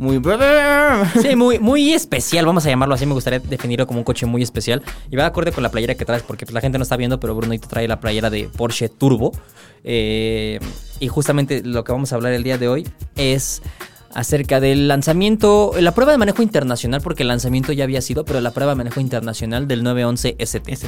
Muy... 0.00 0.18
Sí, 1.20 1.36
muy, 1.36 1.58
muy 1.58 1.92
especial, 1.92 2.46
vamos 2.46 2.64
a 2.64 2.70
llamarlo 2.70 2.94
así. 2.94 3.04
Me 3.04 3.12
gustaría 3.12 3.38
definirlo 3.38 3.86
como 3.86 3.98
un 3.98 4.04
coche 4.04 4.24
muy 4.24 4.42
especial. 4.42 4.82
Y 5.10 5.16
va 5.16 5.24
de 5.24 5.28
acuerdo 5.28 5.52
con 5.52 5.62
la 5.62 5.70
playera 5.70 5.94
que 5.94 6.06
traes, 6.06 6.22
porque 6.22 6.46
pues, 6.46 6.54
la 6.54 6.62
gente 6.62 6.78
no 6.78 6.84
está 6.84 6.96
viendo, 6.96 7.20
pero 7.20 7.34
Brunito 7.34 7.68
trae 7.68 7.86
la 7.86 8.00
playera 8.00 8.30
de 8.30 8.48
Porsche 8.48 8.88
Turbo. 8.88 9.30
Eh, 9.84 10.58
y 11.00 11.08
justamente 11.08 11.62
lo 11.62 11.84
que 11.84 11.92
vamos 11.92 12.12
a 12.12 12.16
hablar 12.16 12.32
el 12.32 12.42
día 12.42 12.56
de 12.56 12.68
hoy 12.68 12.88
es 13.14 13.60
acerca 14.12 14.60
del 14.60 14.88
lanzamiento, 14.88 15.72
la 15.80 15.92
prueba 15.92 16.12
de 16.12 16.18
manejo 16.18 16.42
internacional, 16.42 17.00
porque 17.00 17.22
el 17.22 17.28
lanzamiento 17.28 17.72
ya 17.72 17.84
había 17.84 18.00
sido, 18.00 18.24
pero 18.24 18.40
la 18.40 18.50
prueba 18.50 18.72
de 18.72 18.76
manejo 18.76 19.00
internacional 19.00 19.68
del 19.68 19.82
911 19.82 20.36
ST. 20.38 20.78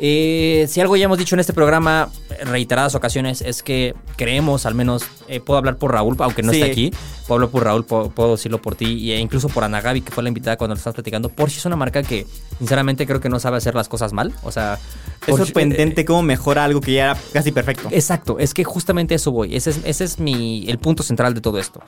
Eh, 0.00 0.66
si 0.68 0.80
algo 0.80 0.96
ya 0.96 1.04
hemos 1.04 1.18
dicho 1.18 1.36
en 1.36 1.40
este 1.40 1.52
programa 1.52 2.08
reiteradas 2.46 2.96
ocasiones 2.96 3.40
es 3.42 3.62
que 3.62 3.94
creemos, 4.16 4.66
al 4.66 4.74
menos, 4.74 5.04
eh, 5.28 5.38
puedo 5.38 5.58
hablar 5.58 5.76
por 5.76 5.92
Raúl, 5.92 6.16
aunque 6.18 6.42
no 6.42 6.52
Sí. 6.52 6.60
esté 6.60 6.72
aquí, 6.72 6.90
puedo 7.28 7.34
hablar 7.36 7.50
por 7.50 7.64
Raúl, 7.64 7.84
puedo, 7.84 8.10
puedo 8.10 8.32
decirlo 8.32 8.60
por 8.60 8.74
ti, 8.74 9.12
e 9.12 9.18
incluso 9.20 9.48
por 9.48 9.62
Ana 9.62 9.80
Gaby, 9.80 10.00
que 10.00 10.10
fue 10.10 10.22
la 10.24 10.28
invitada 10.30 10.56
cuando 10.56 10.74
lo 10.74 10.78
estamos 10.78 10.94
platicando. 10.96 11.28
Porsche 11.28 11.58
es 11.58 11.64
una 11.66 11.76
marca 11.76 12.02
que, 12.02 12.26
sinceramente, 12.58 13.06
creo 13.06 13.20
que 13.20 13.28
no 13.28 13.38
sabe 13.38 13.58
hacer 13.58 13.76
las 13.76 13.88
cosas 13.88 14.12
mal. 14.12 14.32
O 14.42 14.50
sea, 14.50 14.80
Es 15.26 15.36
sorprendente 15.36 16.04
cómo 16.04 16.22
mejora 16.22 16.64
algo 16.64 16.80
que 16.80 16.94
ya 16.94 17.04
era 17.04 17.20
casi 17.32 17.52
perfecto. 17.52 17.88
Exacto, 17.90 18.38
es 18.38 18.54
que 18.54 18.64
justamente 18.64 19.14
eso 19.14 19.32
voy. 19.32 19.54
Ese 19.54 19.70
es, 19.70 19.80
ese 19.84 20.04
es 20.04 20.18
mi, 20.18 20.64
el 20.68 20.78
punto 20.78 21.02
central 21.02 21.34
de 21.34 21.40
todo 21.40 21.58
esto. 21.58 21.80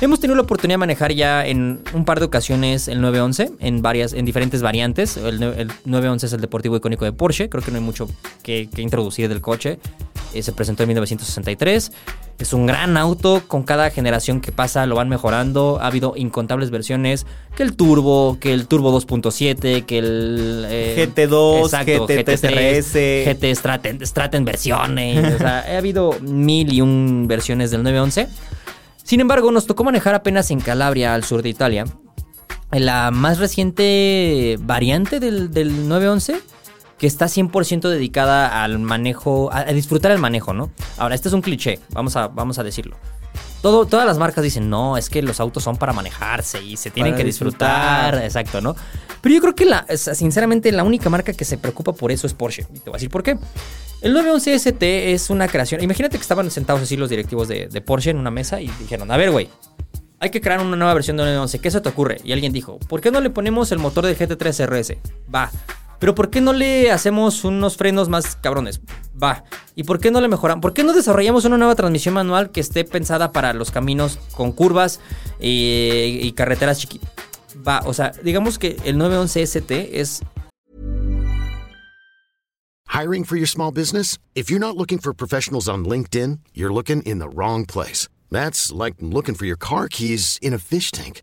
Hemos 0.00 0.20
tenido 0.20 0.36
la 0.36 0.42
oportunidad 0.42 0.74
de 0.74 0.78
manejar 0.78 1.12
ya 1.12 1.46
en 1.46 1.80
un 1.92 2.04
par 2.04 2.20
de 2.20 2.26
ocasiones 2.26 2.88
el 2.88 3.00
911, 3.00 3.52
en 3.60 3.82
varias, 3.82 4.12
en 4.12 4.24
diferentes 4.24 4.62
variantes. 4.62 5.16
El, 5.16 5.42
el 5.42 5.68
911 5.84 6.26
es 6.26 6.32
el 6.32 6.40
deportivo 6.40 6.76
icónico 6.76 7.04
de 7.04 7.12
Porsche, 7.12 7.48
creo 7.48 7.62
que 7.62 7.70
no 7.70 7.78
hay 7.78 7.84
mucho 7.84 8.08
que, 8.42 8.68
que 8.74 8.82
introducir 8.82 9.28
del 9.28 9.40
coche. 9.40 9.78
Eh, 10.34 10.42
se 10.42 10.52
presentó 10.52 10.82
en 10.82 10.88
1963. 10.88 11.92
Es 12.38 12.52
un 12.52 12.66
gran 12.66 12.96
auto, 12.96 13.42
con 13.46 13.62
cada 13.62 13.90
generación 13.90 14.40
que 14.40 14.50
pasa 14.50 14.86
lo 14.86 14.96
van 14.96 15.08
mejorando. 15.08 15.78
Ha 15.80 15.86
habido 15.86 16.14
incontables 16.16 16.70
versiones, 16.70 17.26
que 17.56 17.62
el 17.62 17.76
Turbo, 17.76 18.38
que 18.40 18.52
el 18.52 18.66
Turbo 18.66 18.92
2.7, 19.00 19.84
que 19.86 19.98
el... 19.98 20.66
eh, 20.68 21.08
GT2, 21.14 21.64
exacto, 21.64 22.08
GT3 22.08 22.50
RS. 22.50 23.38
GT 23.38 23.54
Straten, 23.54 24.06
Straten 24.06 24.44
versiones. 24.44 25.34
o 25.34 25.38
sea, 25.38 25.60
ha 25.60 25.78
habido 25.78 26.14
mil 26.20 26.72
y 26.72 26.80
un 26.80 27.26
versiones 27.28 27.70
del 27.70 27.82
911. 27.84 28.28
Sin 29.02 29.20
embargo, 29.20 29.52
nos 29.52 29.66
tocó 29.66 29.84
manejar 29.84 30.14
apenas 30.14 30.50
en 30.50 30.60
Calabria, 30.60 31.14
al 31.14 31.24
sur 31.24 31.42
de 31.42 31.50
Italia, 31.50 31.84
la 32.72 33.10
más 33.12 33.38
reciente 33.38 34.56
variante 34.60 35.20
del, 35.20 35.52
del 35.52 35.88
911 35.88 36.40
que 37.04 37.08
está 37.08 37.26
100% 37.26 37.90
dedicada 37.90 38.64
al 38.64 38.78
manejo, 38.78 39.52
a, 39.52 39.58
a 39.58 39.72
disfrutar 39.74 40.10
el 40.10 40.18
manejo, 40.18 40.54
¿no? 40.54 40.70
Ahora, 40.96 41.14
este 41.14 41.28
es 41.28 41.34
un 41.34 41.42
cliché, 41.42 41.78
vamos 41.90 42.16
a, 42.16 42.28
vamos 42.28 42.58
a 42.58 42.64
decirlo. 42.64 42.96
Todo, 43.60 43.84
todas 43.84 44.06
las 44.06 44.16
marcas 44.16 44.42
dicen, 44.42 44.70
no, 44.70 44.96
es 44.96 45.10
que 45.10 45.20
los 45.20 45.38
autos 45.38 45.62
son 45.62 45.76
para 45.76 45.92
manejarse 45.92 46.62
y 46.62 46.78
se 46.78 46.90
tienen 46.90 47.12
Para 47.12 47.18
que 47.18 47.26
disfrutar. 47.26 48.04
disfrutar. 48.14 48.24
Exacto, 48.24 48.62
¿no? 48.62 48.74
Pero 49.20 49.34
yo 49.34 49.42
creo 49.42 49.54
que, 49.54 49.66
la, 49.66 49.84
sinceramente, 49.94 50.72
la 50.72 50.82
única 50.82 51.10
marca 51.10 51.34
que 51.34 51.44
se 51.44 51.58
preocupa 51.58 51.92
por 51.92 52.10
eso 52.10 52.26
es 52.26 52.32
Porsche. 52.32 52.62
Y 52.74 52.78
te 52.78 52.88
voy 52.88 52.94
a 52.94 52.96
decir 52.96 53.10
por 53.10 53.22
qué. 53.22 53.36
El 54.00 54.14
911 54.14 54.54
ST 54.54 55.12
es 55.12 55.28
una 55.28 55.46
creación. 55.46 55.82
Imagínate 55.82 56.16
que 56.16 56.22
estaban 56.22 56.50
sentados 56.50 56.80
así 56.80 56.96
los 56.96 57.10
directivos 57.10 57.48
de, 57.48 57.66
de 57.66 57.80
Porsche 57.82 58.12
en 58.12 58.16
una 58.16 58.30
mesa 58.30 58.62
y 58.62 58.68
dijeron, 58.80 59.10
a 59.10 59.18
ver, 59.18 59.30
güey, 59.30 59.50
hay 60.20 60.30
que 60.30 60.40
crear 60.40 60.58
una 60.62 60.74
nueva 60.74 60.94
versión 60.94 61.18
del 61.18 61.26
911. 61.26 61.58
¿Qué 61.58 61.70
se 61.70 61.82
te 61.82 61.88
ocurre? 61.90 62.16
Y 62.24 62.32
alguien 62.32 62.50
dijo, 62.54 62.78
¿por 62.78 63.02
qué 63.02 63.10
no 63.10 63.20
le 63.20 63.28
ponemos 63.28 63.70
el 63.72 63.78
motor 63.78 64.06
del 64.06 64.16
GT3 64.16 64.66
RS? 64.68 64.96
Va. 65.34 65.50
Pero 65.98 66.14
¿por 66.14 66.30
qué 66.30 66.40
no 66.40 66.52
le 66.52 66.90
hacemos 66.90 67.44
unos 67.44 67.76
frenos 67.76 68.08
más 68.08 68.36
cabrones? 68.36 68.80
Va. 69.20 69.44
¿Y 69.74 69.84
por 69.84 70.00
qué 70.00 70.10
no 70.10 70.20
le 70.20 70.28
mejoramos? 70.28 70.62
¿Por 70.62 70.74
qué 70.74 70.84
no 70.84 70.92
desarrollamos 70.92 71.44
una 71.44 71.58
nueva 71.58 71.74
transmisión 71.74 72.14
manual 72.14 72.50
que 72.50 72.60
esté 72.60 72.84
pensada 72.84 73.32
para 73.32 73.52
los 73.52 73.70
caminos 73.70 74.18
con 74.36 74.52
curvas 74.52 75.00
eh, 75.40 76.20
y 76.22 76.32
carreteras 76.32 76.78
chiquitas? 76.78 77.10
Va. 77.66 77.82
O 77.86 77.94
sea, 77.94 78.12
digamos 78.22 78.58
que 78.58 78.76
el 78.84 78.98
911 78.98 79.42
ST 79.42 80.00
es 80.00 80.22
Hiring 82.94 83.24
for 83.24 83.36
your 83.36 83.48
small 83.48 83.72
business? 83.72 84.18
If 84.36 84.50
you're 84.50 84.60
not 84.60 84.76
looking 84.76 84.98
for 84.98 85.12
professionals 85.12 85.68
on 85.68 85.84
LinkedIn, 85.84 86.38
you're 86.54 86.72
looking 86.72 87.02
in 87.02 87.18
the 87.18 87.28
wrong 87.28 87.66
place. 87.66 88.06
That's 88.30 88.70
like 88.70 88.94
looking 89.00 89.34
for 89.34 89.46
your 89.46 89.56
car 89.56 89.88
keys 89.88 90.38
in 90.40 90.54
a 90.54 90.58
fish 90.58 90.92
tank. 90.92 91.22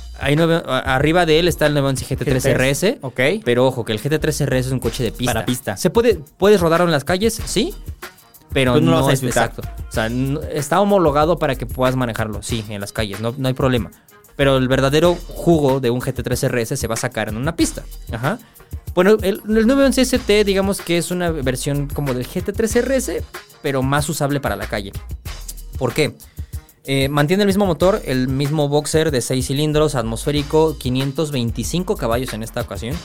hay 0.21 0.35
nueve- 0.35 0.61
a- 0.65 0.95
arriba 0.95 1.25
de 1.25 1.39
él 1.39 1.47
está 1.47 1.65
el 1.67 1.73
911 1.73 2.05
GT3 2.15 2.53
RS. 2.55 2.97
Ok. 3.01 3.19
Pero 3.43 3.65
ojo, 3.67 3.83
que 3.85 3.91
el 3.91 3.99
GT3 4.01 4.45
RS 4.45 4.67
es 4.67 4.71
un 4.73 4.79
coche 4.79 5.03
de 5.03 5.11
pista. 5.11 5.33
Para 5.33 5.45
pista. 5.45 5.77
¿Se 5.77 5.89
puede, 5.89 6.19
¿Puedes 6.37 6.61
rodarlo 6.61 6.85
en 6.85 6.91
las 6.91 7.03
calles? 7.03 7.39
Sí. 7.45 7.73
Pero 8.53 8.75
no 8.75 8.79
lo 8.79 8.91
no, 8.91 8.97
vas 9.03 9.09
a 9.09 9.13
es 9.13 9.21
disfrutar. 9.21 9.49
exacto. 9.51 9.83
O 9.87 9.91
sea, 9.91 10.09
no- 10.09 10.41
está 10.41 10.79
homologado 10.81 11.39
para 11.39 11.55
que 11.55 11.65
puedas 11.65 11.95
manejarlo, 11.95 12.41
sí, 12.43 12.65
en 12.69 12.81
las 12.81 12.91
calles, 12.91 13.19
no, 13.21 13.33
no 13.37 13.47
hay 13.47 13.53
problema. 13.53 13.91
Pero 14.35 14.57
el 14.57 14.67
verdadero 14.67 15.15
jugo 15.27 15.79
de 15.79 15.89
un 15.89 16.01
GT3 16.01 16.47
RS 16.49 16.75
se 16.77 16.87
va 16.87 16.95
a 16.95 16.97
sacar 16.97 17.29
en 17.29 17.37
una 17.37 17.55
pista. 17.55 17.83
Ajá. 18.11 18.39
Bueno, 18.93 19.11
el, 19.21 19.41
el 19.47 19.67
911 19.67 20.01
ST, 20.01 20.43
digamos 20.43 20.81
que 20.81 20.97
es 20.97 21.11
una 21.11 21.31
versión 21.31 21.87
como 21.87 22.13
del 22.13 22.27
GT3 22.27 22.81
RS, 22.81 23.23
pero 23.61 23.81
más 23.83 24.09
usable 24.09 24.39
para 24.41 24.55
la 24.57 24.67
calle. 24.67 24.91
¿Por 25.77 25.93
qué? 25.93 26.15
Eh, 26.85 27.09
mantiene 27.09 27.43
el 27.43 27.47
mismo 27.47 27.65
motor, 27.65 28.01
el 28.05 28.27
mismo 28.27 28.67
boxer 28.67 29.11
de 29.11 29.21
6 29.21 29.45
cilindros, 29.47 29.95
atmosférico, 29.95 30.77
525 30.79 31.95
caballos 31.95 32.33
en 32.33 32.43
esta 32.43 32.61
ocasión. 32.61 32.95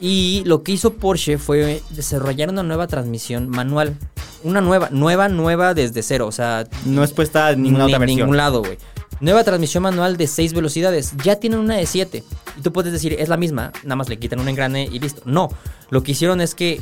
Y 0.00 0.42
lo 0.44 0.62
que 0.62 0.72
hizo 0.72 0.94
Porsche 0.94 1.38
fue 1.38 1.82
desarrollar 1.90 2.50
una 2.50 2.62
nueva 2.62 2.86
transmisión 2.86 3.48
manual. 3.48 3.96
Una 4.44 4.60
nueva, 4.60 4.88
nueva, 4.90 5.28
nueva 5.28 5.74
desde 5.74 6.02
cero. 6.02 6.26
O 6.26 6.32
sea, 6.32 6.66
No 6.84 7.02
es 7.02 7.12
puesta 7.12 7.50
en 7.50 7.62
ninguna 7.62 7.84
ni 7.86 7.90
otra 7.92 7.98
versión. 8.00 8.18
ningún 8.20 8.36
lado, 8.36 8.60
güey. 8.60 8.78
Nueva 9.20 9.44
transmisión 9.44 9.82
manual 9.82 10.16
de 10.18 10.26
6 10.26 10.52
velocidades. 10.52 11.14
Ya 11.24 11.36
tienen 11.36 11.58
una 11.58 11.76
de 11.76 11.86
7. 11.86 12.22
Y 12.58 12.60
tú 12.60 12.72
puedes 12.72 12.92
decir, 12.92 13.16
es 13.18 13.28
la 13.30 13.38
misma, 13.38 13.72
nada 13.82 13.96
más 13.96 14.08
le 14.10 14.18
quitan 14.18 14.38
un 14.40 14.48
engrane 14.48 14.84
y 14.90 14.98
listo. 14.98 15.22
No, 15.24 15.48
lo 15.90 16.02
que 16.02 16.12
hicieron 16.12 16.40
es 16.42 16.54
que 16.54 16.80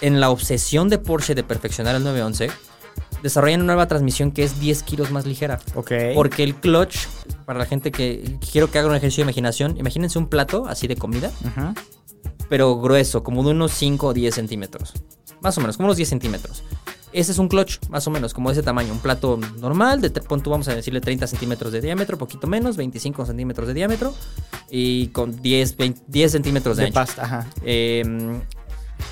en 0.00 0.18
la 0.20 0.30
obsesión 0.30 0.88
de 0.88 0.98
Porsche 0.98 1.34
de 1.34 1.44
perfeccionar 1.44 1.94
el 1.94 2.02
911, 2.04 2.50
desarrollan 3.22 3.60
una 3.62 3.74
nueva 3.74 3.86
transmisión 3.88 4.32
que 4.32 4.42
es 4.44 4.58
10 4.60 4.82
kilos 4.82 5.10
más 5.10 5.26
ligera. 5.26 5.58
Ok. 5.74 5.92
Porque 6.14 6.42
el 6.42 6.54
clutch, 6.56 6.96
para 7.46 7.58
la 7.58 7.66
gente 7.66 7.92
que 7.92 8.36
quiero 8.50 8.70
que 8.70 8.78
haga 8.78 8.88
un 8.88 8.94
ejercicio 8.94 9.22
de 9.24 9.30
imaginación, 9.30 9.76
imagínense 9.78 10.18
un 10.18 10.28
plato 10.28 10.66
así 10.66 10.86
de 10.88 10.96
comida, 10.96 11.30
Ajá. 11.46 11.74
pero 12.48 12.78
grueso, 12.80 13.22
como 13.22 13.42
de 13.44 13.50
unos 13.50 13.72
5 13.72 14.08
o 14.08 14.12
10 14.12 14.34
centímetros. 14.34 14.92
Más 15.40 15.56
o 15.58 15.60
menos, 15.60 15.76
como 15.76 15.86
unos 15.88 15.96
10 15.96 16.08
centímetros. 16.08 16.62
Ese 17.12 17.32
es 17.32 17.38
un 17.38 17.48
clutch, 17.48 17.78
más 17.90 18.06
o 18.06 18.10
menos, 18.10 18.32
como 18.32 18.48
de 18.48 18.54
ese 18.54 18.62
tamaño. 18.62 18.90
Un 18.92 18.98
plato 19.00 19.38
normal, 19.58 20.00
de, 20.00 20.10
tre- 20.10 20.22
pon 20.22 20.42
tú, 20.42 20.48
vamos 20.48 20.66
a 20.68 20.74
decirle 20.74 21.00
30 21.02 21.26
centímetros 21.26 21.70
de 21.72 21.82
diámetro, 21.82 22.16
poquito 22.16 22.46
menos, 22.46 22.76
25 22.78 23.26
centímetros 23.26 23.68
de 23.68 23.74
diámetro. 23.74 24.14
Y 24.70 25.08
con 25.08 25.42
10, 25.42 25.76
20 25.76 26.00
10 26.06 26.32
centímetros 26.32 26.76
de, 26.78 26.84
De 26.84 26.86
ancho. 26.86 26.94
pasta, 26.94 27.22
ajá. 27.24 27.46
Eh, 27.62 28.02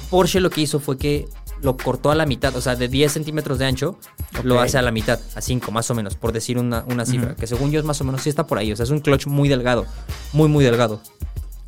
Porsche 0.08 0.40
lo 0.40 0.50
que 0.50 0.62
hizo 0.62 0.80
fue 0.80 0.96
que 0.96 1.28
lo 1.62 1.76
cortó 1.76 2.10
a 2.10 2.14
la 2.14 2.26
mitad, 2.26 2.54
o 2.56 2.60
sea, 2.60 2.74
de 2.76 2.88
10 2.88 3.12
centímetros 3.12 3.58
de 3.58 3.66
ancho, 3.66 3.98
lo 4.42 4.60
hace 4.60 4.78
a 4.78 4.82
la 4.82 4.90
mitad, 4.90 5.20
a 5.34 5.40
5 5.40 5.70
más 5.70 5.90
o 5.90 5.94
menos, 5.94 6.14
por 6.14 6.32
decir 6.32 6.58
una, 6.58 6.84
una 6.86 7.04
cifra, 7.04 7.36
que 7.36 7.46
según 7.46 7.70
yo 7.70 7.78
es 7.78 7.84
más 7.84 8.00
o 8.00 8.04
menos, 8.04 8.22
sí 8.22 8.28
está 8.30 8.46
por 8.46 8.58
ahí, 8.58 8.72
o 8.72 8.76
sea, 8.76 8.84
es 8.84 8.90
un 8.90 9.00
clutch 9.00 9.26
muy 9.26 9.48
delgado, 9.48 9.86
muy, 10.32 10.48
muy 10.48 10.64
delgado, 10.64 11.00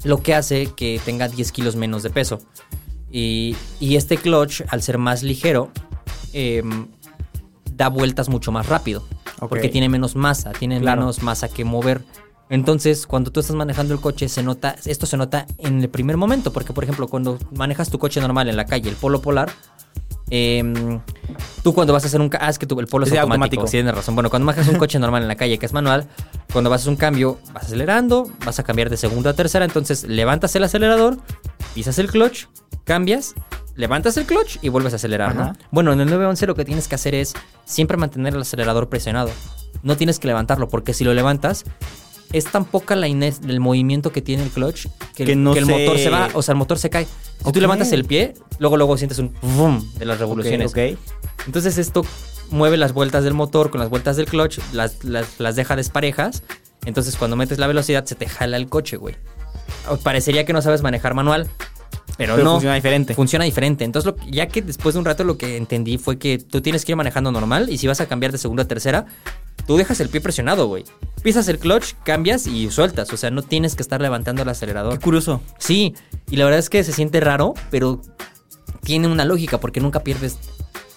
lo 0.04 0.22
que 0.22 0.34
hace 0.34 0.66
que 0.74 1.00
tenga 1.04 1.28
10 1.28 1.52
kilos 1.52 1.76
menos 1.76 2.02
de 2.02 2.10
peso. 2.10 2.40
Y, 3.10 3.54
y 3.78 3.96
este 3.96 4.16
clutch, 4.16 4.62
al 4.68 4.80
ser 4.82 4.96
más 4.96 5.22
ligero, 5.22 5.70
em, 6.32 6.86
da 7.76 7.88
vueltas 7.88 8.28
mucho 8.30 8.52
más 8.52 8.66
rápido, 8.68 9.06
porque 9.48 9.68
tiene 9.68 9.88
menos 9.88 10.16
masa, 10.16 10.52
tiene 10.52 10.80
Claro. 10.80 11.02
menos 11.02 11.22
masa 11.22 11.48
que 11.48 11.64
mover. 11.64 12.02
Entonces, 12.48 13.06
cuando 13.06 13.30
tú 13.30 13.40
estás 13.40 13.56
manejando 13.56 13.94
el 13.94 14.00
coche, 14.00 14.28
se 14.28 14.42
nota, 14.42 14.76
esto 14.84 15.06
se 15.06 15.16
nota 15.16 15.46
en 15.58 15.80
el 15.82 15.88
primer 15.88 16.16
momento, 16.16 16.52
porque 16.52 16.72
por 16.72 16.84
ejemplo, 16.84 17.08
cuando 17.08 17.38
manejas 17.54 17.90
tu 17.90 17.98
coche 17.98 18.20
normal 18.20 18.48
en 18.48 18.56
la 18.56 18.66
calle, 18.66 18.88
el 18.90 18.96
polo 18.96 19.22
polar, 19.22 19.50
em, 20.34 20.98
tú 21.62 21.74
cuando 21.74 21.92
vas 21.92 22.04
a 22.04 22.06
hacer 22.06 22.18
un... 22.18 22.30
Ah, 22.40 22.48
es 22.48 22.58
que 22.58 22.64
tu- 22.64 22.80
el 22.80 22.86
polo 22.86 23.04
es 23.04 23.10
Sí, 23.10 23.16
automático, 23.18 23.44
automático. 23.44 23.66
sí, 23.66 23.72
tienes 23.72 23.94
razón. 23.94 24.14
Bueno, 24.14 24.30
cuando 24.30 24.46
manejas 24.46 24.68
un 24.68 24.78
coche 24.78 24.98
normal 24.98 25.20
en 25.22 25.28
la 25.28 25.36
calle 25.36 25.58
que 25.58 25.66
es 25.66 25.74
manual, 25.74 26.08
cuando 26.52 26.70
vas 26.70 26.80
a 26.80 26.82
hacer 26.82 26.90
un 26.90 26.96
cambio, 26.96 27.38
vas 27.52 27.64
acelerando, 27.64 28.30
vas 28.46 28.58
a 28.58 28.62
cambiar 28.62 28.88
de 28.88 28.96
segunda 28.96 29.30
a 29.30 29.34
tercera, 29.34 29.66
entonces 29.66 30.04
levantas 30.04 30.56
el 30.56 30.64
acelerador, 30.64 31.18
pisas 31.74 31.98
el 31.98 32.10
clutch, 32.10 32.46
cambias, 32.84 33.34
levantas 33.76 34.16
el 34.16 34.24
clutch 34.24 34.56
y 34.62 34.70
vuelves 34.70 34.94
a 34.94 34.96
acelerar, 34.96 35.34
¿no? 35.34 35.52
Bueno, 35.70 35.92
en 35.92 36.00
el 36.00 36.06
911 36.06 36.46
lo 36.46 36.54
que 36.54 36.64
tienes 36.64 36.88
que 36.88 36.94
hacer 36.94 37.14
es 37.14 37.34
siempre 37.66 37.98
mantener 37.98 38.34
el 38.34 38.40
acelerador 38.40 38.88
presionado. 38.88 39.30
No 39.82 39.98
tienes 39.98 40.18
que 40.18 40.28
levantarlo, 40.28 40.68
porque 40.68 40.94
si 40.94 41.04
lo 41.04 41.12
levantas, 41.12 41.64
es 42.32 42.44
tan 42.46 42.64
poca 42.64 42.96
la 42.96 43.08
ines 43.08 43.40
del 43.42 43.60
movimiento 43.60 44.10
que 44.12 44.22
tiene 44.22 44.42
el 44.42 44.50
clutch 44.50 44.86
que, 45.14 45.24
el- 45.24 45.42
no 45.42 45.52
que 45.52 45.58
el 45.60 45.66
se- 45.66 45.72
motor 45.72 45.98
se 45.98 46.10
va, 46.10 46.28
o 46.34 46.42
sea, 46.42 46.52
el 46.52 46.58
motor 46.58 46.78
se 46.78 46.90
cae. 46.90 47.06
Si 47.44 47.52
tú 47.52 47.60
levantas 47.60 47.92
el 47.92 48.04
pie, 48.04 48.34
luego 48.58 48.76
luego 48.76 48.96
sientes 48.96 49.18
un 49.18 49.34
boom 49.42 49.92
de 49.98 50.04
las 50.04 50.18
revoluciones. 50.18 50.70
Ok, 50.70 50.78
ok. 50.94 50.98
Entonces 51.46 51.76
esto 51.78 52.04
mueve 52.50 52.76
las 52.76 52.92
vueltas 52.92 53.24
del 53.24 53.34
motor 53.34 53.70
con 53.70 53.80
las 53.80 53.88
vueltas 53.90 54.16
del 54.16 54.26
clutch, 54.26 54.58
las, 54.72 55.02
las, 55.04 55.40
las 55.40 55.56
deja 55.56 55.74
desparejas. 55.76 56.42
Entonces 56.84 57.16
cuando 57.16 57.36
metes 57.36 57.58
la 57.58 57.66
velocidad 57.66 58.04
se 58.04 58.14
te 58.14 58.26
jala 58.28 58.56
el 58.56 58.68
coche, 58.68 58.96
güey. 58.96 59.16
Parecería 60.02 60.44
que 60.44 60.52
no 60.52 60.62
sabes 60.62 60.82
manejar 60.82 61.14
manual, 61.14 61.48
pero, 62.16 62.34
Pero 62.34 62.44
no. 62.44 62.52
funciona 62.52 62.74
diferente. 62.74 63.14
Funciona 63.14 63.44
diferente. 63.44 63.84
Entonces 63.84 64.12
lo, 64.12 64.30
ya 64.30 64.46
que 64.46 64.62
después 64.62 64.94
de 64.94 64.98
un 64.98 65.04
rato 65.04 65.24
lo 65.24 65.38
que 65.38 65.56
entendí 65.56 65.98
fue 65.98 66.18
que 66.18 66.38
tú 66.38 66.60
tienes 66.60 66.84
que 66.84 66.92
ir 66.92 66.96
manejando 66.96 67.32
normal 67.32 67.68
y 67.70 67.78
si 67.78 67.86
vas 67.86 68.00
a 68.00 68.06
cambiar 68.06 68.32
de 68.32 68.38
segunda 68.38 68.64
a 68.64 68.68
tercera, 68.68 69.06
tú 69.66 69.76
dejas 69.76 69.98
el 70.00 70.08
pie 70.08 70.20
presionado, 70.20 70.66
güey. 70.66 70.84
Pisas 71.22 71.48
el 71.48 71.58
clutch, 71.58 71.94
cambias 72.04 72.46
y 72.46 72.70
sueltas. 72.70 73.12
O 73.12 73.16
sea, 73.16 73.30
no 73.30 73.42
tienes 73.42 73.74
que 73.76 73.82
estar 73.82 74.00
levantando 74.00 74.42
el 74.42 74.48
acelerador. 74.48 74.94
Qué 74.94 75.04
curioso. 75.04 75.40
Sí, 75.58 75.94
y 76.30 76.36
la 76.36 76.44
verdad 76.44 76.58
es 76.60 76.68
que 76.70 76.84
se 76.84 76.92
siente 76.92 77.20
raro, 77.20 77.54
pero 77.70 78.02
tiene 78.82 79.08
una 79.08 79.24
lógica 79.24 79.58
porque 79.58 79.80
nunca 79.80 80.00
pierdes 80.00 80.38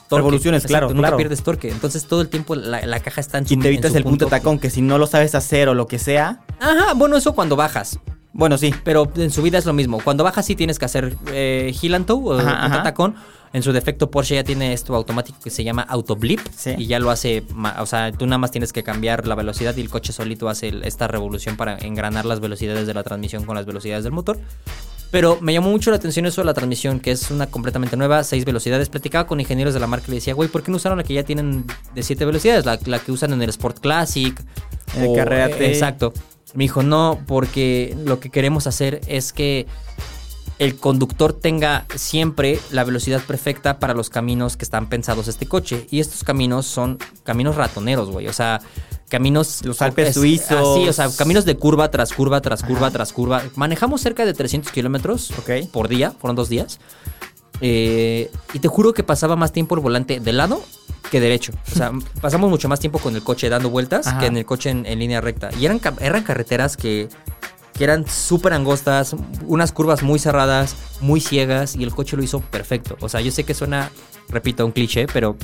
torque. 0.10 0.18
Revoluciones, 0.18 0.66
claro, 0.66 0.88
Nunca 0.90 1.00
claro. 1.02 1.18
pierdes 1.18 1.44
torque. 1.44 1.70
Entonces 1.70 2.06
todo 2.08 2.22
el 2.22 2.30
tiempo 2.30 2.56
la, 2.56 2.86
la 2.86 3.00
caja 3.00 3.22
está 3.22 3.38
en 3.38 3.48
su 3.48 3.54
Y 3.54 3.58
te 3.58 3.68
evitas 3.70 3.96
el 3.96 4.04
punto 4.04 4.26
punto 4.26 4.36
tacón, 4.36 4.60
que 4.60 4.70
si 4.70 4.82
no 4.82 4.98
lo 4.98 5.08
sabes 5.08 5.34
hacer 5.36 5.70
o 5.70 5.74
lo 5.74 5.88
que 5.88 5.98
sea. 6.00 6.42
Ajá, 6.60 6.94
bueno, 6.96 7.16
eso 7.18 7.34
cuando 7.34 7.56
bajas. 7.56 8.00
Bueno, 8.38 8.58
sí. 8.58 8.74
Pero 8.84 9.10
en 9.16 9.32
subida 9.32 9.58
es 9.58 9.66
lo 9.66 9.72
mismo. 9.72 10.00
Cuando 10.04 10.26
bajas 10.26 10.46
sí 10.46 10.56
tienes 10.58 10.78
que 10.78 10.84
hacer 10.84 11.16
eh, 11.32 11.74
heel 11.82 11.96
and 11.96 12.06
tow 12.06 12.28
o 12.28 12.38
Ajá, 12.38 12.66
ajá. 12.66 12.84
tacón. 12.84 13.16
En 13.54 13.64
su 13.64 13.72
defecto 13.72 14.12
Porsche 14.12 14.36
ya 14.36 14.44
tiene 14.44 14.74
esto 14.74 14.94
automático 14.94 15.40
que 15.42 15.50
se 15.50 15.64
llama 15.64 15.82
auto 15.84 16.18
blip 16.18 16.42
Sí. 16.54 16.76
y 16.78 16.88
ya 16.88 17.00
lo 17.00 17.10
hace, 17.10 17.44
o 17.80 17.86
sea, 17.86 18.12
tú 18.12 18.26
nada 18.26 18.38
más 18.38 18.52
tienes 18.52 18.74
que 18.74 18.84
cambiar 18.84 19.26
la 19.26 19.36
velocidad 19.36 19.74
y 19.78 19.80
el 19.80 19.90
coche 19.90 20.12
solito 20.12 20.50
hace 20.50 20.74
esta 20.84 21.08
revolución 21.08 21.56
para 21.56 21.78
engranar 21.78 22.26
las 22.26 22.42
velocidades 22.42 22.86
de 22.86 22.94
la 22.94 23.04
transmisión 23.04 23.46
con 23.46 23.56
las 23.56 23.66
velocidades 23.66 24.04
del 24.04 24.12
motor. 24.12 24.38
Pero 25.10 25.38
me 25.40 25.54
llamó 25.54 25.70
mucho 25.70 25.90
la 25.92 25.96
atención 25.96 26.26
eso 26.26 26.42
de 26.42 26.46
la 26.46 26.54
transmisión, 26.54 27.00
que 27.00 27.12
es 27.12 27.32
una 27.32 27.48
completamente 27.48 27.96
nueva, 27.96 28.26
seis 28.26 28.44
velocidades. 28.44 28.90
Platicaba 28.90 29.26
con 29.26 29.40
ingenieros 29.40 29.74
de 29.74 29.80
la 29.80 29.88
marca 29.88 30.08
y 30.08 30.10
le 30.10 30.16
decía, 30.16 30.34
güey, 30.34 30.50
¿por 30.50 30.62
qué 30.62 30.72
no 30.72 30.76
usaron 30.76 30.98
la 30.98 31.06
que 31.06 31.14
ya 31.14 31.24
tienen 31.24 31.66
de 31.94 32.04
siete 32.04 32.26
velocidades? 32.26 32.66
La, 32.66 32.78
la 32.86 33.00
que 33.00 33.14
usan 33.14 33.32
en 33.32 33.42
el 33.42 33.50
Sport 33.52 33.80
Classic. 33.80 34.38
En 34.98 35.04
el 35.06 35.16
Carrera 35.16 35.48
T. 35.48 35.66
Exacto. 35.72 36.12
Me 36.56 36.64
dijo, 36.64 36.82
no, 36.84 37.20
porque 37.28 37.96
lo 38.06 38.20
que 38.20 38.30
queremos 38.30 38.66
hacer 38.68 39.02
es 39.08 39.32
que 39.34 39.68
el 40.58 40.78
conductor 40.78 41.34
tenga 41.34 41.86
siempre 41.96 42.60
la 42.72 42.86
velocidad 42.86 43.22
perfecta 43.22 43.78
para 43.78 43.94
los 43.94 44.10
caminos 44.10 44.56
que 44.56 44.64
están 44.64 44.88
pensados 44.88 45.28
este 45.28 45.46
coche. 45.48 45.86
Y 45.92 46.00
estos 46.00 46.24
caminos 46.24 46.66
son 46.66 46.98
caminos 47.24 47.58
ratoneros, 47.58 48.10
güey. 48.10 48.28
O 48.30 48.34
sea, 48.34 48.62
caminos... 49.10 49.66
Los 49.66 49.82
Alpes 49.82 50.10
es- 50.10 50.14
suizos. 50.16 50.78
Así, 50.78 50.88
o 50.88 50.94
sea, 50.94 51.10
caminos 51.18 51.44
de 51.44 51.58
curva 51.58 51.92
tras 51.92 52.14
curva, 52.14 52.40
tras 52.42 52.64
curva, 52.64 52.90
tras 52.90 53.12
curva. 53.12 53.44
Manejamos 53.56 54.00
cerca 54.00 54.26
de 54.26 54.34
300 54.34 54.72
kilómetros 54.72 55.32
Ok. 55.32 55.68
por 55.74 55.90
día, 55.90 56.12
fueron 56.12 56.38
dos 56.38 56.48
días. 56.48 56.80
Eh, 57.62 58.30
y 58.54 58.60
te 58.60 58.68
juro 58.68 58.94
que 58.94 59.04
pasaba 59.04 59.36
más 59.36 59.52
tiempo 59.52 59.76
el 59.76 59.82
volante 59.82 60.20
de 60.20 60.34
lado 60.34 60.62
que 61.12 61.20
derecho. 61.20 61.54
O 61.72 61.76
sea, 61.76 61.92
pasamos 62.22 62.50
mucho 62.50 62.68
más 62.68 62.80
tiempo 62.80 63.00
con 63.00 63.16
el 63.16 63.24
coche 63.24 63.50
dando 63.50 63.70
vueltas 63.70 64.08
Ajá. 64.08 64.20
que 64.20 64.26
en 64.28 64.38
el 64.38 64.46
coche 64.46 64.70
en, 64.70 64.86
en 64.86 65.00
línea 65.00 65.22
recta. 65.22 65.50
Y 65.60 65.66
eran, 65.66 65.80
eran 66.00 66.24
carreteras 66.24 66.78
que, 66.78 67.10
que 67.74 67.84
eran 67.84 68.08
súper 68.08 68.54
angostas, 68.54 69.16
unas 69.46 69.72
curvas 69.72 70.02
muy 70.02 70.20
cerradas, 70.20 70.76
muy 71.02 71.20
ciegas, 71.20 71.76
y 71.76 71.84
el 71.84 71.94
coche 71.94 72.18
lo 72.18 72.24
hizo 72.24 72.40
perfecto. 72.40 72.98
O 73.02 73.10
sea, 73.10 73.22
yo 73.22 73.32
sé 73.32 73.44
que 73.44 73.54
suena, 73.54 73.92
repito, 74.30 74.66
un 74.66 74.72
cliché, 74.72 75.08
pero 75.12 75.36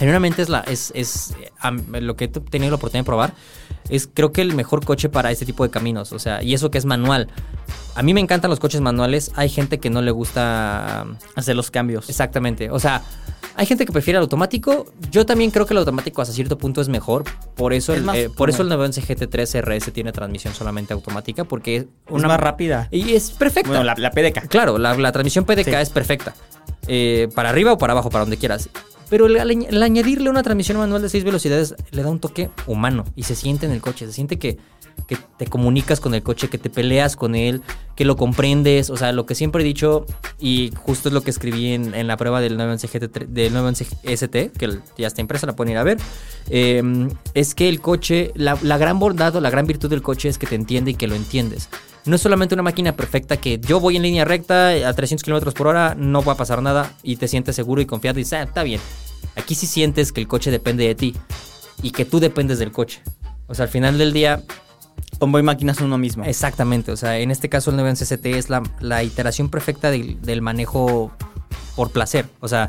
genuinamente 0.00 0.40
es, 0.42 0.48
la, 0.48 0.60
es, 0.60 0.92
es 0.96 1.34
eh, 1.40 2.00
lo 2.00 2.16
que 2.16 2.24
he 2.24 2.28
tenido 2.28 2.70
la 2.70 2.76
oportunidad 2.76 3.04
de 3.04 3.06
probar. 3.06 3.34
Es 3.90 4.08
creo 4.12 4.32
que 4.32 4.40
el 4.40 4.54
mejor 4.54 4.84
coche 4.84 5.08
para 5.10 5.30
este 5.30 5.44
tipo 5.44 5.62
de 5.62 5.70
caminos. 5.70 6.12
O 6.12 6.18
sea, 6.18 6.42
y 6.42 6.54
eso 6.54 6.70
que 6.70 6.78
es 6.78 6.86
manual. 6.86 7.28
A 7.94 8.02
mí 8.02 8.14
me 8.14 8.20
encantan 8.20 8.50
los 8.50 8.58
coches 8.60 8.80
manuales. 8.80 9.30
Hay 9.36 9.48
gente 9.50 9.78
que 9.78 9.90
no 9.90 10.00
le 10.00 10.10
gusta 10.10 11.06
Hacer 11.36 11.54
los 11.54 11.70
cambios. 11.70 12.08
Exactamente. 12.08 12.70
O 12.70 12.78
sea, 12.80 13.02
hay 13.56 13.66
gente 13.66 13.84
que 13.84 13.92
prefiere 13.92 14.16
el 14.16 14.22
automático. 14.22 14.86
Yo 15.10 15.26
también 15.26 15.50
creo 15.50 15.66
que 15.66 15.74
el 15.74 15.78
automático 15.78 16.22
hasta 16.22 16.32
cierto 16.32 16.56
punto 16.56 16.80
es 16.80 16.88
mejor. 16.88 17.24
Por 17.54 17.74
eso, 17.74 17.92
Es 17.92 17.98
el, 17.98 18.04
más 18.04 18.16
eh, 18.16 18.30
por 18.34 18.48
eso 18.48 18.62
el 18.62 18.68
cómodo. 18.68 18.86
911 18.88 19.28
GT3 19.28 19.60
RS 19.62 19.92
tiene 19.92 20.12
transmisión 20.12 20.54
solamente 20.54 20.94
automática. 20.94 21.44
Porque 21.44 21.76
es 21.76 21.86
Una 22.08 22.28
más 22.28 22.40
rápida. 22.40 22.88
Y 22.90 23.12
es 23.12 23.32
perfecta. 23.32 23.68
Bueno, 23.68 23.84
la, 23.84 23.94
la 23.98 24.10
PDK. 24.12 24.48
Claro, 24.48 24.78
la, 24.78 24.96
la 24.96 25.12
transmisión 25.12 25.44
PDK 25.44 25.64
Sí. 25.66 25.74
es 25.74 25.90
perfecta. 25.90 26.34
Eh, 26.86 27.28
para 27.34 27.50
arriba 27.50 27.72
o 27.72 27.78
para 27.78 27.92
abajo, 27.92 28.08
para 28.08 28.24
donde 28.24 28.38
quieras. 28.38 28.70
Pero 29.10 29.26
el, 29.26 29.82
añadirle 29.82 30.30
una 30.30 30.42
transmisión 30.42 30.78
manual 30.78 31.02
de 31.02 31.10
6 31.10 31.24
velocidades 31.24 31.74
le 31.90 32.02
da 32.02 32.10
un 32.10 32.20
toque 32.20 32.48
humano 32.66 33.04
y 33.16 33.24
se 33.24 33.34
siente 33.34 33.66
en 33.66 33.72
el 33.72 33.82
coche. 33.82 34.06
Se 34.06 34.12
siente 34.12 34.38
que 34.38 34.58
que 35.06 35.18
te 35.36 35.46
comunicas 35.46 36.00
con 36.00 36.14
el 36.14 36.22
coche, 36.22 36.48
que 36.48 36.58
te 36.58 36.70
peleas 36.70 37.16
con 37.16 37.34
él, 37.34 37.62
que 37.96 38.04
lo 38.04 38.16
comprendes. 38.16 38.90
O 38.90 38.96
sea, 38.96 39.12
lo 39.12 39.26
que 39.26 39.34
siempre 39.34 39.62
he 39.62 39.64
dicho, 39.64 40.06
y 40.38 40.72
justo 40.76 41.08
es 41.08 41.12
lo 41.12 41.22
que 41.22 41.30
escribí 41.30 41.72
en, 41.72 42.06
la 42.06 42.16
prueba 42.16 42.40
del 42.40 42.56
911, 42.56 42.88
GT3 42.88 43.26
del 43.26 43.52
911 43.52 43.96
ST, 44.04 44.52
que 44.56 44.78
ya 44.96 45.06
está 45.06 45.20
impresa, 45.20 45.46
la 45.46 45.56
pueden 45.56 45.72
ir 45.72 45.78
a 45.78 45.82
ver, 45.82 45.98
eh, 46.48 47.08
es 47.34 47.54
que 47.54 47.68
el 47.68 47.80
coche, 47.80 48.32
la, 48.34 48.54
gran 48.78 48.98
bondad 48.98 49.34
la 49.34 49.50
gran 49.50 49.66
virtud 49.66 49.90
del 49.90 50.02
coche 50.02 50.28
es 50.28 50.38
que 50.38 50.46
te 50.46 50.54
entiende 50.54 50.92
y 50.92 50.94
que 50.94 51.06
lo 51.06 51.14
entiendes. 51.14 51.68
No 52.06 52.16
es 52.16 52.22
solamente 52.22 52.54
una 52.54 52.62
máquina 52.62 52.92
perfecta 52.96 53.36
que 53.36 53.58
yo 53.60 53.78
voy 53.80 53.96
en 53.96 54.02
línea 54.02 54.24
recta 54.24 54.70
a 54.88 54.92
300 54.94 55.22
kilómetros 55.22 55.54
por 55.54 55.66
hora, 55.66 55.94
no 55.96 56.22
va 56.22 56.32
a 56.32 56.36
pasar 56.36 56.62
nada 56.62 56.92
y 57.02 57.16
te 57.16 57.28
sientes 57.28 57.54
seguro 57.56 57.80
y 57.82 57.86
confiado 57.86 58.18
y 58.18 58.22
dices, 58.22 58.32
"Ah, 58.34 58.42
está 58.42 58.62
bien. 58.62 58.80
Aquí 59.36 59.54
sí 59.54 59.66
sientes 59.66 60.12
que 60.12 60.20
el 60.20 60.26
coche 60.28 60.50
depende 60.50 60.86
de 60.86 60.94
ti 60.94 61.14
y 61.82 61.90
que 61.90 62.04
tú 62.04 62.18
dependes 62.20 62.58
del 62.58 62.72
coche. 62.72 63.02
O 63.46 63.54
sea, 63.54 63.64
al 63.64 63.70
final 63.70 63.98
del 63.98 64.12
día, 64.12 64.42
Hombre 65.18 65.40
y 65.40 65.44
máquinas 65.44 65.76
son 65.76 65.86
uno 65.88 65.98
mismo. 65.98 66.24
exactamente. 66.24 66.92
O 66.92 66.96
sea, 66.96 67.18
en 67.18 67.30
este 67.30 67.48
caso 67.50 67.70
el 67.70 67.76
911 67.76 68.06
CT 68.16 68.26
es 68.38 68.48
la, 68.48 68.62
la 68.80 69.02
iteración 69.02 69.50
perfecta 69.50 69.90
del, 69.90 70.20
del 70.22 70.40
manejo 70.40 71.12
por 71.76 71.90
placer. 71.90 72.26
O 72.40 72.48
sea. 72.48 72.66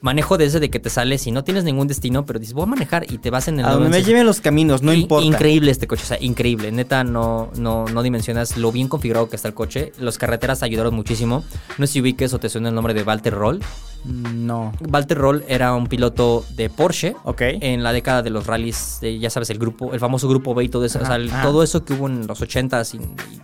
Manejo 0.00 0.38
de 0.38 0.44
ese 0.46 0.60
de 0.60 0.70
que 0.70 0.78
te 0.78 0.90
sales 0.90 1.26
y 1.26 1.32
no 1.32 1.42
tienes 1.44 1.64
ningún 1.64 1.88
destino, 1.88 2.24
pero 2.24 2.38
dices, 2.38 2.54
voy 2.54 2.62
a 2.64 2.66
manejar 2.66 3.10
y 3.12 3.18
te 3.18 3.30
vas 3.30 3.48
en 3.48 3.58
el 3.60 3.66
a 3.66 3.70
donde 3.70 3.84
me 3.86 3.90
911. 3.96 4.10
lleven 4.10 4.26
los 4.26 4.40
caminos, 4.40 4.82
no 4.82 4.92
importa. 4.92 5.26
Increíble 5.26 5.70
este 5.70 5.86
coche, 5.86 6.02
o 6.04 6.06
sea, 6.06 6.18
increíble. 6.20 6.70
Neta, 6.72 7.02
no, 7.04 7.50
no, 7.56 7.84
no 7.86 8.02
dimensionas 8.02 8.56
lo 8.56 8.70
bien 8.72 8.88
configurado 8.88 9.28
que 9.28 9.36
está 9.36 9.48
el 9.48 9.54
coche. 9.54 9.92
Las 9.98 10.18
carreteras 10.18 10.62
ayudaron 10.62 10.94
muchísimo. 10.94 11.44
No 11.78 11.86
sé 11.86 11.94
si 11.94 12.00
ubiques 12.00 12.32
o 12.34 12.38
te 12.38 12.48
suena 12.48 12.68
el 12.68 12.74
nombre 12.74 12.94
de 12.94 13.02
Walter 13.02 13.34
Roll. 13.34 13.60
No. 14.04 14.72
Walter 14.92 15.18
Roll 15.18 15.44
era 15.48 15.74
un 15.74 15.88
piloto 15.88 16.44
de 16.54 16.70
Porsche. 16.70 17.16
Ok. 17.24 17.42
En 17.42 17.82
la 17.82 17.92
década 17.92 18.22
de 18.22 18.30
los 18.30 18.46
rallies, 18.46 18.98
de, 19.00 19.18
ya 19.18 19.28
sabes, 19.30 19.50
el 19.50 19.58
grupo, 19.58 19.92
el 19.92 20.00
famoso 20.00 20.28
grupo 20.28 20.54
B 20.54 20.64
y 20.64 20.68
todo 20.68 20.84
eso. 20.84 21.00
o 21.02 21.04
sea, 21.06 21.16
el- 21.16 21.30
todo 21.42 21.62
eso 21.64 21.84
que 21.84 21.94
hubo 21.94 22.06
en 22.06 22.26
los 22.26 22.40
80s 22.40 22.94
y, 22.94 22.98
y- 22.98 23.40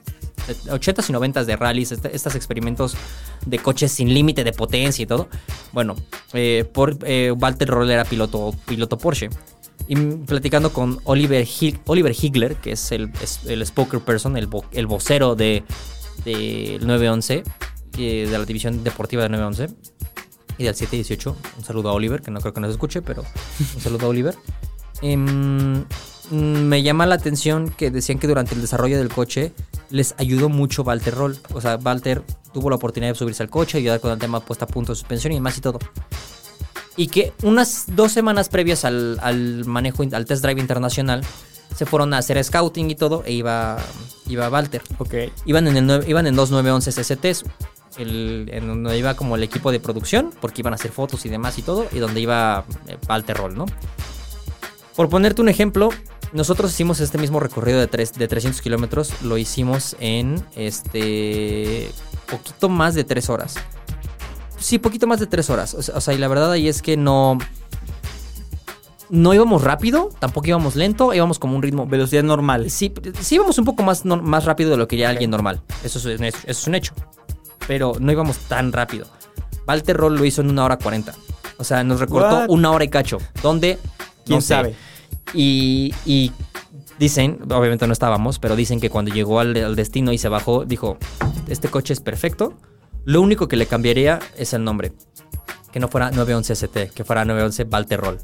80s 0.48 1.08
y 1.10 1.12
90s 1.12 1.44
de 1.46 1.56
rallies, 1.56 1.92
este- 1.92 2.14
estos 2.14 2.34
experimentos 2.34 2.96
de 3.46 3.58
coches 3.58 3.92
sin 3.92 4.12
límite 4.12 4.44
de 4.44 4.52
potencia 4.52 5.02
y 5.02 5.06
todo. 5.06 5.28
Bueno, 5.72 5.96
eh, 6.32 6.64
por, 6.72 6.96
eh, 7.04 7.30
Walter 7.32 7.68
Roll 7.68 7.90
era 7.90 8.04
piloto, 8.04 8.54
piloto 8.66 8.98
Porsche. 8.98 9.30
Y 9.86 9.96
platicando 9.96 10.72
con 10.72 11.00
Oliver, 11.04 11.44
Hig- 11.44 11.80
Oliver 11.86 12.14
Higler, 12.18 12.56
que 12.56 12.72
es 12.72 12.90
el, 12.92 13.10
es 13.22 13.40
el 13.46 13.60
el, 13.62 14.48
el 14.72 14.86
vocero 14.86 15.34
de, 15.34 15.62
del 16.24 16.86
911, 16.86 17.42
eh, 17.98 18.26
de 18.30 18.38
la 18.38 18.44
división 18.44 18.82
deportiva 18.82 19.22
de 19.24 19.28
911, 19.30 19.74
y 20.56 20.64
del 20.64 20.74
718. 20.74 21.36
Un 21.58 21.64
saludo 21.64 21.90
a 21.90 21.92
Oliver, 21.92 22.22
que 22.22 22.30
no 22.30 22.40
creo 22.40 22.54
que 22.54 22.60
nos 22.60 22.70
escuche, 22.70 23.02
pero 23.02 23.24
un 23.74 23.80
saludo 23.80 24.06
a 24.06 24.08
Oliver. 24.08 24.34
Em, 25.02 25.84
me 26.30 26.82
llama 26.82 27.06
la 27.06 27.14
atención 27.14 27.70
que 27.70 27.90
decían 27.90 28.18
que 28.18 28.26
durante 28.26 28.54
el 28.54 28.60
desarrollo 28.60 28.98
del 28.98 29.08
coche 29.08 29.52
les 29.90 30.14
ayudó 30.18 30.48
mucho 30.48 30.82
Walter 30.82 31.14
Roll. 31.14 31.38
O 31.52 31.60
sea, 31.60 31.76
Walter 31.76 32.22
tuvo 32.52 32.70
la 32.70 32.76
oportunidad 32.76 33.12
de 33.12 33.18
subirse 33.18 33.42
al 33.42 33.50
coche, 33.50 33.78
ayudar 33.78 34.00
con 34.00 34.10
el 34.12 34.18
tema 34.18 34.40
puesta 34.40 34.64
a 34.64 34.68
punto 34.68 34.92
de 34.92 34.96
suspensión 34.96 35.32
y 35.32 35.36
demás 35.36 35.58
y 35.58 35.60
todo. 35.60 35.78
Y 36.96 37.08
que 37.08 37.32
unas 37.42 37.84
dos 37.88 38.12
semanas 38.12 38.48
previas 38.48 38.84
al, 38.84 39.18
al 39.20 39.64
manejo, 39.64 40.04
al 40.12 40.24
test 40.24 40.42
drive 40.44 40.60
internacional, 40.60 41.22
se 41.74 41.86
fueron 41.86 42.14
a 42.14 42.18
hacer 42.18 42.42
scouting 42.42 42.90
y 42.90 42.94
todo, 42.94 43.24
e 43.26 43.32
iba, 43.32 43.78
iba 44.28 44.48
Walter. 44.48 44.82
Ok. 44.98 45.14
Iban 45.44 45.66
en, 45.68 45.90
el 45.90 46.08
iban 46.08 46.26
en 46.26 46.36
dos 46.36 46.50
911 46.50 47.04
STs. 47.04 47.44
El, 47.98 48.48
en 48.52 48.66
donde 48.66 48.98
iba 48.98 49.14
como 49.14 49.36
el 49.36 49.44
equipo 49.44 49.70
de 49.70 49.78
producción, 49.78 50.32
porque 50.40 50.62
iban 50.62 50.72
a 50.72 50.76
hacer 50.76 50.90
fotos 50.90 51.24
y 51.26 51.28
demás 51.28 51.58
y 51.58 51.62
todo, 51.62 51.86
y 51.92 52.00
donde 52.00 52.20
iba 52.20 52.64
eh, 52.88 52.96
Walter 53.08 53.36
Roll, 53.36 53.54
¿no? 53.56 53.66
Por 54.96 55.08
ponerte 55.08 55.40
un 55.40 55.48
ejemplo, 55.48 55.90
nosotros 56.34 56.72
hicimos 56.72 57.00
este 57.00 57.16
mismo 57.16 57.38
recorrido 57.40 57.78
de, 57.78 57.86
tres, 57.86 58.12
de 58.12 58.28
300 58.28 58.60
kilómetros, 58.60 59.22
lo 59.22 59.38
hicimos 59.38 59.96
en 60.00 60.44
este. 60.56 61.90
poquito 62.28 62.68
más 62.68 62.94
de 62.94 63.04
3 63.04 63.30
horas. 63.30 63.54
Sí, 64.58 64.78
poquito 64.78 65.06
más 65.06 65.20
de 65.20 65.26
3 65.26 65.48
horas. 65.50 65.74
O 65.74 66.00
sea, 66.00 66.12
y 66.12 66.18
la 66.18 66.28
verdad 66.28 66.50
ahí 66.52 66.68
es 66.68 66.82
que 66.82 66.96
no. 66.96 67.38
No 69.10 69.32
íbamos 69.32 69.62
rápido, 69.62 70.08
tampoco 70.18 70.48
íbamos 70.48 70.76
lento, 70.76 71.14
íbamos 71.14 71.38
como 71.38 71.54
un 71.54 71.62
ritmo 71.62 71.86
Velocidad 71.86 72.22
normal. 72.24 72.68
Sí, 72.70 72.92
sí 73.20 73.36
íbamos 73.36 73.56
un 73.58 73.64
poco 73.64 73.82
más, 73.82 74.04
más 74.04 74.44
rápido 74.44 74.70
de 74.70 74.76
lo 74.76 74.88
que 74.88 74.96
ya 74.96 75.10
alguien 75.10 75.30
normal. 75.30 75.62
Eso 75.84 75.98
es, 76.10 76.20
eso 76.20 76.38
es 76.46 76.66
un 76.66 76.74
hecho. 76.74 76.94
Pero 77.68 77.92
no 78.00 78.10
íbamos 78.10 78.38
tan 78.38 78.72
rápido. 78.72 79.06
Walter 79.68 79.96
Roll 79.96 80.16
lo 80.16 80.24
hizo 80.24 80.40
en 80.40 80.50
una 80.50 80.64
hora 80.64 80.78
cuarenta. 80.78 81.14
O 81.58 81.64
sea, 81.64 81.84
nos 81.84 82.00
recortó 82.00 82.38
What? 82.40 82.50
una 82.50 82.70
hora 82.72 82.84
y 82.84 82.88
cacho. 82.88 83.18
¿Dónde? 83.42 83.78
¿Quién 84.24 84.38
No 84.38 84.40
sé. 84.40 84.48
sabe? 84.48 84.74
Y, 85.32 85.94
y 86.04 86.32
dicen, 86.98 87.40
obviamente 87.50 87.86
no 87.86 87.92
estábamos, 87.92 88.38
pero 88.38 88.56
dicen 88.56 88.80
que 88.80 88.90
cuando 88.90 89.12
llegó 89.12 89.40
al, 89.40 89.56
al 89.56 89.76
destino 89.76 90.12
y 90.12 90.18
se 90.18 90.28
bajó, 90.28 90.64
dijo, 90.64 90.98
este 91.48 91.68
coche 91.68 91.92
es 91.92 92.00
perfecto. 92.00 92.54
Lo 93.04 93.20
único 93.20 93.48
que 93.48 93.56
le 93.56 93.66
cambiaría 93.66 94.20
es 94.36 94.52
el 94.52 94.64
nombre. 94.64 94.92
Que 95.72 95.80
no 95.80 95.88
fuera 95.88 96.10
911 96.10 96.52
ST, 96.52 96.90
que 96.94 97.04
fuera 97.04 97.24
911 97.24 97.64
Walter 97.70 98.00
Roll. 98.00 98.18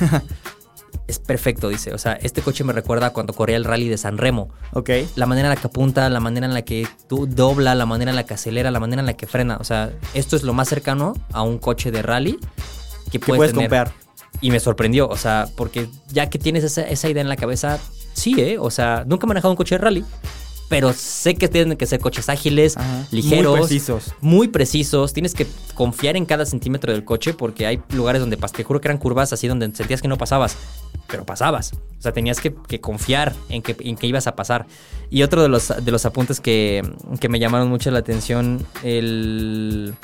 es 1.06 1.18
perfecto, 1.18 1.68
dice. 1.68 1.92
O 1.92 1.98
sea, 1.98 2.14
este 2.14 2.42
coche 2.42 2.64
me 2.64 2.72
recuerda 2.72 3.08
a 3.08 3.10
cuando 3.10 3.32
corría 3.34 3.56
el 3.56 3.64
rally 3.64 3.88
de 3.88 3.98
San 3.98 4.18
Remo. 4.18 4.48
Ok. 4.72 4.90
La 5.16 5.26
manera 5.26 5.48
en 5.48 5.54
la 5.54 5.60
que 5.60 5.66
apunta, 5.66 6.08
la 6.08 6.20
manera 6.20 6.46
en 6.46 6.54
la 6.54 6.62
que 6.62 6.86
tú 7.08 7.26
dobla, 7.26 7.74
la 7.74 7.86
manera 7.86 8.10
en 8.10 8.16
la 8.16 8.24
que 8.24 8.34
acelera, 8.34 8.70
la 8.70 8.80
manera 8.80 9.00
en 9.00 9.06
la 9.06 9.14
que 9.14 9.26
frena. 9.26 9.58
O 9.58 9.64
sea, 9.64 9.92
esto 10.14 10.34
es 10.36 10.42
lo 10.42 10.54
más 10.54 10.68
cercano 10.68 11.14
a 11.32 11.42
un 11.42 11.58
coche 11.58 11.90
de 11.90 12.02
rally 12.02 12.38
que 13.10 13.18
Que 13.18 13.18
puedes, 13.20 13.38
puedes 13.38 13.52
tener. 13.52 13.68
comprar. 13.68 13.92
Y 14.40 14.50
me 14.50 14.60
sorprendió, 14.60 15.08
o 15.08 15.16
sea, 15.16 15.48
porque 15.56 15.88
ya 16.12 16.30
que 16.30 16.38
tienes 16.38 16.64
esa, 16.64 16.82
esa 16.82 17.08
idea 17.08 17.22
en 17.22 17.28
la 17.28 17.36
cabeza, 17.36 17.78
sí, 18.12 18.34
¿eh? 18.38 18.56
O 18.58 18.70
sea, 18.70 19.04
nunca 19.06 19.26
he 19.26 19.28
manejado 19.28 19.50
un 19.50 19.56
coche 19.56 19.74
de 19.74 19.78
rally, 19.80 20.04
pero 20.68 20.92
sé 20.92 21.34
que 21.34 21.48
tienen 21.48 21.76
que 21.76 21.86
ser 21.86 21.98
coches 21.98 22.28
ágiles, 22.28 22.76
Ajá. 22.76 23.06
ligeros, 23.10 23.52
Muy 23.52 23.60
precisos. 23.60 24.14
muy 24.20 24.48
precisos. 24.48 25.12
Tienes 25.12 25.34
que 25.34 25.46
confiar 25.74 26.16
en 26.16 26.26
cada 26.26 26.44
centímetro 26.44 26.92
del 26.92 27.04
coche 27.04 27.32
porque 27.34 27.66
hay 27.66 27.80
lugares 27.94 28.20
donde 28.20 28.36
te 28.36 28.64
juro 28.64 28.80
que 28.80 28.88
eran 28.88 28.98
curvas 28.98 29.32
así 29.32 29.48
donde 29.48 29.74
sentías 29.74 30.02
que 30.02 30.08
no 30.08 30.18
pasabas, 30.18 30.56
pero 31.08 31.24
pasabas. 31.24 31.72
O 31.72 32.02
sea, 32.02 32.12
tenías 32.12 32.38
que, 32.40 32.54
que 32.54 32.80
confiar 32.80 33.34
en 33.48 33.62
que, 33.62 33.76
en 33.80 33.96
que 33.96 34.06
ibas 34.06 34.26
a 34.26 34.36
pasar. 34.36 34.66
Y 35.10 35.22
otro 35.22 35.42
de 35.42 35.48
los, 35.48 35.72
de 35.82 35.90
los 35.90 36.04
apuntes 36.04 36.38
que, 36.38 36.82
que 37.18 37.28
me 37.30 37.38
llamaron 37.40 37.68
mucho 37.70 37.90
la 37.90 38.00
atención 38.00 38.64
el, 38.84 39.94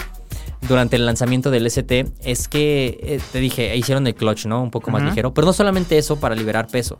durante 0.68 0.96
el 0.96 1.06
lanzamiento 1.06 1.50
del 1.50 1.66
ST 1.66 2.06
es 2.22 2.48
que, 2.48 2.98
eh, 3.02 3.20
te 3.32 3.38
dije, 3.40 3.76
hicieron 3.76 4.06
el 4.06 4.14
clutch, 4.14 4.46
¿no? 4.46 4.62
Un 4.62 4.70
poco 4.70 4.90
más 4.90 5.02
ligero. 5.02 5.32
Pero 5.34 5.46
no 5.46 5.52
solamente 5.52 5.98
eso 5.98 6.16
para 6.16 6.34
liberar 6.34 6.66
peso. 6.66 6.98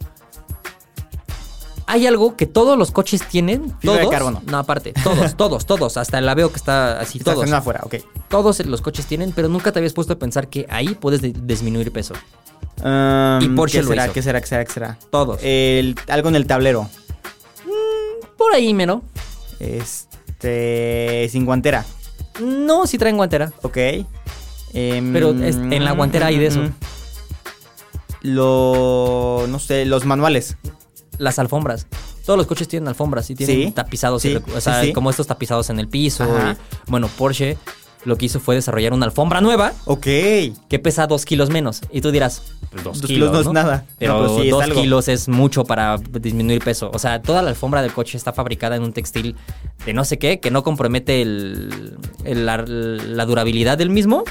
Hay 1.86 2.06
algo 2.06 2.34
que 2.34 2.46
todos 2.46 2.78
los 2.78 2.90
coches 2.92 3.26
tienen. 3.28 3.76
Fibra 3.80 3.98
de 3.98 4.08
carbono. 4.08 4.42
No, 4.46 4.56
aparte. 4.58 4.94
Todos, 5.04 5.34
todos, 5.36 5.66
todos. 5.66 5.96
Hasta 5.98 6.18
el 6.18 6.28
Aveo 6.28 6.50
que 6.50 6.56
está 6.56 6.98
así. 6.98 7.18
Todos. 7.18 7.50
afuera, 7.52 7.80
ok. 7.84 7.96
Todos 8.28 8.64
los 8.64 8.80
coches 8.80 9.04
tienen, 9.06 9.32
pero 9.32 9.48
nunca 9.48 9.70
te 9.70 9.80
habías 9.80 9.92
puesto 9.92 10.14
a 10.14 10.18
pensar 10.18 10.48
que 10.48 10.66
ahí 10.70 10.88
puedes 10.94 11.20
de- 11.20 11.34
disminuir 11.42 11.92
peso. 11.92 12.14
Um, 12.82 13.40
Y 13.42 13.48
Porsche 13.50 13.78
¿qué 13.78 13.82
lo 13.82 13.88
será? 13.90 14.04
hizo. 14.06 14.12
¿Qué 14.14 14.22
será? 14.22 14.40
¿Qué 14.40 14.46
será? 14.46 14.64
¿Qué 14.64 14.72
será? 14.72 14.98
Todos. 15.10 15.38
El, 15.42 15.94
algo 16.08 16.30
en 16.30 16.36
el 16.36 16.46
tablero. 16.46 16.88
Por 18.38 18.54
ahí, 18.54 18.72
mero. 18.72 19.02
Este. 19.60 21.28
Sin 21.30 21.44
guantera. 21.44 21.84
No, 22.41 22.87
si 22.87 22.99
traen 22.99 23.16
guantera. 23.16 23.53
Ok. 23.62 23.76
Em, 24.72 25.12
Pero 25.12 25.30
es- 25.43 25.57
en 25.57 25.85
la 25.85 25.93
guantera 25.93 26.26
hay 26.26 26.39
de 26.39 26.47
eso. 26.47 26.61
Lo. 28.22 29.45
No 29.49 29.59
sé, 29.59 29.85
los 29.85 30.05
manuales. 30.05 30.57
Las 31.18 31.39
alfombras. 31.39 31.87
Todos 32.24 32.39
los 32.39 32.47
coches 32.47 32.66
tienen 32.68 32.89
alfombras 32.89 33.28
y 33.30 33.35
tienen 33.35 33.66
Sí. 33.68 33.72
tapizados. 33.72 34.24
y 34.24 34.30
Sí, 34.30 34.35
recu- 34.37 34.57
o 34.57 34.61
sea, 34.61 34.80
sí, 34.80 34.87
sí. 34.89 34.93
como 34.95 35.11
estos 35.11 35.26
tapizados 35.26 35.68
en 35.70 35.78
el 35.78 35.89
piso. 35.89 36.24
Ajá. 36.24 36.53
y- 36.87 36.91
bueno, 36.91 37.09
Porsche 37.18 37.59
lo 38.05 38.16
que 38.16 38.26
hizo 38.26 38.40
fue 38.40 38.55
desarrollar 38.55 38.92
una 38.92 39.07
alfombra 39.07 39.40
nueva 39.40 39.72
Ok. 39.86 40.02
que 40.05 40.78
pesa 40.82 41.07
dos 41.07 41.24
kilos 41.24 41.50
menos. 41.50 41.80
Y 41.90 42.00
tú 42.00 42.11
dirás, 42.11 42.42
pues 42.70 42.84
dos, 42.84 43.00
Dos 43.00 43.09
kilos, 43.11 43.30
kilos 43.30 43.44
no 43.46 43.50
es 43.50 43.55
nada. 43.55 43.84
Pero, 43.98 44.14
No, 44.14 44.20
pero 44.26 44.36
sí 44.36 44.44
es 44.48 44.50
dos 44.50 44.62
algo. 44.62 44.80
kilos 44.80 45.09
es 45.09 45.28
mucho 45.28 45.64
para 45.64 45.96
disminuir 45.98 46.62
peso. 46.62 46.90
O 46.92 46.98
sea, 46.98 47.22
toda 47.22 47.42
la 47.42 47.50
alfombra 47.50 47.82
del 47.82 47.92
coche 47.92 48.16
está 48.18 48.32
fabricada 48.32 48.76
en 48.76 48.82
un 48.82 48.92
textil 48.92 49.36
de 49.86 49.92
no 49.92 50.05
sé 50.05 50.18
qué, 50.18 50.40
que 50.40 50.50
no 50.50 50.62
compromete 50.62 51.22
el- 51.22 51.96
el- 52.24 52.46
la, 52.46 52.59
la 52.66 53.24
durabilidad 53.26 53.78
del 53.78 53.90
mismo. 53.90 54.24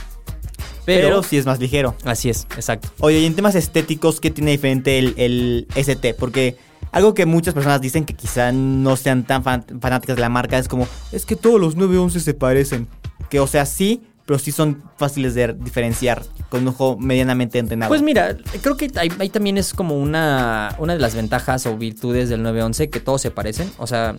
Pero, 0.86 1.08
Pero, 1.08 1.24
sí 1.24 1.38
es 1.38 1.46
más 1.46 1.60
ligero. 1.60 1.96
así 2.04 2.30
es, 2.30 2.42
exacto. 2.58 2.90
Oye, 3.00 3.20
y 3.20 3.26
en 3.26 3.36
temas 3.36 3.56
estéticos, 3.56 4.20
¿qué 4.20 4.32
tiene 4.32 4.52
diferente 4.52 5.00
el, 5.00 5.14
el 5.18 5.68
ST? 5.76 6.14
Porque 6.14 6.58
algo 6.92 7.14
que 7.14 7.26
muchas 7.26 7.54
personas 7.54 7.80
dicen 7.80 8.04
que 8.04 8.14
quizá 8.14 8.52
no 8.52 8.98
sean 8.98 9.24
tan 9.24 9.44
fan- 9.44 9.66
fanáticas 9.80 10.18
de 10.18 10.22
la 10.22 10.28
marca 10.30 10.58
es 10.58 10.68
como, 10.68 10.86
es 11.14 11.26
que 11.26 11.38
todos 11.38 11.60
los 11.60 11.78
911 11.78 12.20
se 12.20 12.34
parecen. 12.34 12.90
Que, 13.30 13.40
o 13.40 13.48
sea, 13.48 13.66
sí, 13.66 14.04
pero 14.26 14.40
sí 14.40 14.52
son 14.52 14.84
fáciles 14.98 15.34
de 15.36 15.54
diferenciar 15.54 16.24
con 16.50 16.62
un 16.62 16.70
ojo 16.70 16.98
medianamente 16.98 17.60
entrenado. 17.60 17.90
Pues 17.90 18.02
mira, 18.02 18.38
creo 18.62 18.78
que 18.78 18.90
ahí, 18.96 19.10
ahí 19.20 19.30
también 19.30 19.58
es 19.58 19.74
como 19.74 19.98
una, 19.98 20.76
una 20.80 20.94
de 20.94 21.00
las 21.00 21.16
ventajas 21.16 21.66
o 21.66 21.78
virtudes 21.78 22.30
del 22.30 22.42
911, 22.44 22.90
que 22.90 23.00
todos 23.00 23.22
se 23.22 23.32
parecen. 23.32 23.72
O 23.78 23.88
sea, 23.88 24.16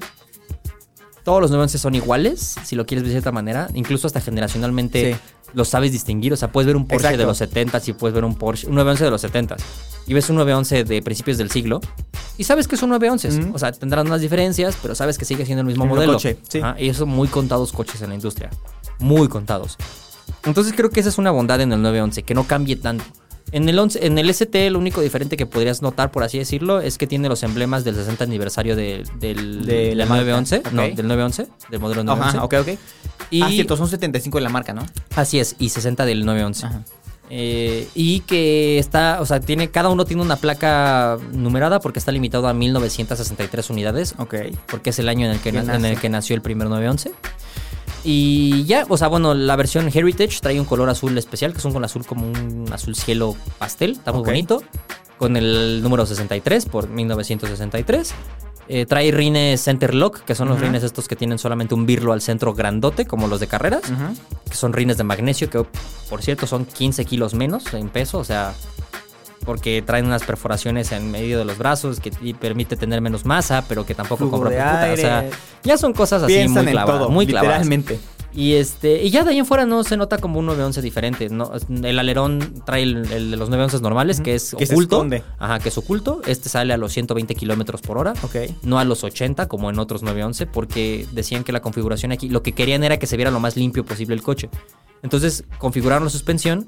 todos 1.24 1.40
los 1.40 1.50
911 1.50 1.78
son 1.78 1.94
iguales, 1.94 2.54
si 2.64 2.76
lo 2.76 2.84
quieres 2.86 3.02
ver 3.02 3.08
de 3.10 3.14
cierta 3.14 3.32
manera. 3.32 3.68
Incluso 3.74 4.06
hasta 4.06 4.20
generacionalmente 4.20 5.14
Sí. 5.14 5.20
los 5.54 5.68
sabes 5.68 5.90
distinguir. 5.92 6.32
O 6.34 6.36
sea, 6.36 6.52
puedes 6.52 6.66
ver 6.66 6.76
un 6.76 6.86
Porsche 6.86 7.06
Exacto. 7.06 7.18
de 7.18 7.24
los 7.26 7.38
70 7.38 7.80
y 7.86 7.92
puedes 7.94 8.14
ver 8.14 8.24
un 8.24 8.34
Porsche, 8.34 8.66
un 8.66 8.74
911 8.74 9.04
de 9.04 9.10
los 9.10 9.20
70 9.22 9.56
y 10.06 10.12
ves 10.12 10.28
un 10.28 10.36
911 10.36 10.84
de 10.84 11.00
principios 11.00 11.38
del 11.38 11.50
siglo 11.50 11.80
Y 12.36 12.44
sabes 12.44 12.68
que 12.68 12.74
es 12.74 12.82
un 12.82 12.90
911. 12.90 13.40
Ujú. 13.48 13.54
O 13.54 13.58
sea, 13.58 13.72
tendrán 13.72 14.06
unas 14.06 14.20
diferencias, 14.20 14.76
pero 14.82 14.94
sabes 14.94 15.16
que 15.16 15.24
sigue 15.24 15.46
siendo 15.46 15.60
el 15.62 15.66
mismo 15.66 15.84
El 15.84 15.88
mismo 15.90 15.94
modelo. 15.96 16.12
coche, 16.14 16.36
sí. 16.48 16.58
Ajá, 16.58 16.76
y 16.78 16.88
eso 16.90 17.06
muy 17.06 17.28
contados 17.28 17.72
coches 17.72 18.02
en 18.02 18.08
la 18.10 18.16
industria. 18.16 18.50
Muy 18.98 19.28
contados. 19.28 19.76
Entonces 20.44 20.72
creo 20.76 20.90
que 20.90 21.00
esa 21.00 21.08
es 21.08 21.18
una 21.18 21.30
bondad 21.30 21.60
en 21.60 21.72
el 21.72 21.80
911, 21.82 22.22
que 22.22 22.34
no 22.34 22.44
cambie 22.44 22.76
tanto. 22.76 23.04
En 23.52 23.68
el, 23.68 23.78
11 23.78 24.06
en 24.06 24.18
el 24.18 24.30
ST 24.30 24.70
lo 24.70 24.78
único 24.78 25.00
diferente 25.00 25.36
que 25.36 25.46
podrías 25.46 25.80
notar, 25.82 26.10
por 26.10 26.24
así 26.24 26.38
decirlo, 26.38 26.80
es 26.80 26.98
que 26.98 27.06
tiene 27.06 27.28
los 27.28 27.42
emblemas 27.42 27.84
del 27.84 27.94
60 27.94 28.24
aniversario 28.24 28.74
de- 28.74 29.04
del, 29.20 29.64
De 29.66 29.74
del 29.90 29.98
la 29.98 30.06
marca, 30.06 30.24
911. 30.24 30.62
No, 30.72 30.82
del 30.82 31.06
911, 31.06 31.46
del 31.70 31.80
modelo 31.80 32.02
911. 32.04 32.36
Ajá, 32.38 32.44
ok, 32.44 32.54
ok. 32.74 32.78
Y, 33.30 33.42
Ah, 33.42 33.48
cierto, 33.50 33.76
son 33.76 33.88
75 33.88 34.38
de 34.38 34.42
la 34.42 34.48
marca, 34.48 34.72
¿no? 34.72 34.84
Así 35.14 35.38
es, 35.38 35.56
y 35.58 35.68
60 35.68 36.04
del 36.04 36.24
911. 36.24 36.66
Ajá. 36.66 36.82
Eh, 37.30 37.88
y 37.94 38.20
que 38.20 38.78
está, 38.78 39.18
o 39.20 39.26
sea, 39.26 39.40
tiene, 39.40 39.70
cada 39.70 39.88
uno 39.88 40.04
tiene 40.04 40.20
una 40.22 40.36
placa 40.36 41.18
numerada 41.32 41.80
porque 41.80 41.98
está 41.98 42.12
limitado 42.12 42.48
a 42.48 42.54
1963 42.54 43.70
unidades, 43.70 44.14
Ok. 44.18 44.34
porque 44.68 44.90
es 44.90 44.98
el 44.98 45.08
año 45.08 45.26
en 45.26 45.32
el 45.32 45.38
que, 45.40 45.50
en 45.50 45.84
el 45.84 45.98
que 45.98 46.08
nació 46.08 46.34
el 46.36 46.42
primer 46.42 46.68
911. 46.68 47.12
Y 48.04 48.64
ya, 48.64 48.84
o 48.88 48.96
sea, 48.98 49.08
bueno, 49.08 49.32
la 49.32 49.56
versión 49.56 49.88
Heritage 49.92 50.40
trae 50.40 50.60
un 50.60 50.66
color 50.66 50.90
azul 50.90 51.16
especial, 51.16 51.52
que 51.52 51.58
es 51.58 51.64
un 51.64 51.84
azul 51.84 52.04
como 52.04 52.26
un 52.26 52.68
azul 52.70 52.94
cielo 52.94 53.34
pastel, 53.58 53.92
está 53.92 54.12
muy 54.12 54.22
bonito, 54.22 54.62
con 55.18 55.36
el 55.36 55.82
número 55.82 56.04
63 56.04 56.66
por 56.66 56.88
1963. 56.88 58.14
Eh, 58.66 58.86
trae 58.86 59.10
rines 59.10 59.62
Center 59.62 59.94
Lock, 59.94 60.20
que 60.20 60.34
son 60.34 60.48
los 60.48 60.58
rines 60.60 60.82
estos 60.82 61.06
que 61.06 61.16
tienen 61.16 61.38
solamente 61.38 61.74
un 61.74 61.84
birlo 61.86 62.12
al 62.12 62.22
centro 62.22 62.54
grandote, 62.54 63.06
como 63.06 63.26
los 63.26 63.40
de 63.40 63.46
carreras 63.46 63.82
que 64.48 64.56
son 64.56 64.72
rines 64.72 64.96
de 64.96 65.04
magnesio, 65.04 65.50
que 65.50 65.64
por 66.08 66.22
cierto 66.22 66.46
son 66.46 66.64
15 66.64 67.04
kilos 67.04 67.34
menos 67.34 67.72
en 67.74 67.88
peso, 67.88 68.18
o 68.18 68.24
sea, 68.24 68.54
porque 69.44 69.82
traen 69.82 70.06
unas 70.06 70.24
perforaciones 70.24 70.92
en 70.92 71.10
medio 71.10 71.38
de 71.38 71.44
los 71.44 71.58
brazos 71.58 72.00
que 72.00 72.10
te 72.10 72.34
permite 72.34 72.76
tener 72.76 73.00
menos 73.00 73.24
masa, 73.24 73.64
pero 73.68 73.84
que 73.86 73.94
tampoco 73.94 74.30
compra 74.30 74.50
puta, 74.50 74.90
o 74.92 74.96
sea, 74.96 75.28
ya 75.62 75.76
son 75.78 75.92
cosas 75.92 76.22
así 76.22 76.48
muy 76.48 76.64
clavadas, 76.66 77.00
todo, 77.00 77.10
muy 77.10 77.26
clavadas. 77.26 77.58
literalmente. 77.66 77.98
Y 78.36 78.54
este, 78.54 79.00
y 79.00 79.10
ya 79.10 79.22
de 79.22 79.30
ahí 79.30 79.38
en 79.38 79.46
fuera 79.46 79.64
no 79.64 79.84
se 79.84 79.96
nota 79.96 80.18
como 80.18 80.40
un 80.40 80.46
911 80.46 80.82
diferente, 80.82 81.28
no 81.28 81.52
el 81.84 81.98
alerón 82.00 82.40
trae 82.66 82.82
el, 82.82 82.96
el 83.12 83.30
de 83.30 83.36
los 83.36 83.48
911 83.48 83.80
normales, 83.80 84.20
que 84.20 84.34
es 84.34 84.56
Que 84.58 84.64
oculto, 84.64 85.06
ajá, 85.38 85.60
que 85.60 85.68
es 85.68 85.78
oculto, 85.78 86.20
este 86.26 86.48
sale 86.48 86.74
a 86.74 86.76
los 86.76 86.92
120 86.92 87.32
kilómetros 87.36 87.80
por 87.80 87.96
hora 87.96 88.12
Ok. 88.24 88.34
no 88.64 88.80
a 88.80 88.84
los 88.84 89.04
80 89.04 89.46
como 89.46 89.70
en 89.70 89.78
otros 89.78 90.02
911 90.02 90.46
porque 90.46 91.06
decían 91.12 91.44
que 91.44 91.52
la 91.52 91.62
configuración 91.62 92.10
aquí 92.10 92.28
lo 92.28 92.42
que 92.42 92.50
querían 92.50 92.82
era 92.82 92.98
que 92.98 93.06
se 93.06 93.16
viera 93.16 93.30
lo 93.30 93.38
más 93.38 93.56
limpio 93.56 93.84
posible 93.84 94.16
el 94.16 94.22
coche. 94.22 94.50
Entonces 95.04 95.44
configuraron 95.58 96.02
la 96.02 96.10
suspensión 96.10 96.66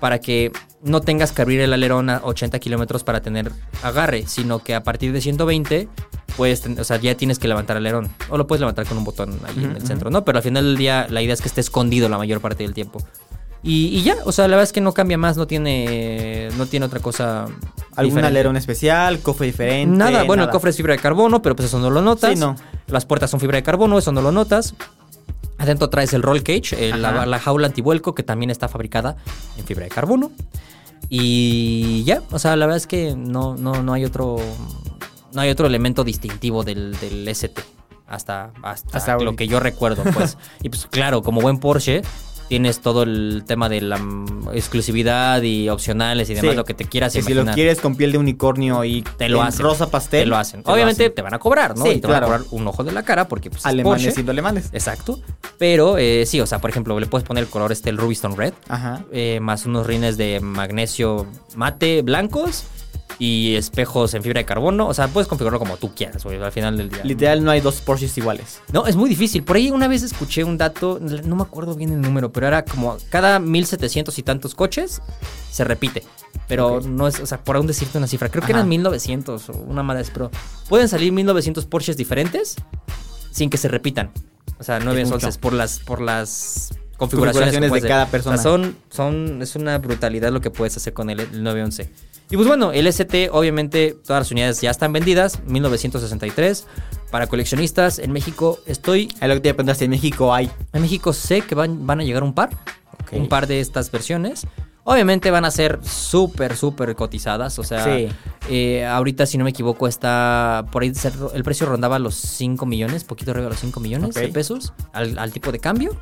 para 0.00 0.20
que 0.20 0.52
no 0.82 1.00
tengas 1.00 1.32
que 1.32 1.42
abrir 1.42 1.60
el 1.60 1.72
alerón 1.72 2.10
a 2.10 2.20
80 2.22 2.58
kilómetros 2.58 3.04
para 3.04 3.20
tener 3.20 3.50
agarre, 3.82 4.24
sino 4.26 4.60
que 4.60 4.74
a 4.74 4.82
partir 4.82 5.12
de 5.12 5.20
120 5.20 5.88
puedes, 6.36 6.64
o 6.66 6.84
sea, 6.84 6.98
ya 6.98 7.14
tienes 7.16 7.38
que 7.38 7.48
levantar 7.48 7.76
el 7.76 7.86
alerón 7.86 8.10
o 8.28 8.36
lo 8.36 8.46
puedes 8.46 8.60
levantar 8.60 8.86
con 8.86 8.98
un 8.98 9.04
botón 9.04 9.38
ahí 9.46 9.64
en 9.64 9.72
el 9.72 9.86
centro, 9.86 10.10
¿no? 10.10 10.24
Pero 10.24 10.38
al 10.38 10.44
final 10.44 10.64
del 10.64 10.76
día 10.76 11.06
la 11.10 11.22
idea 11.22 11.34
es 11.34 11.40
que 11.40 11.48
esté 11.48 11.60
escondido 11.60 12.08
la 12.08 12.18
mayor 12.18 12.40
parte 12.40 12.62
del 12.62 12.74
tiempo. 12.74 13.02
Y, 13.62 13.88
y 13.88 14.02
ya, 14.02 14.16
o 14.24 14.30
sea, 14.30 14.46
la 14.46 14.56
verdad 14.56 14.62
es 14.62 14.72
que 14.72 14.80
no 14.80 14.92
cambia 14.92 15.18
más, 15.18 15.36
no 15.36 15.48
tiene, 15.48 16.50
no 16.56 16.66
tiene 16.66 16.86
otra 16.86 17.00
cosa. 17.00 17.46
¿Algún 17.96 18.24
alerón 18.24 18.56
especial? 18.56 19.18
¿Cofre 19.18 19.46
diferente? 19.46 19.96
Nada, 19.96 20.22
bueno, 20.22 20.44
el 20.44 20.50
cofre 20.50 20.70
es 20.70 20.76
fibra 20.76 20.92
de 20.92 21.00
carbono, 21.00 21.42
pero 21.42 21.56
pues 21.56 21.66
eso 21.66 21.80
no 21.80 21.90
lo 21.90 22.00
notas. 22.00 22.34
Sí, 22.34 22.38
no. 22.38 22.54
Las 22.86 23.06
puertas 23.06 23.28
son 23.28 23.40
fibra 23.40 23.56
de 23.56 23.64
carbono, 23.64 23.98
eso 23.98 24.12
no 24.12 24.20
lo 24.22 24.30
notas. 24.30 24.74
Adentro 25.58 25.88
traes 25.88 26.12
el 26.12 26.22
roll 26.22 26.42
cage, 26.42 26.92
la, 26.96 27.38
jaula 27.38 27.68
antivuelco, 27.68 28.14
que 28.14 28.22
también 28.22 28.50
está 28.50 28.68
fabricada 28.68 29.16
en 29.56 29.64
fibra 29.64 29.84
de 29.84 29.90
carbono. 29.90 30.30
Y 31.08 32.04
ya, 32.04 32.22
o 32.30 32.38
sea, 32.38 32.56
la 32.56 32.66
verdad 32.66 32.78
es 32.78 32.86
que 32.86 33.14
no, 33.16 33.56
no, 33.56 33.82
no 33.82 33.92
hay 33.92 34.04
otro. 34.04 34.36
No 35.32 35.42
hay 35.42 35.50
otro 35.50 35.66
elemento 35.66 36.02
distintivo 36.02 36.64
del, 36.64 36.96
del 36.98 37.28
ST. 37.28 37.62
Hasta, 38.06 38.52
hasta, 38.62 38.96
Hasta 38.96 39.18
lo 39.18 39.34
que 39.34 39.48
yo 39.48 39.60
recuerdo, 39.60 40.04
pues. 40.14 40.38
y 40.62 40.68
pues 40.68 40.86
claro, 40.86 41.22
como 41.22 41.40
buen 41.40 41.58
Porsche, 41.58 42.02
tienes 42.48 42.80
todo 42.80 43.02
el 43.02 43.42
tema 43.46 43.68
de 43.68 43.80
la 43.80 43.98
exclusividad 44.54 45.42
y 45.42 45.68
opcionales 45.68 46.30
y 46.30 46.34
demás, 46.34 46.50
Sí. 46.52 46.56
lo 46.56 46.64
que 46.64 46.74
te 46.74 46.84
quieras 46.84 47.12
Que 47.12 47.22
si 47.22 47.32
imaginar. 47.32 47.46
lo 47.46 47.54
quieres 47.54 47.80
con 47.80 47.96
piel 47.96 48.12
de 48.12 48.18
unicornio 48.18 48.84
y 48.84 49.02
Te 49.02 49.28
lo 49.28 49.40
en 49.40 49.48
hacen. 49.48 49.62
rosa 49.64 49.90
pastel. 49.90 50.20
Te 50.22 50.26
lo 50.26 50.36
hacen. 50.36 50.62
te 50.62 50.70
Obviamente 50.70 51.04
hacen. 51.04 51.14
te 51.14 51.22
van 51.22 51.34
a 51.34 51.38
cobrar, 51.38 51.76
¿no? 51.76 51.84
Sí, 51.84 51.90
y 51.92 52.00
te 52.00 52.06
van 52.06 52.22
a 52.22 52.26
cobrar 52.26 52.40
un 52.50 52.66
ojo 52.66 52.84
de 52.84 52.92
la 52.92 53.02
cara 53.02 53.28
porque 53.28 53.50
pues, 53.50 53.60
es 53.60 53.66
Alemanes 53.66 54.02
Porsche. 54.02 54.12
siendo 54.12 54.32
alemanes. 54.32 54.70
Exacto. 54.72 55.20
Pero 55.58 55.98
eh, 55.98 56.24
sí, 56.26 56.40
o 56.40 56.46
sea, 56.46 56.58
por 56.60 56.70
ejemplo, 56.70 56.98
le 57.00 57.06
puedes 57.06 57.26
poner 57.26 57.44
el 57.44 57.50
color 57.50 57.72
este, 57.72 57.90
el 57.90 57.96
Rubiston 57.98 58.36
Red, 58.36 58.54
Ajá. 58.68 59.04
eh, 59.12 59.38
más 59.40 59.66
unos 59.66 59.86
rines 59.86 60.16
de 60.16 60.40
magnesio 60.40 61.26
mate 61.56 62.02
blancos 62.02 62.64
y 63.18 63.54
espejos 63.54 64.14
en 64.14 64.22
fibra 64.22 64.40
de 64.40 64.44
carbono. 64.44 64.88
O 64.88 64.94
sea, 64.94 65.08
puedes 65.08 65.28
configurarlo 65.28 65.58
como 65.58 65.76
tú 65.76 65.94
quieras, 65.94 66.24
güey, 66.24 66.42
al 66.42 66.52
final 66.52 66.76
del 66.76 66.90
día. 66.90 67.02
Literal 67.04 67.42
no 67.42 67.50
hay 67.50 67.60
dos 67.60 67.80
Porsches 67.80 68.16
iguales. 68.18 68.60
No, 68.72 68.86
es 68.86 68.96
muy 68.96 69.08
difícil. 69.08 69.42
Por 69.42 69.56
ahí 69.56 69.70
una 69.70 69.88
vez 69.88 70.02
escuché 70.02 70.44
un 70.44 70.58
dato, 70.58 70.98
no 71.00 71.36
me 71.36 71.42
acuerdo 71.42 71.74
bien 71.74 71.92
el 71.92 72.00
número, 72.00 72.32
pero 72.32 72.46
era 72.46 72.64
como 72.64 72.96
cada 73.08 73.38
1700 73.38 74.18
y 74.18 74.22
tantos 74.22 74.54
coches 74.54 75.00
se 75.50 75.64
repite. 75.64 76.02
Pero 76.48 76.80
no 76.80 77.08
es, 77.08 77.18
o 77.20 77.26
sea, 77.26 77.42
por 77.42 77.56
aún 77.56 77.66
decirte 77.66 77.98
una 77.98 78.06
cifra, 78.06 78.28
creo 78.28 78.44
que 78.44 78.52
eran 78.52 78.68
1900 78.68 79.48
o 79.48 79.52
una 79.52 79.82
madre, 79.82 80.04
pero 80.12 80.30
pueden 80.68 80.88
salir 80.88 81.12
1900 81.12 81.64
Porsches 81.66 81.96
diferentes 81.96 82.56
sin 83.30 83.50
que 83.50 83.56
se 83.56 83.68
repitan. 83.68 84.12
O 84.58 84.64
sea, 84.64 84.78
911 84.78 85.26
mucho. 85.26 85.40
por 85.40 85.52
las 85.52 85.80
por 85.80 86.00
las 86.00 86.74
configuraciones, 86.96 87.70
de 87.70 87.78
hacer. 87.78 87.88
cada 87.88 88.06
persona. 88.06 88.36
O 88.36 88.38
sea, 88.38 88.50
son, 88.50 88.76
son, 88.90 89.42
es 89.42 89.56
una 89.56 89.78
brutalidad 89.78 90.30
lo 90.30 90.40
que 90.40 90.50
puedes 90.50 90.76
hacer 90.76 90.92
con 90.92 91.10
el, 91.10 91.20
el 91.20 91.42
911. 91.42 91.90
Y 92.30 92.36
pues 92.36 92.48
bueno, 92.48 92.72
el 92.72 92.86
ST, 92.88 93.30
obviamente, 93.32 93.96
todas 94.04 94.22
las 94.22 94.30
unidades 94.32 94.60
ya 94.60 94.70
están 94.70 94.92
vendidas, 94.92 95.40
1963. 95.46 96.66
Para 97.10 97.28
coleccionistas, 97.28 98.00
en 98.00 98.10
México 98.12 98.58
estoy 98.66 99.08
Es 99.20 99.28
lo 99.28 99.34
que 99.34 99.40
te 99.40 99.54
preguntaste, 99.54 99.84
en 99.84 99.92
México 99.92 100.34
hay. 100.34 100.50
en 100.72 100.82
México 100.82 101.12
sé 101.12 101.42
que 101.42 101.54
van, 101.54 101.86
van 101.86 102.00
a 102.00 102.04
llegar 102.04 102.22
un 102.24 102.34
par. 102.34 102.50
Un 103.12 103.28
par 103.28 103.46
de 103.46 103.60
estas 103.60 103.90
versiones. 103.92 104.44
Obviamente 104.82 105.30
van 105.30 105.44
a 105.44 105.50
ser 105.52 105.78
súper, 105.84 106.56
súper 106.56 106.94
cotizadas. 106.96 107.58
O 107.60 107.64
sea, 107.64 107.84
Sí. 107.84 108.08
eh, 108.48 108.84
ahorita, 108.84 109.26
si 109.26 109.38
no 109.38 109.44
me 109.44 109.50
equivoco, 109.50 109.86
está 109.86 110.64
por 110.72 110.82
ahí 110.82 110.92
el 111.34 111.44
precio 111.44 111.66
rondaba 111.66 111.98
los 112.00 112.14
5 112.16 112.66
millones, 112.66 113.04
poquito 113.04 113.30
arriba 113.30 113.44
de 113.46 113.50
los 113.50 113.60
5 113.60 113.78
millones 113.80 114.14
de 114.14 114.28
pesos 114.28 114.72
al, 114.92 115.18
al 115.18 115.32
tipo 115.32 115.52
de 115.52 115.60
cambio. 115.60 115.96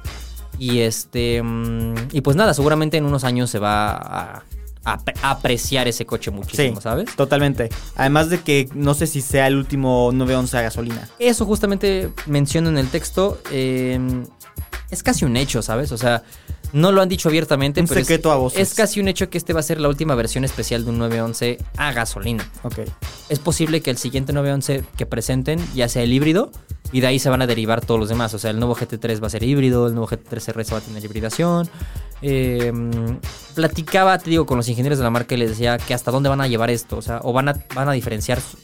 Y 0.58 0.80
este. 0.80 1.42
mm, 1.42 1.94
y 2.12 2.20
pues 2.22 2.36
nada, 2.36 2.54
seguramente 2.54 2.96
en 2.96 3.04
unos 3.04 3.24
años 3.24 3.50
se 3.50 3.58
va 3.58 3.92
a 3.96 4.42
ap- 4.84 5.10
apreciar 5.22 5.88
ese 5.88 6.06
coche 6.06 6.30
muchísimo, 6.30 6.76
Sí, 6.76 6.82
¿sabes? 6.82 7.14
Totalmente. 7.16 7.68
Además 7.96 8.30
de 8.30 8.40
que 8.40 8.68
no 8.74 8.94
sé 8.94 9.06
si 9.06 9.20
sea 9.20 9.46
el 9.46 9.56
último 9.56 10.10
911 10.12 10.58
a 10.58 10.62
gasolina. 10.62 11.08
Eso 11.18 11.44
justamente 11.46 12.10
menciono 12.26 12.68
en 12.68 12.78
el 12.78 12.88
texto. 12.88 13.38
eh, 13.50 13.98
es 14.90 15.02
casi 15.02 15.24
un 15.24 15.36
hecho, 15.36 15.60
¿sabes? 15.62 15.90
O 15.92 15.98
sea, 15.98 16.22
no 16.72 16.92
lo 16.92 17.02
han 17.02 17.08
dicho 17.08 17.28
abiertamente, 17.28 17.80
Un 17.80 17.86
pero 17.88 18.00
es- 18.00 18.06
secreto 18.06 18.30
a 18.30 18.36
voces. 18.36 18.60
es 18.60 18.74
casi 18.74 19.00
un 19.00 19.08
hecho 19.08 19.28
que 19.28 19.38
este 19.38 19.52
va 19.52 19.60
a 19.60 19.62
ser 19.62 19.80
la 19.80 19.88
última 19.88 20.14
versión 20.14 20.44
especial 20.44 20.84
de 20.84 20.90
un 20.90 20.98
911 20.98 21.58
a 21.76 21.92
gasolina. 21.92 22.48
Ok. 22.62 22.80
Es 23.28 23.38
posible 23.40 23.80
que 23.80 23.90
el 23.90 23.96
siguiente 23.98 24.32
911 24.32 24.84
que 24.96 25.06
presenten 25.06 25.58
ya 25.74 25.88
sea 25.88 26.02
el 26.02 26.12
híbrido 26.12 26.52
y 26.94 27.00
de 27.00 27.08
ahí 27.08 27.18
se 27.18 27.28
van 27.28 27.42
a 27.42 27.46
derivar 27.46 27.84
todos 27.84 27.98
los 28.00 28.08
demás. 28.08 28.32
O 28.34 28.38
sea, 28.38 28.50
el 28.52 28.58
nuevo 28.58 28.74
GT3 28.74 29.22
va 29.22 29.26
a 29.26 29.30
ser 29.30 29.42
híbrido, 29.42 29.86
el 29.88 29.94
nuevo 29.94 30.08
GT3 30.08 30.52
RS 30.54 30.72
va 30.72 30.78
a 30.78 30.80
tener 30.80 31.04
hibridación. 31.04 31.68
Eh, 32.22 32.72
platicaba, 33.54 34.18
te 34.18 34.30
digo, 34.30 34.46
con 34.46 34.56
los 34.56 34.68
ingenieros 34.68 34.98
de 34.98 35.04
la 35.04 35.10
marca 35.10 35.34
y 35.34 35.38
les 35.38 35.50
decía 35.50 35.76
que 35.78 35.92
hasta 35.94 36.10
dónde 36.10 36.28
van 36.28 36.40
a 36.40 36.48
llevar 36.48 36.70
esto. 36.70 36.96
O 36.96 37.02
sea, 37.02 37.20
o 37.22 37.32
van 37.32 37.48
a, 37.48 37.54
van 37.74 37.88
a 37.88 37.92
diferenciar 37.92 38.40
su- 38.40 38.56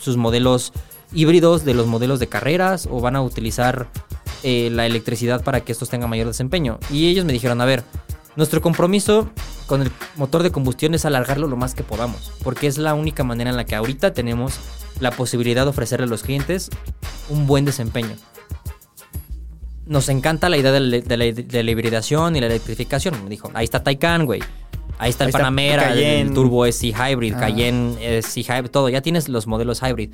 sus 0.00 0.16
modelos 0.16 0.72
híbridos 1.12 1.64
de 1.64 1.74
los 1.74 1.86
modelos 1.86 2.18
de 2.18 2.26
carreras 2.28 2.88
o 2.90 3.00
van 3.00 3.14
a 3.16 3.22
utilizar 3.22 3.88
eh, 4.42 4.70
la 4.72 4.86
electricidad 4.86 5.42
para 5.44 5.60
que 5.60 5.72
estos 5.72 5.88
tengan 5.88 6.10
mayor 6.10 6.26
desempeño. 6.28 6.78
Y 6.90 7.08
ellos 7.08 7.24
me 7.24 7.32
dijeron, 7.32 7.60
a 7.60 7.64
ver, 7.64 7.84
nuestro 8.36 8.60
compromiso 8.60 9.28
con 9.66 9.82
el 9.82 9.90
motor 10.16 10.42
de 10.42 10.50
combustión 10.52 10.94
es 10.94 11.04
alargarlo 11.04 11.46
lo 11.48 11.56
más 11.56 11.74
que 11.74 11.82
podamos, 11.82 12.32
porque 12.42 12.66
es 12.68 12.78
la 12.78 12.94
única 12.94 13.24
manera 13.24 13.50
en 13.50 13.56
la 13.56 13.64
que 13.64 13.74
ahorita 13.74 14.12
tenemos 14.14 14.54
la 15.00 15.10
posibilidad 15.10 15.64
de 15.64 15.70
ofrecerle 15.70 16.06
a 16.06 16.08
los 16.08 16.22
clientes 16.22 16.70
un 17.28 17.46
buen 17.46 17.64
desempeño. 17.64 18.14
Nos 19.86 20.08
encanta 20.08 20.48
la 20.48 20.56
idea 20.56 20.72
de 20.72 20.80
la, 20.80 20.98
de 21.00 21.16
la- 21.16 21.24
de 21.32 21.62
la 21.62 21.70
hibridación 21.70 22.34
y 22.36 22.40
la 22.40 22.46
electrificación. 22.46 23.22
Me 23.22 23.30
dijo, 23.30 23.50
ahí 23.54 23.64
está 23.64 23.84
Taycan, 23.84 24.26
güey. 24.26 24.40
Ahí 24.98 25.10
está 25.10 25.24
el 25.24 25.28
Ahí 25.28 25.30
está 25.30 25.38
Panamera, 25.38 25.92
el. 25.92 26.32
Turbo 26.32 26.66
SC 26.66 26.86
Hybrid, 26.92 27.34
Ah. 27.34 27.40
Cayenne 27.40 28.18
SC 28.22 28.38
Hybrid, 28.42 28.70
todo. 28.70 28.88
Ya 28.88 29.00
tienes 29.02 29.28
los 29.28 29.46
modelos 29.46 29.82
Hybrid. 29.82 30.10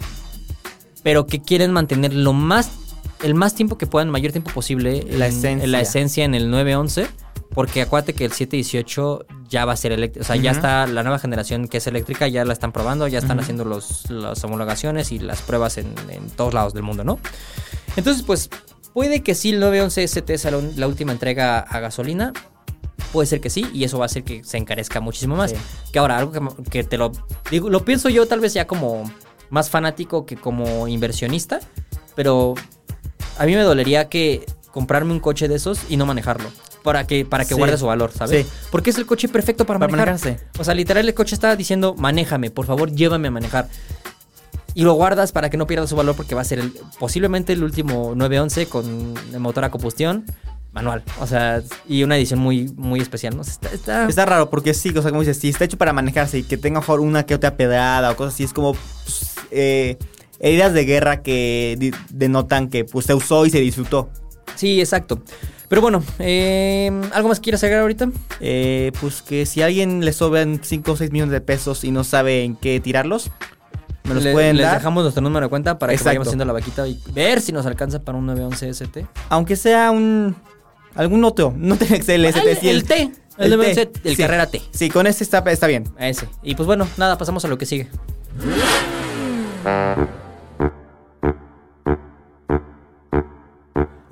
Pero 1.02 1.26
que 1.26 1.40
quieren 1.40 1.72
mantener 1.72 2.12
lo 2.12 2.32
más, 2.32 2.70
el 3.22 3.34
más 3.34 3.54
tiempo 3.54 3.78
que 3.78 3.86
puedan, 3.86 4.10
mayor 4.10 4.32
tiempo 4.32 4.50
posible, 4.50 5.04
La 5.08 5.26
en- 5.28 5.32
esencia. 5.32 5.64
en 5.64 5.72
la 5.72 5.80
esencia 5.80 6.24
en 6.24 6.34
el 6.34 6.50
911. 6.50 7.06
Porque 7.54 7.82
acuérdate 7.82 8.14
que 8.14 8.24
el 8.24 8.32
718 8.32 9.26
ya 9.48 9.64
va 9.64 9.72
a 9.74 9.76
ser 9.76 9.92
eléctrico. 9.92 10.24
O 10.24 10.26
sea, 10.26 10.36
ya 10.36 10.50
está 10.50 10.86
la 10.86 11.02
nueva 11.02 11.18
generación 11.18 11.68
que 11.68 11.78
es 11.78 11.86
eléctrica, 11.86 12.26
ya 12.28 12.44
la 12.44 12.52
están 12.52 12.72
probando, 12.72 13.06
ya 13.08 13.18
están 13.18 13.40
haciendo 13.40 13.64
los, 13.64 14.10
las 14.10 14.42
homologaciones 14.44 15.12
y 15.12 15.18
las 15.18 15.42
pruebas 15.42 15.76
en, 15.76 15.94
en 16.08 16.30
todos 16.30 16.54
lados 16.54 16.72
del 16.72 16.82
mundo, 16.82 17.04
¿no? 17.04 17.18
Entonces, 17.96 18.22
pues, 18.22 18.48
puede 18.92 19.22
que 19.22 19.34
sí 19.34 19.50
el 19.50 19.60
911 19.60 20.02
ST 20.04 20.38
sea 20.38 20.50
la, 20.50 20.86
última 20.86 21.12
entrega 21.12 21.58
a 21.58 21.80
gasolina. 21.80 22.32
Puede 23.12 23.26
ser 23.26 23.40
que 23.40 23.50
sí, 23.50 23.66
y 23.74 23.84
eso 23.84 23.98
va 23.98 24.04
a 24.04 24.06
hacer 24.06 24.24
que 24.24 24.42
se 24.44 24.56
encarezca 24.56 25.00
muchísimo 25.00 25.36
más. 25.36 25.50
Sí. 25.50 25.56
Que 25.92 25.98
ahora, 25.98 26.16
algo 26.16 26.32
que, 26.32 26.70
que 26.70 26.84
te 26.84 26.96
lo 26.96 27.12
digo, 27.50 27.68
lo 27.68 27.84
pienso 27.84 28.08
yo 28.08 28.26
tal 28.26 28.40
vez 28.40 28.54
ya 28.54 28.66
como 28.66 29.10
más 29.50 29.68
fanático 29.68 30.24
que 30.24 30.36
como 30.36 30.88
inversionista, 30.88 31.60
pero 32.14 32.54
a 33.38 33.44
mí 33.44 33.54
me 33.54 33.62
dolería 33.62 34.08
que 34.08 34.46
comprarme 34.70 35.12
un 35.12 35.20
coche 35.20 35.48
de 35.48 35.56
esos 35.56 35.80
y 35.90 35.98
no 35.98 36.06
manejarlo. 36.06 36.48
Para 36.82 37.06
que, 37.06 37.24
para 37.24 37.44
que 37.44 37.50
Sí. 37.54 37.54
guarde 37.54 37.78
su 37.78 37.86
valor, 37.86 38.10
¿sabes? 38.12 38.46
Sí. 38.46 38.52
Porque 38.70 38.90
es 38.90 38.98
el 38.98 39.06
coche 39.06 39.28
perfecto 39.28 39.64
para, 39.64 39.78
Para 39.78 39.90
manejar. 39.92 40.14
manejarse. 40.20 40.46
O 40.58 40.64
sea, 40.64 40.74
literal 40.74 41.06
el 41.08 41.14
coche 41.14 41.34
está 41.34 41.54
diciendo, 41.54 41.94
manéjame, 41.96 42.50
por 42.50 42.66
favor, 42.66 42.90
llévame 42.92 43.28
a 43.28 43.30
manejar. 43.30 43.68
Y 44.74 44.82
lo 44.84 44.94
guardas 44.94 45.32
para 45.32 45.50
que 45.50 45.56
no 45.56 45.66
pierda 45.66 45.86
su 45.86 45.94
valor 45.96 46.16
porque 46.16 46.34
va 46.34 46.40
a 46.40 46.44
ser 46.44 46.58
el, 46.58 46.72
posiblemente 46.98 47.52
el 47.52 47.62
último 47.62 48.14
911 48.16 48.66
con 48.66 49.14
el 49.32 49.38
motor 49.40 49.64
a 49.64 49.70
combustión 49.70 50.24
manual. 50.72 51.02
O 51.20 51.26
sea, 51.26 51.62
y 51.86 52.02
una 52.02 52.16
edición 52.16 52.40
muy, 52.40 52.72
muy 52.76 52.98
especial, 53.00 53.36
¿no? 53.36 53.42
Está, 53.42 53.68
está- 53.70 54.08
Está 54.08 54.24
raro 54.24 54.48
porque 54.48 54.72
sí, 54.72 54.88
o 54.96 55.02
sea, 55.02 55.10
como 55.10 55.20
dices, 55.20 55.38
si 55.38 55.50
está 55.50 55.66
hecho 55.66 55.76
para 55.76 55.92
manejarse 55.92 56.38
y 56.38 56.42
que 56.42 56.56
tenga 56.56 56.80
mejor 56.80 57.00
una 57.00 57.26
que 57.26 57.34
otra 57.34 57.54
pedrada 57.56 58.10
o 58.10 58.16
cosas 58.16 58.32
así, 58.34 58.44
es 58.44 58.54
como 58.54 58.72
pues, 58.72 59.34
eh, 59.50 59.98
heridas 60.40 60.72
de 60.72 60.84
guerra 60.86 61.22
que 61.22 61.92
denotan 62.08 62.68
que 62.70 62.86
pues 62.86 63.04
se 63.04 63.12
usó 63.12 63.44
y 63.44 63.50
se 63.50 63.60
disfrutó. 63.60 64.08
Sí, 64.56 64.80
exacto. 64.80 65.20
Pero 65.72 65.80
bueno, 65.80 66.04
eh, 66.18 66.90
¿algo 67.14 67.30
más 67.30 67.40
quieres 67.40 67.62
agregar 67.64 67.80
ahorita? 67.80 68.10
Eh, 68.40 68.92
pues 69.00 69.22
que 69.22 69.46
si 69.46 69.62
a 69.62 69.66
alguien 69.66 70.04
le 70.04 70.12
sobran 70.12 70.60
5 70.62 70.92
o 70.92 70.96
6 70.98 71.10
millones 71.12 71.32
de 71.32 71.40
pesos 71.40 71.82
y 71.84 71.90
no 71.90 72.04
sabe 72.04 72.44
en 72.44 72.56
qué 72.56 72.78
tirarlos, 72.78 73.30
me 74.04 74.12
los 74.12 74.22
Le- 74.22 74.32
pueden 74.32 74.58
les 74.58 74.66
dar. 74.66 74.76
dejamos 74.76 75.02
nuestro 75.02 75.22
número 75.22 75.46
de 75.46 75.48
cuenta 75.48 75.78
para 75.78 75.96
que 75.96 76.04
vayamos 76.04 76.28
haciendo 76.28 76.44
la 76.44 76.52
vaquita 76.52 76.86
y 76.86 77.00
ver 77.14 77.40
si 77.40 77.52
nos 77.52 77.64
alcanza 77.64 78.00
para 78.02 78.18
un 78.18 78.26
911 78.26 78.68
ST. 78.68 79.06
Aunque 79.30 79.56
sea 79.56 79.90
un. 79.90 80.36
algún 80.94 81.24
otro. 81.24 81.54
No 81.56 81.74
tiene 81.76 81.96
que 82.00 82.02
ser 82.04 82.16
el 82.16 82.26
ST. 82.26 82.50
El, 82.68 82.76
el 82.76 82.84
T, 82.84 82.94
el, 83.38 83.52
el 83.52 83.56
911, 83.56 83.86
T, 83.86 84.08
el 84.10 84.16
sí. 84.16 84.22
Carrera 84.22 84.46
T. 84.48 84.60
Sí, 84.72 84.90
con 84.90 85.06
ese 85.06 85.24
está, 85.24 85.38
está 85.50 85.66
bien. 85.68 85.84
A 85.98 86.06
ese. 86.06 86.28
Y 86.42 86.54
pues 86.54 86.66
bueno, 86.66 86.86
nada, 86.98 87.16
pasamos 87.16 87.46
a 87.46 87.48
lo 87.48 87.56
que 87.56 87.64
sigue. 87.64 87.88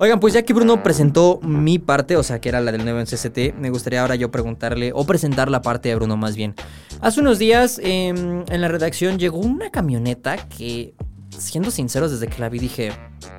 Oigan, 0.01 0.19
pues 0.19 0.33
ya 0.33 0.41
que 0.41 0.51
Bruno 0.53 0.81
presentó 0.81 1.39
mi 1.43 1.77
parte, 1.77 2.17
o 2.17 2.23
sea, 2.23 2.41
que 2.41 2.49
era 2.49 2.59
la 2.59 2.71
del 2.71 2.83
9 2.83 3.01
en 3.01 3.05
CCT, 3.05 3.55
me 3.59 3.69
gustaría 3.69 4.01
ahora 4.01 4.15
yo 4.15 4.31
preguntarle, 4.31 4.93
o 4.95 5.05
presentar 5.05 5.51
la 5.51 5.61
parte 5.61 5.89
de 5.89 5.95
Bruno 5.95 6.17
más 6.17 6.35
bien. 6.35 6.55
Hace 7.01 7.21
unos 7.21 7.37
días 7.37 7.79
em, 7.83 8.43
en 8.49 8.61
la 8.61 8.67
redacción 8.67 9.19
llegó 9.19 9.37
una 9.37 9.69
camioneta 9.69 10.37
que, 10.37 10.95
siendo 11.37 11.69
sinceros, 11.69 12.09
desde 12.09 12.25
que 12.25 12.41
la 12.41 12.49
vi 12.49 12.57
dije, 12.57 12.93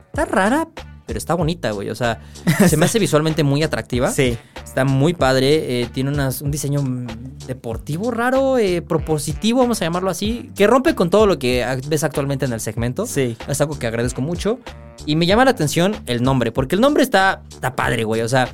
está 0.06 0.24
rara, 0.24 0.68
pero 1.06 1.18
está 1.18 1.34
bonita, 1.34 1.70
güey. 1.72 1.90
O 1.90 1.94
sea, 1.94 2.20
se 2.68 2.76
me 2.76 2.86
hace 2.86 2.98
visualmente 2.98 3.42
muy 3.44 3.62
atractiva. 3.62 4.10
Sí. 4.10 4.36
Está 4.64 4.84
muy 4.84 5.14
padre, 5.14 5.82
eh, 5.82 5.88
tiene 5.92 6.10
unas- 6.10 6.40
un 6.42 6.50
diseño 6.50 6.82
deportivo 7.46 8.10
raro, 8.10 8.58
eh, 8.58 8.82
propositivo, 8.82 9.60
vamos 9.60 9.80
a 9.82 9.84
llamarlo 9.84 10.10
así, 10.10 10.50
que 10.54 10.66
rompe 10.66 10.94
con 10.94 11.10
todo 11.10 11.26
lo 11.26 11.38
que 11.38 11.64
ves 11.88 12.04
actualmente 12.04 12.44
en 12.46 12.52
el 12.52 12.60
segmento. 12.60 13.06
Sí. 13.06 13.36
Es 13.48 13.60
algo 13.60 13.78
que 13.78 13.86
agradezco 13.86 14.22
mucho. 14.22 14.58
Y 15.04 15.16
me 15.16 15.26
llama 15.26 15.44
la 15.44 15.50
atención 15.50 15.96
el 16.06 16.22
nombre, 16.22 16.52
porque 16.52 16.76
el 16.76 16.80
nombre 16.80 17.02
está, 17.02 17.42
está 17.50 17.74
padre, 17.74 18.04
güey. 18.04 18.20
O 18.20 18.28
sea, 18.28 18.48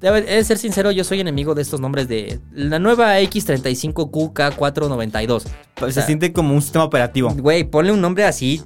debe, 0.00 0.18
he 0.20 0.34
de 0.36 0.44
ser 0.44 0.58
sincero, 0.58 0.90
yo 0.90 1.04
soy 1.04 1.20
enemigo 1.20 1.54
de 1.54 1.62
estos 1.62 1.78
nombres 1.80 2.08
de 2.08 2.40
la 2.52 2.78
nueva 2.80 3.20
X35QK492. 3.20 5.44
Pues 5.74 5.90
O 5.90 5.92
sea, 5.92 6.02
se 6.02 6.06
siente 6.06 6.32
como 6.32 6.54
un 6.54 6.62
sistema 6.62 6.84
operativo. 6.84 7.30
Güey, 7.34 7.64
ponle 7.64 7.92
un 7.92 8.00
nombre 8.00 8.24
así 8.24 8.62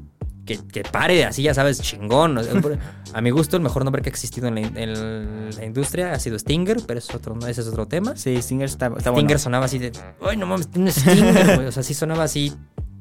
que, 0.46 0.58
que 0.66 0.82
pare, 0.82 1.24
así 1.24 1.42
ya 1.42 1.52
sabes, 1.52 1.80
chingón. 1.82 2.38
A 3.12 3.20
mi 3.20 3.30
gusto, 3.30 3.56
el 3.56 3.62
mejor 3.62 3.84
nombre 3.84 4.00
que 4.02 4.08
ha 4.08 4.12
existido 4.12 4.48
en 4.48 4.54
la, 4.54 4.60
in- 4.60 4.76
en 4.76 5.50
la 5.56 5.64
industria 5.64 6.12
ha 6.12 6.18
sido 6.18 6.38
Stinger, 6.38 6.78
pero 6.86 6.98
eso 6.98 7.10
es 7.10 7.16
otro, 7.16 7.36
ese 7.46 7.60
es 7.60 7.66
otro 7.66 7.86
tema. 7.86 8.16
Sí, 8.16 8.40
Singer 8.42 8.66
está, 8.66 8.86
está 8.86 9.10
Stinger 9.10 9.24
bueno. 9.24 9.38
sonaba 9.38 9.64
así 9.66 9.78
de. 9.78 9.92
Ay, 10.22 10.36
no 10.36 10.46
mames, 10.46 10.68
tiene 10.70 10.90
Stinger, 10.92 11.56
güey. 11.56 11.66
O 11.66 11.72
sea, 11.72 11.82
sí 11.82 11.92
sonaba 11.94 12.24
así 12.24 12.52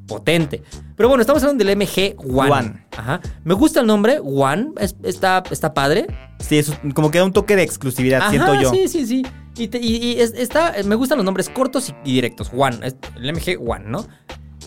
potente. 0.07 0.61
Pero 0.95 1.09
bueno, 1.09 1.21
estamos 1.21 1.41
hablando 1.43 1.63
del 1.65 1.75
MG 1.77 2.15
One. 2.17 2.51
One. 2.51 2.85
Ajá. 2.95 3.21
Me 3.43 3.53
gusta 3.55 3.79
el 3.81 3.87
nombre, 3.87 4.19
One. 4.23 4.69
es- 4.79 4.95
está, 5.03 5.43
está 5.49 5.73
padre. 5.73 6.07
Sí, 6.39 6.57
es 6.57 6.71
como 6.93 7.09
que 7.11 7.17
da 7.19 7.25
un 7.25 7.33
toque 7.33 7.55
de 7.55 7.63
exclusividad, 7.63 8.21
Ajá, 8.21 8.29
siento 8.29 8.61
yo. 8.61 8.69
Sí, 8.71 8.87
sí, 8.87 9.05
sí. 9.05 9.25
Y, 9.57 9.67
te- 9.69 9.79
y- 9.79 9.97
y 9.97 10.19
es- 10.19 10.33
está, 10.35 10.73
me 10.85 10.95
gustan 10.95 11.17
los 11.17 11.25
nombres 11.25 11.49
cortos 11.49 11.89
y, 11.89 11.95
y 12.09 12.13
directos. 12.13 12.51
One. 12.55 12.77
es- 12.83 12.95
el 13.15 13.29
MG 13.33 13.57
One, 13.67 13.85
¿no? 13.87 14.05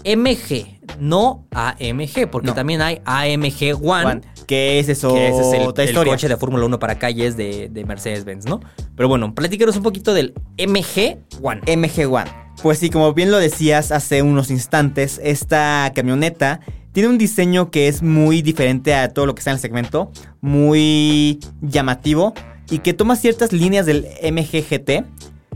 MG, 0.04 0.78
no 1.00 1.46
AMG, 1.52 2.28
porque 2.30 2.48
No. 2.48 2.54
también 2.54 2.80
hay 2.82 3.00
AMG 3.04 3.74
One. 3.74 4.02
Juan, 4.02 4.26
¿Qué 4.46 4.78
es 4.78 4.88
eso? 4.88 5.12
Que 5.14 5.28
ese 5.28 5.40
es 5.42 5.52
el, 5.52 5.62
Otra 5.68 5.84
el 5.84 5.90
historia. 5.90 6.12
coche 6.14 6.28
de 6.28 6.36
Fórmula 6.38 6.64
1 6.64 6.78
para 6.78 6.98
calles 6.98 7.36
de, 7.36 7.68
de 7.68 7.84
Mercedes-Benz, 7.84 8.46
¿no? 8.46 8.60
Pero 8.96 9.08
bueno, 9.08 9.34
platícanos 9.34 9.76
un 9.76 9.82
poquito 9.82 10.14
del 10.14 10.32
MG 10.58 11.18
One. 11.42 11.60
MG 11.76 12.10
One. 12.10 12.30
Pues 12.62 12.78
sí, 12.78 12.88
como 12.90 13.12
bien 13.12 13.30
lo 13.30 13.38
decías 13.38 13.92
hace 13.92 14.22
unos 14.22 14.50
instantes, 14.50 15.20
esta 15.22 15.92
camioneta 15.94 16.60
tiene 16.92 17.10
un 17.10 17.18
diseño 17.18 17.70
que 17.70 17.86
es 17.88 18.02
muy 18.02 18.40
diferente 18.42 18.94
a 18.94 19.12
todo 19.12 19.26
lo 19.26 19.34
que 19.34 19.40
está 19.40 19.50
en 19.50 19.56
el 19.56 19.60
segmento, 19.60 20.10
muy 20.40 21.38
llamativo 21.60 22.32
y 22.70 22.78
que 22.78 22.94
toma 22.94 23.16
ciertas 23.16 23.52
líneas 23.52 23.86
del 23.86 24.06
MG 24.22 24.64
GT. 24.68 25.04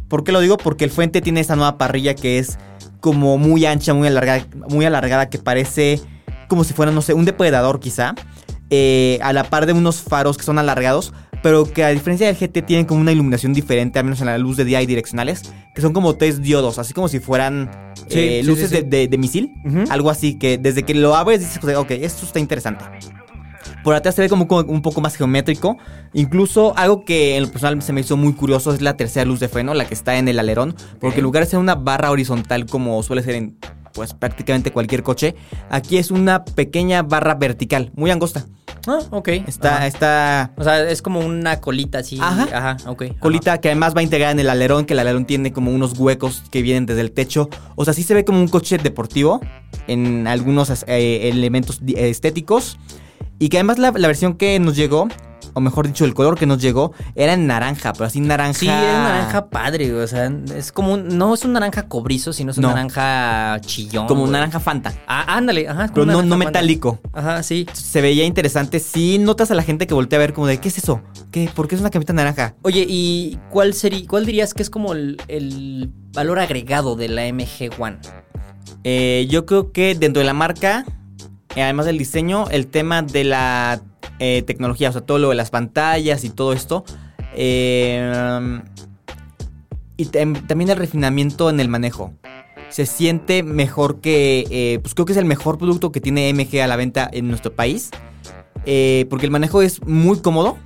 ¿Por 0.08 0.22
qué 0.24 0.32
lo 0.32 0.40
digo? 0.40 0.58
Porque 0.58 0.84
el 0.84 0.90
frente 0.90 1.22
tiene 1.22 1.40
esta 1.40 1.56
nueva 1.56 1.78
parrilla 1.78 2.14
que 2.14 2.38
es 2.38 2.58
como 3.02 3.36
muy 3.36 3.66
ancha, 3.66 3.92
muy 3.92 4.08
alargada, 4.08 4.46
muy 4.70 4.86
alargada 4.86 5.28
que 5.28 5.36
parece 5.36 6.00
como 6.48 6.64
si 6.64 6.72
fuera, 6.72 6.90
no 6.92 7.02
sé, 7.02 7.12
un 7.12 7.26
depredador 7.26 7.78
quizá. 7.80 8.14
eh, 8.70 9.18
a 9.20 9.34
la 9.34 9.44
par 9.44 9.66
de 9.66 9.74
unos 9.74 10.00
faros 10.00 10.38
que 10.38 10.44
son 10.44 10.58
alargados, 10.58 11.12
pero 11.42 11.64
que 11.70 11.84
a 11.84 11.88
diferencia 11.90 12.26
del 12.26 12.36
GT 12.36 12.62
tienen 12.62 12.86
como 12.86 13.02
una 13.02 13.12
iluminación 13.12 13.52
diferente, 13.52 13.98
al 13.98 14.06
menos 14.06 14.20
en 14.20 14.26
la 14.28 14.38
luz 14.38 14.56
de 14.56 14.64
día 14.64 14.80
y 14.80 14.86
direccionales, 14.86 15.42
que 15.74 15.82
son 15.82 15.92
como 15.92 16.14
tres 16.16 16.40
diodos, 16.40 16.78
así 16.78 16.94
como 16.94 17.08
si 17.08 17.20
fueran 17.20 17.70
Sí, 18.08 18.18
eh, 18.18 18.38
sí, 18.42 18.46
luces 18.48 18.70
sí. 18.70 18.76
De, 18.76 18.82
de- 18.84 19.08
de 19.08 19.18
misil. 19.18 19.52
Algo 19.90 20.08
así, 20.08 20.38
que 20.38 20.56
desde 20.56 20.84
que 20.84 20.94
lo 20.94 21.14
abres 21.14 21.40
dices, 21.40 21.58
ok, 21.76 21.90
esto 21.90 22.24
está 22.24 22.38
interesante. 22.38 22.84
Por 23.82 23.94
atrás 23.94 24.14
se 24.14 24.22
ve 24.22 24.28
como 24.28 24.46
como 24.48 24.60
un 24.60 24.82
poco 24.82 25.00
más 25.00 25.16
geométrico. 25.16 25.76
Incluso 26.12 26.76
algo 26.76 27.04
que 27.04 27.36
en 27.36 27.44
lo 27.44 27.50
personal 27.50 27.80
se 27.82 27.92
me 27.92 28.00
hizo 28.00 28.16
muy 28.16 28.32
curioso 28.34 28.72
es 28.72 28.80
la 28.80 28.96
tercera 28.96 29.24
luz 29.24 29.40
de 29.40 29.48
freno, 29.48 29.74
la 29.74 29.86
que 29.86 29.94
está 29.94 30.16
en 30.16 30.28
el 30.28 30.38
alerón. 30.38 30.74
Porque 31.00 31.18
en 31.18 31.24
lugar 31.24 31.44
de 31.44 31.50
ser 31.50 31.58
una 31.58 31.74
barra 31.74 32.10
horizontal 32.10 32.66
como 32.66 33.02
suele 33.02 33.22
ser 33.22 33.34
en 33.34 33.58
pues 33.92 34.14
prácticamente 34.14 34.72
cualquier 34.72 35.02
coche, 35.02 35.34
aquí 35.70 35.98
es 35.98 36.10
una 36.10 36.44
pequeña 36.44 37.02
barra 37.02 37.34
vertical, 37.34 37.92
muy 37.94 38.10
angosta. 38.10 38.46
Ah, 38.86 39.00
ok. 39.10 39.28
Está, 39.46 39.76
Ajá. 39.76 39.86
está 39.86 40.52
O 40.56 40.64
sea, 40.64 40.88
es 40.88 41.02
como 41.02 41.20
una 41.20 41.60
colita 41.60 41.98
así. 41.98 42.18
Ajá. 42.20 42.48
Ajá, 42.52 42.76
ok. 42.86 43.02
ajá. 43.02 43.14
colita 43.20 43.58
que 43.60 43.68
además 43.68 43.94
va 43.96 44.02
integrada 44.02 44.32
en 44.32 44.40
el 44.40 44.50
alerón, 44.50 44.86
que 44.86 44.94
el 44.94 44.98
alerón 44.98 45.24
tiene 45.24 45.52
como 45.52 45.70
unos 45.70 45.96
huecos 45.98 46.42
que 46.50 46.62
vienen 46.62 46.86
desde 46.86 47.02
el 47.02 47.12
techo. 47.12 47.48
O 47.76 47.84
sea, 47.84 47.94
sí 47.94 48.02
se 48.02 48.14
ve 48.14 48.24
como 48.24 48.40
un 48.40 48.48
coche 48.48 48.78
deportivo 48.78 49.40
en 49.86 50.26
algunos 50.26 50.84
eh, 50.86 51.28
elementos 51.28 51.80
estéticos. 51.86 52.78
Y 53.42 53.48
que 53.48 53.56
además 53.56 53.78
la, 53.80 53.90
la 53.90 54.06
versión 54.06 54.34
que 54.34 54.60
nos 54.60 54.76
llegó, 54.76 55.08
o 55.52 55.60
mejor 55.60 55.88
dicho, 55.88 56.04
el 56.04 56.14
color 56.14 56.38
que 56.38 56.46
nos 56.46 56.62
llegó, 56.62 56.92
era 57.16 57.32
en 57.32 57.48
naranja, 57.48 57.92
pero 57.92 58.04
así 58.04 58.20
naranja. 58.20 58.54
Sí, 58.54 58.68
es 58.68 58.72
naranja 58.72 59.50
padre, 59.50 59.92
o 59.92 60.06
sea, 60.06 60.32
es 60.56 60.70
como 60.70 60.92
un, 60.94 61.18
no 61.18 61.34
es 61.34 61.44
un 61.44 61.52
naranja 61.52 61.88
cobrizo, 61.88 62.32
sino 62.32 62.52
es 62.52 62.58
un 62.58 62.62
No. 62.62 62.68
naranja 62.68 63.58
chillón. 63.62 64.06
Como 64.06 64.22
un 64.22 64.30
naranja 64.30 64.60
Fanta. 64.60 64.94
Ah, 65.08 65.36
ándale, 65.36 65.68
ajá. 65.68 65.88
Pero 65.92 66.02
un 66.04 66.08
no, 66.12 66.22
no 66.22 66.36
metálico. 66.36 67.00
Ajá, 67.12 67.42
sí. 67.42 67.66
Se 67.72 68.00
veía 68.00 68.24
interesante. 68.24 68.78
Sí, 68.78 69.18
notas 69.18 69.50
a 69.50 69.56
la 69.56 69.64
gente 69.64 69.88
que 69.88 69.94
voltea 69.94 70.18
a 70.18 70.20
ver 70.20 70.34
como 70.34 70.46
de, 70.46 70.58
¿qué 70.58 70.68
es 70.68 70.78
eso? 70.78 71.02
¿Qué? 71.32 71.50
¿Por 71.52 71.66
qué 71.66 71.74
es 71.74 71.80
una 71.80 71.90
camioneta 71.90 72.12
naranja? 72.12 72.54
Oye, 72.62 72.86
¿y 72.88 73.40
cuál 73.50 73.74
sería, 73.74 74.06
cuál 74.06 74.24
dirías 74.24 74.54
que 74.54 74.62
es 74.62 74.70
como 74.70 74.92
el, 74.92 75.20
el 75.26 75.90
valor 76.12 76.38
agregado 76.38 76.94
de 76.94 77.08
la 77.08 77.22
MG 77.32 77.70
One? 77.76 77.98
Eh, 78.84 79.26
yo 79.28 79.46
creo 79.46 79.72
que 79.72 79.96
dentro 79.96 80.20
de 80.20 80.26
la 80.26 80.32
marca, 80.32 80.84
además 81.60 81.86
del 81.86 81.98
diseño, 81.98 82.46
el 82.50 82.66
tema 82.66 83.02
de 83.02 83.24
la 83.24 83.80
eh, 84.18 84.42
tecnología, 84.46 84.88
o 84.88 84.92
sea, 84.92 85.00
todo 85.02 85.18
lo 85.18 85.28
de 85.30 85.34
las 85.34 85.50
pantallas 85.50 86.24
y 86.24 86.30
todo 86.30 86.52
esto. 86.52 86.84
eh, 87.34 88.60
y 89.96 90.06
tam- 90.06 90.46
también 90.46 90.70
el 90.70 90.76
refinamiento 90.76 91.50
en 91.50 91.60
el 91.60 91.68
manejo. 91.68 92.12
Se 92.70 92.86
siente 92.86 93.42
mejor 93.42 94.00
que, 94.00 94.46
eh, 94.50 94.78
pues 94.82 94.94
creo 94.94 95.04
que 95.04 95.12
es 95.12 95.18
el 95.18 95.26
mejor 95.26 95.58
producto 95.58 95.92
que 95.92 96.00
tiene 96.00 96.28
MG 96.32 96.60
a 96.62 96.66
la 96.66 96.76
venta 96.76 97.08
en 97.12 97.28
nuestro 97.28 97.52
país. 97.52 97.90
Eh, 98.64 99.06
porque 99.10 99.26
el 99.26 99.32
manejo 99.32 99.60
es 99.60 99.82
muy 99.86 100.20
cómodo. 100.20 100.56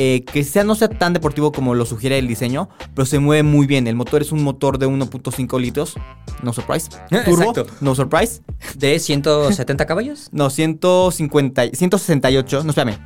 Eh, 0.00 0.24
que 0.24 0.44
sea 0.44 0.62
no 0.62 0.76
sea 0.76 0.88
tan 0.88 1.12
deportivo 1.12 1.50
como 1.50 1.74
lo 1.74 1.84
sugiere 1.84 2.18
el 2.18 2.28
diseño, 2.28 2.68
pero 2.94 3.04
se 3.04 3.18
mueve 3.18 3.42
muy 3.42 3.66
bien. 3.66 3.88
El 3.88 3.96
motor 3.96 4.22
es 4.22 4.30
un 4.30 4.44
motor 4.44 4.78
de 4.78 4.86
1.5 4.86 5.60
litros. 5.60 5.94
No 6.40 6.52
surprise. 6.52 6.88
Turbo. 7.24 7.50
Exacto. 7.50 7.66
No 7.80 7.96
surprise. 7.96 8.42
¿De 8.76 8.96
170 9.00 9.86
caballos? 9.86 10.28
No, 10.30 10.50
150, 10.50 11.70
168. 11.72 12.62
No, 12.62 12.70
espérame. 12.70 12.96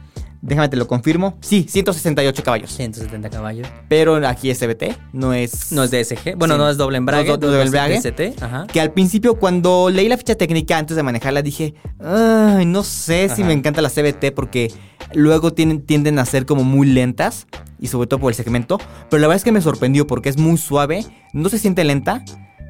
Déjame 0.44 0.68
te 0.68 0.76
lo 0.76 0.88
confirmo. 0.88 1.38
Sí, 1.40 1.66
168 1.68 2.42
caballos. 2.42 2.72
170 2.72 3.30
caballos. 3.30 3.68
Pero 3.88 4.16
aquí 4.26 4.50
es 4.50 4.58
CBT, 4.58 4.96
no 5.12 5.32
es. 5.32 5.70
No 5.70 5.84
es 5.84 5.92
DSG. 5.92 6.34
Bueno, 6.36 6.54
Sí. 6.54 6.58
no 6.58 6.68
es 6.68 6.76
doble 6.76 6.98
embrague. 6.98 7.28
No 7.28 7.36
doble 7.36 7.60
es 7.60 7.66
embrague. 7.66 8.00
DST, 8.00 8.42
Ajá. 8.42 8.66
Que 8.66 8.80
al 8.80 8.90
principio, 8.92 9.36
cuando 9.36 9.88
leí 9.88 10.08
la 10.08 10.16
ficha 10.16 10.34
técnica 10.34 10.76
antes 10.78 10.96
de 10.96 11.02
manejarla, 11.04 11.42
dije, 11.42 11.74
ay, 12.00 12.66
no 12.66 12.82
sé 12.82 13.28
si 13.28 13.42
Ajá. 13.42 13.44
me 13.44 13.52
encanta 13.52 13.80
la 13.82 13.88
CBT 13.88 14.32
porque 14.34 14.72
luego 15.14 15.52
tienden 15.52 16.18
a 16.18 16.24
ser 16.24 16.44
como 16.44 16.64
muy 16.64 16.88
lentas 16.88 17.46
y 17.78 17.86
sobre 17.86 18.08
todo 18.08 18.18
por 18.18 18.32
el 18.32 18.34
segmento. 18.34 18.78
Pero 19.10 19.20
la 19.20 19.28
verdad 19.28 19.36
es 19.36 19.44
que 19.44 19.52
me 19.52 19.60
sorprendió 19.60 20.08
porque 20.08 20.28
es 20.28 20.38
muy 20.38 20.58
suave, 20.58 21.04
no 21.32 21.48
se 21.50 21.58
siente 21.60 21.84
lenta 21.84 22.24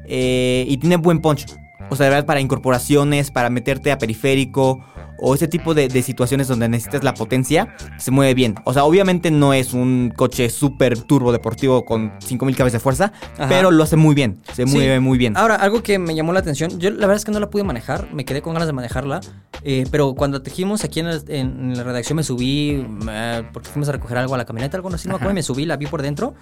eh, 0.07 0.65
y 0.67 0.77
tiene 0.77 0.97
buen 0.97 1.21
punch. 1.21 1.47
O 1.89 1.95
sea, 1.95 2.05
de 2.05 2.11
verdad 2.11 2.25
para 2.25 2.39
incorporaciones, 2.39 3.31
para 3.31 3.49
meterte 3.49 3.91
a 3.91 3.97
periférico 3.97 4.83
o 5.19 5.35
ese 5.35 5.47
tipo 5.47 5.73
de, 5.73 5.87
de 5.87 6.01
situaciones 6.01 6.47
donde 6.47 6.67
necesitas 6.69 7.03
la 7.03 7.13
potencia, 7.13 7.75
se 7.97 8.11
mueve 8.11 8.33
bien. 8.33 8.55
O 8.65 8.73
sea, 8.73 8.83
obviamente 8.83 9.31
no 9.31 9.53
es 9.53 9.73
un 9.73 10.11
coche 10.15 10.49
súper 10.49 10.99
turbo 11.03 11.31
deportivo 11.31 11.85
con 11.85 12.13
5000 12.19 12.55
caballos 12.55 12.73
de 12.73 12.79
fuerza, 12.79 13.13
Ajá. 13.37 13.47
pero 13.49 13.71
lo 13.71 13.83
hace 13.83 13.95
muy 13.95 14.15
bien. 14.15 14.39
Se 14.53 14.65
Sí. 14.67 14.73
mueve 14.75 14.99
muy 14.99 15.17
bien. 15.17 15.37
Ahora, 15.37 15.55
algo 15.55 15.81
que 15.83 15.99
me 15.99 16.15
llamó 16.15 16.33
la 16.33 16.39
atención, 16.39 16.79
yo 16.79 16.89
la 16.89 16.97
verdad 17.07 17.15
es 17.17 17.25
que 17.25 17.31
no 17.31 17.39
la 17.39 17.49
pude 17.49 17.63
manejar, 17.63 18.13
me 18.13 18.25
quedé 18.25 18.41
con 18.41 18.53
ganas 18.53 18.67
de 18.67 18.73
manejarla, 18.73 19.21
eh, 19.63 19.85
pero 19.91 20.13
cuando 20.15 20.41
tejimos 20.41 20.83
aquí 20.83 20.99
en, 20.99 21.07
el- 21.07 21.23
en- 21.27 21.77
la 21.77 21.83
redacción 21.83 22.17
me 22.17 22.23
subí, 22.23 22.85
eh, 23.09 23.43
porque 23.53 23.69
fuimos 23.69 23.87
a 23.89 23.93
recoger 23.93 24.17
algo 24.17 24.35
a 24.35 24.37
la 24.37 24.45
camioneta, 24.45 24.77
algo 24.77 24.89
así, 24.93 25.07
no 25.07 25.13
me 25.13 25.15
acuerdo, 25.17 25.31
y 25.31 25.35
me 25.35 25.43
subí, 25.43 25.65
la 25.65 25.77
vi 25.77 25.87
por 25.87 26.01
dentro, 26.01 26.33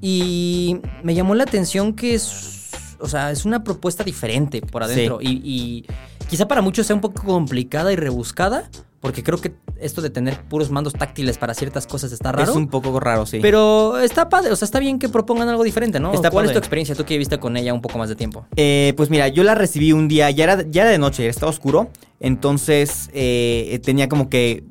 y 0.00 0.78
me 1.02 1.14
llamó 1.14 1.34
la 1.34 1.44
atención 1.44 1.92
que 1.94 2.14
es, 2.14 2.70
o 2.98 3.08
sea, 3.08 3.30
es 3.30 3.44
una 3.44 3.62
propuesta 3.64 4.04
diferente 4.04 4.60
por 4.62 4.82
adentro, 4.82 5.18
y, 5.20 5.28
y 5.44 5.86
quizá 6.32 6.48
para 6.48 6.62
muchos 6.62 6.86
sea 6.86 6.96
un 6.96 7.02
poco 7.02 7.22
complicada 7.24 7.92
y 7.92 7.96
rebuscada, 7.96 8.70
porque 9.00 9.22
creo 9.22 9.38
que 9.38 9.52
esto 9.78 10.00
de 10.00 10.08
tener 10.08 10.40
puros 10.44 10.70
mandos 10.70 10.94
táctiles 10.94 11.36
para 11.36 11.52
ciertas 11.52 11.86
cosas 11.86 12.10
está 12.10 12.32
raro. 12.32 12.50
Es 12.50 12.56
un 12.56 12.68
poco 12.68 12.98
raro, 12.98 13.26
sí. 13.26 13.38
Pero 13.42 13.98
está 13.98 14.30
padre, 14.30 14.50
o 14.50 14.56
sea, 14.56 14.64
está 14.64 14.78
bien 14.78 14.98
que 14.98 15.10
propongan 15.10 15.50
algo 15.50 15.62
diferente, 15.62 16.00
¿no? 16.00 16.14
Está 16.14 16.30
¿Cuál 16.30 16.46
es 16.46 16.52
tu 16.52 16.58
experiencia? 16.58 16.94
Tú 16.94 17.04
que 17.04 17.18
viste 17.18 17.38
con 17.38 17.58
ella 17.58 17.74
un 17.74 17.82
poco 17.82 17.98
más 17.98 18.08
de 18.08 18.16
tiempo. 18.16 18.46
Eh, 18.56 18.94
pues 18.96 19.10
mira, 19.10 19.28
yo 19.28 19.44
la 19.44 19.54
recibí 19.54 19.92
un 19.92 20.08
día, 20.08 20.30
ya 20.30 20.44
era, 20.44 20.62
ya 20.62 20.80
era 20.80 20.90
de 20.90 20.96
noche, 20.96 21.28
estaba 21.28 21.50
oscuro, 21.50 21.90
entonces 22.18 23.10
eh, 23.12 23.78
tenía 23.84 24.08
como 24.08 24.30
que 24.30 24.64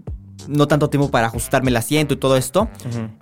no 0.47 0.67
tanto 0.67 0.89
tiempo 0.89 1.09
para 1.11 1.27
ajustarme 1.27 1.69
el 1.69 1.77
asiento 1.77 2.13
y 2.13 2.17
todo 2.17 2.37
esto. 2.37 2.69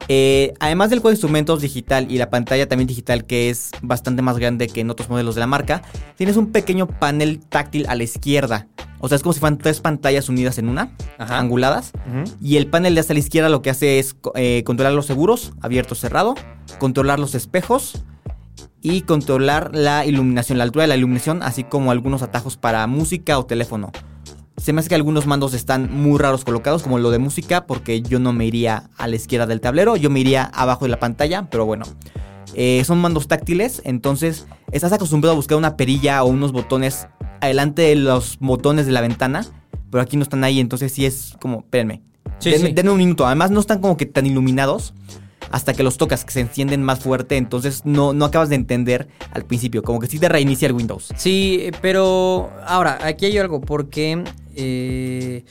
Eh, 0.07 0.53
además 0.59 0.89
del 0.89 0.99
juego 0.99 1.09
de 1.09 1.15
instrumentos 1.15 1.61
digital 1.61 2.11
y 2.11 2.17
la 2.17 2.29
pantalla 2.29 2.67
también 2.67 2.87
digital 2.87 3.25
que 3.25 3.49
es 3.49 3.71
bastante 3.81 4.21
más 4.21 4.37
grande 4.37 4.67
que 4.67 4.81
en 4.81 4.89
otros 4.89 5.09
modelos 5.09 5.35
de 5.35 5.41
la 5.41 5.47
marca, 5.47 5.81
tienes 6.15 6.37
un 6.37 6.51
pequeño 6.51 6.87
panel 6.87 7.39
táctil 7.39 7.85
a 7.87 7.95
la 7.95 8.03
izquierda. 8.03 8.67
O 8.99 9.07
sea, 9.07 9.15
es 9.15 9.23
como 9.23 9.33
si 9.33 9.39
fueran 9.39 9.57
tres 9.57 9.79
pantallas 9.79 10.27
unidas 10.27 10.57
en 10.57 10.67
una, 10.67 10.91
Ajá. 11.17 11.39
anguladas. 11.39 11.91
Y 12.41 12.57
el 12.57 12.67
panel 12.67 12.95
de 12.95 13.01
hasta 13.01 13.13
la 13.13 13.19
izquierda 13.19 13.49
lo 13.49 13.61
que 13.61 13.69
hace 13.69 13.99
es 13.99 14.15
eh, 14.35 14.63
controlar 14.65 14.93
los 14.93 15.05
seguros, 15.05 15.53
abierto, 15.61 15.95
cerrado, 15.95 16.35
controlar 16.79 17.19
los 17.19 17.33
espejos 17.33 18.03
y 18.81 19.01
controlar 19.01 19.71
la 19.73 20.05
iluminación, 20.05 20.57
la 20.57 20.65
altura 20.65 20.83
de 20.83 20.89
la 20.89 20.97
iluminación, 20.97 21.43
así 21.43 21.63
como 21.63 21.91
algunos 21.91 22.21
atajos 22.21 22.57
para 22.57 22.85
música 22.87 23.39
o 23.39 23.45
teléfono. 23.45 23.91
Se 24.61 24.73
me 24.73 24.79
hace 24.81 24.89
que 24.89 24.95
algunos 24.95 25.25
mandos 25.25 25.53
están 25.53 25.91
muy 25.93 26.19
raros 26.19 26.43
colocados, 26.43 26.83
como 26.83 26.99
lo 26.99 27.11
de 27.11 27.19
música, 27.19 27.65
porque 27.65 28.01
yo 28.01 28.19
no 28.19 28.33
me 28.33 28.45
iría 28.45 28.89
a 28.97 29.07
la 29.07 29.15
izquierda 29.15 29.45
del 29.47 29.61
tablero, 29.61 29.95
yo 29.95 30.09
me 30.09 30.19
iría 30.19 30.43
abajo 30.43 30.85
de 30.85 30.89
la 30.89 30.99
pantalla, 30.99 31.47
pero 31.49 31.65
bueno. 31.65 31.85
Eh, 32.55 32.83
son 32.83 32.97
mandos 32.99 33.27
táctiles, 33.27 33.81
entonces 33.85 34.47
estás 34.71 34.91
acostumbrado 34.91 35.33
a 35.33 35.35
buscar 35.35 35.57
una 35.57 35.77
perilla 35.77 36.23
o 36.23 36.27
unos 36.27 36.51
botones 36.51 37.07
adelante 37.41 37.83
de 37.83 37.95
los 37.95 38.37
botones 38.39 38.85
de 38.85 38.91
la 38.91 39.01
ventana, 39.01 39.45
pero 39.91 40.01
aquí 40.01 40.17
no 40.17 40.23
están 40.23 40.43
ahí, 40.43 40.59
entonces 40.59 40.91
sí 40.91 41.05
es 41.05 41.33
como, 41.39 41.59
espérenme, 41.59 42.01
Sí, 42.39 42.51
sí. 42.57 42.71
denme 42.71 42.91
un 42.91 42.97
minuto. 42.97 43.25
Además 43.25 43.51
no 43.51 43.59
están 43.59 43.79
como 43.79 43.97
que 43.97 44.05
tan 44.05 44.25
iluminados 44.25 44.93
hasta 45.51 45.73
que 45.73 45.83
los 45.83 45.97
tocas, 45.97 46.25
que 46.25 46.31
se 46.31 46.41
encienden 46.41 46.83
más 46.83 46.99
fuerte, 46.99 47.37
entonces 47.37 47.85
no, 47.85 48.13
no 48.13 48.25
acabas 48.25 48.49
de 48.49 48.55
entender 48.55 49.07
al 49.31 49.45
principio, 49.45 49.83
como 49.83 49.99
que 49.99 50.07
sí 50.07 50.19
te 50.19 50.29
reinicia 50.29 50.67
el 50.67 50.73
Windows. 50.73 51.09
Sí, 51.15 51.71
pero 51.81 52.51
ahora, 52.65 52.99
aquí 53.03 53.25
hay 53.25 53.37
algo, 53.37 53.61
porque 53.61 54.23
eh, 54.55 55.43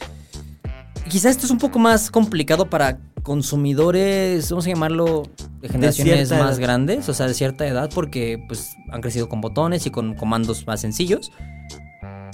quizá 1.08 1.30
esto 1.30 1.46
es 1.46 1.50
un 1.50 1.58
poco 1.58 1.78
más 1.78 2.10
complicado 2.10 2.68
para 2.70 2.98
consumidores, 3.22 4.50
vamos 4.50 4.66
a 4.66 4.70
llamarlo, 4.70 5.24
de 5.60 5.68
generaciones 5.68 6.30
más 6.30 6.52
edad. 6.52 6.60
grandes, 6.60 7.08
o 7.08 7.14
sea, 7.14 7.26
de 7.26 7.34
cierta 7.34 7.66
edad, 7.66 7.90
porque 7.94 8.42
pues 8.46 8.76
han 8.90 9.00
crecido 9.00 9.28
con 9.28 9.40
botones 9.40 9.86
y 9.86 9.90
con 9.90 10.14
comandos 10.14 10.66
más 10.66 10.80
sencillos. 10.80 11.32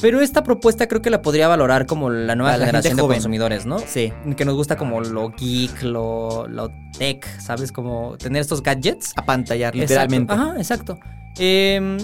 Pero 0.01 0.21
esta 0.21 0.43
propuesta 0.43 0.87
creo 0.87 1.03
que 1.03 1.11
la 1.11 1.23
podría 1.23 1.49
valorar 1.49 1.87
como 1.87 2.11
la 2.11 2.35
nueva 2.35 2.57
la 2.57 2.67
generación 2.67 2.97
de 2.97 3.03
consumidores, 3.03 3.67
¿no? 3.67 3.79
Sí. 3.79 4.13
Que 4.37 4.45
nos 4.45 4.55
gusta 4.55 4.77
como 4.77 5.01
lo 5.01 5.31
geek, 5.31 5.83
lo, 5.83 6.47
lo 6.49 6.71
tech, 6.99 7.27
¿sabes? 7.41 7.73
Como 7.73 8.17
tener 8.19 8.41
estos 8.41 8.63
gadgets. 8.63 9.13
Apantallar, 9.17 9.75
literalmente. 9.75 10.33
Exacto. 10.33 10.51
Ajá, 10.51 10.59
exacto. 10.59 10.99
Eh, 11.39 11.99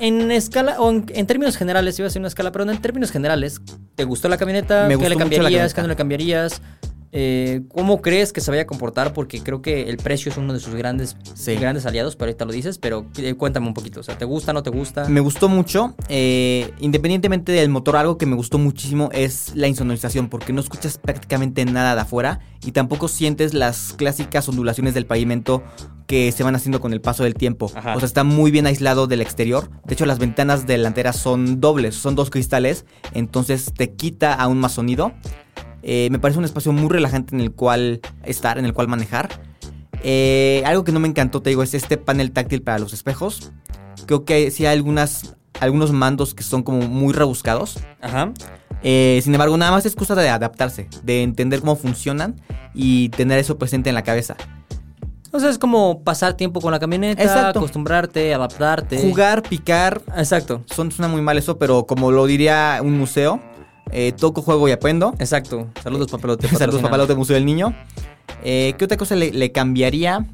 en 0.00 0.30
escala, 0.30 0.80
o 0.80 0.90
en, 0.90 1.06
en 1.14 1.26
términos 1.26 1.56
generales, 1.56 1.98
iba 1.98 2.08
a 2.08 2.10
ser 2.10 2.20
una 2.20 2.28
escala, 2.28 2.52
pero 2.52 2.70
en 2.70 2.78
términos 2.78 3.10
generales, 3.10 3.60
¿te 3.94 4.04
gustó 4.04 4.28
la 4.28 4.36
camioneta? 4.36 4.84
Me 4.84 4.90
¿Qué 4.90 4.94
gustó 4.96 5.08
le 5.10 5.16
cambiarías? 5.16 5.74
¿Qué 5.74 5.82
no 5.82 5.88
le 5.88 5.96
cambiarías? 5.96 6.60
Eh, 7.16 7.62
¿Cómo 7.72 8.02
crees 8.02 8.32
que 8.32 8.40
se 8.40 8.50
vaya 8.50 8.62
a 8.62 8.66
comportar? 8.66 9.12
Porque 9.12 9.40
creo 9.40 9.62
que 9.62 9.88
el 9.88 9.98
precio 9.98 10.32
es 10.32 10.36
uno 10.36 10.52
de 10.52 10.58
sus 10.58 10.74
grandes, 10.74 11.16
Sí. 11.34 11.54
grandes 11.54 11.86
aliados, 11.86 12.16
pero 12.16 12.28
ahorita 12.30 12.44
lo 12.44 12.52
dices, 12.52 12.78
pero 12.78 13.06
eh, 13.18 13.34
cuéntame 13.34 13.68
un 13.68 13.74
poquito. 13.74 14.00
O 14.00 14.02
sea, 14.02 14.18
¿te 14.18 14.24
gusta, 14.24 14.52
no 14.52 14.64
te 14.64 14.70
gusta? 14.70 15.08
Me 15.08 15.20
gustó 15.20 15.48
mucho, 15.48 15.94
eh, 16.08 16.72
independientemente 16.80 17.52
del 17.52 17.68
motor, 17.68 17.94
algo 17.96 18.18
que 18.18 18.26
me 18.26 18.34
gustó 18.34 18.58
muchísimo 18.58 19.10
es 19.12 19.52
la 19.54 19.68
insonorización, 19.68 20.28
porque 20.28 20.52
no 20.52 20.60
escuchas 20.60 20.98
prácticamente 20.98 21.64
nada 21.64 21.94
de 21.94 22.00
afuera 22.00 22.40
y 22.66 22.72
tampoco 22.72 23.06
sientes 23.06 23.54
las 23.54 23.92
clásicas 23.92 24.48
ondulaciones 24.48 24.92
del 24.92 25.06
pavimento 25.06 25.62
que 26.08 26.32
se 26.32 26.42
van 26.42 26.56
haciendo 26.56 26.80
con 26.80 26.92
el 26.92 27.00
paso 27.00 27.22
del 27.22 27.34
tiempo. 27.34 27.70
Ajá. 27.76 27.94
O 27.94 28.00
sea, 28.00 28.06
está 28.08 28.24
muy 28.24 28.50
bien 28.50 28.66
aislado 28.66 29.06
del 29.06 29.20
exterior. 29.20 29.70
De 29.84 29.94
hecho, 29.94 30.04
las 30.04 30.18
ventanas 30.18 30.66
delanteras 30.66 31.14
son 31.16 31.60
dobles, 31.60 31.94
son 31.94 32.16
dos 32.16 32.30
cristales, 32.30 32.86
entonces 33.12 33.72
te 33.72 33.92
quita 33.94 34.34
aún 34.34 34.58
más 34.58 34.72
sonido. 34.72 35.12
Eh, 35.86 36.08
me 36.10 36.18
parece 36.18 36.38
un 36.38 36.46
espacio 36.46 36.72
muy 36.72 36.88
relajante 36.88 37.34
en 37.34 37.42
el 37.42 37.52
cual 37.52 38.00
estar, 38.24 38.56
en 38.56 38.64
el 38.64 38.72
cual 38.72 38.88
manejar. 38.88 39.28
Eh, 40.02 40.62
algo 40.64 40.82
que 40.82 40.92
no 40.92 40.98
me 40.98 41.08
encantó, 41.08 41.42
te 41.42 41.50
digo, 41.50 41.62
es 41.62 41.74
este 41.74 41.98
panel 41.98 42.32
táctil 42.32 42.62
para 42.62 42.78
los 42.78 42.94
espejos. 42.94 43.52
Creo 44.06 44.24
que 44.24 44.50
sí 44.50 44.64
hay 44.64 44.72
algunas, 44.76 45.36
algunos 45.60 45.92
mandos 45.92 46.34
que 46.34 46.42
son 46.42 46.62
como 46.62 46.80
muy 46.88 47.12
rebuscados. 47.12 47.78
Ajá. 48.00 48.32
Eh, 48.82 49.20
sin 49.22 49.34
embargo, 49.34 49.56
nada 49.58 49.72
más 49.72 49.84
es 49.84 49.94
cosa 49.94 50.14
de 50.14 50.28
adaptarse, 50.30 50.88
de 51.02 51.22
entender 51.22 51.60
cómo 51.60 51.76
funcionan 51.76 52.40
y 52.72 53.10
tener 53.10 53.38
eso 53.38 53.58
presente 53.58 53.90
en 53.90 53.94
la 53.94 54.02
cabeza. 54.02 54.36
O 55.32 55.40
sea, 55.40 55.50
es 55.50 55.58
como 55.58 56.02
pasar 56.02 56.34
tiempo 56.34 56.60
con 56.60 56.70
la 56.70 56.78
camioneta, 56.78 57.22
Exacto. 57.22 57.58
acostumbrarte, 57.58 58.32
adaptarte. 58.32 58.98
Jugar, 59.02 59.42
picar, 59.42 60.00
Exacto. 60.16 60.62
son, 60.66 60.92
suena 60.92 61.08
muy 61.08 61.20
mal 61.20 61.36
eso, 61.36 61.58
pero 61.58 61.86
como 61.86 62.10
lo 62.10 62.24
diría 62.24 62.78
un 62.82 62.96
museo, 62.96 63.40
eh, 63.94 64.12
toco, 64.12 64.42
juego 64.42 64.68
y 64.68 64.72
aprendo. 64.72 65.14
Exacto. 65.18 65.68
Saludos, 65.82 66.10
papalote. 66.10 66.42
Saludos, 66.48 66.60
patrocina. 66.66 66.82
papalote 66.90 67.14
Museo 67.14 67.34
del 67.34 67.46
Niño. 67.46 67.74
Eh, 68.42 68.74
¿Qué 68.76 68.84
otra 68.84 68.96
cosa 68.96 69.14
le, 69.14 69.32
le 69.32 69.52
cambiaría? 69.52 70.26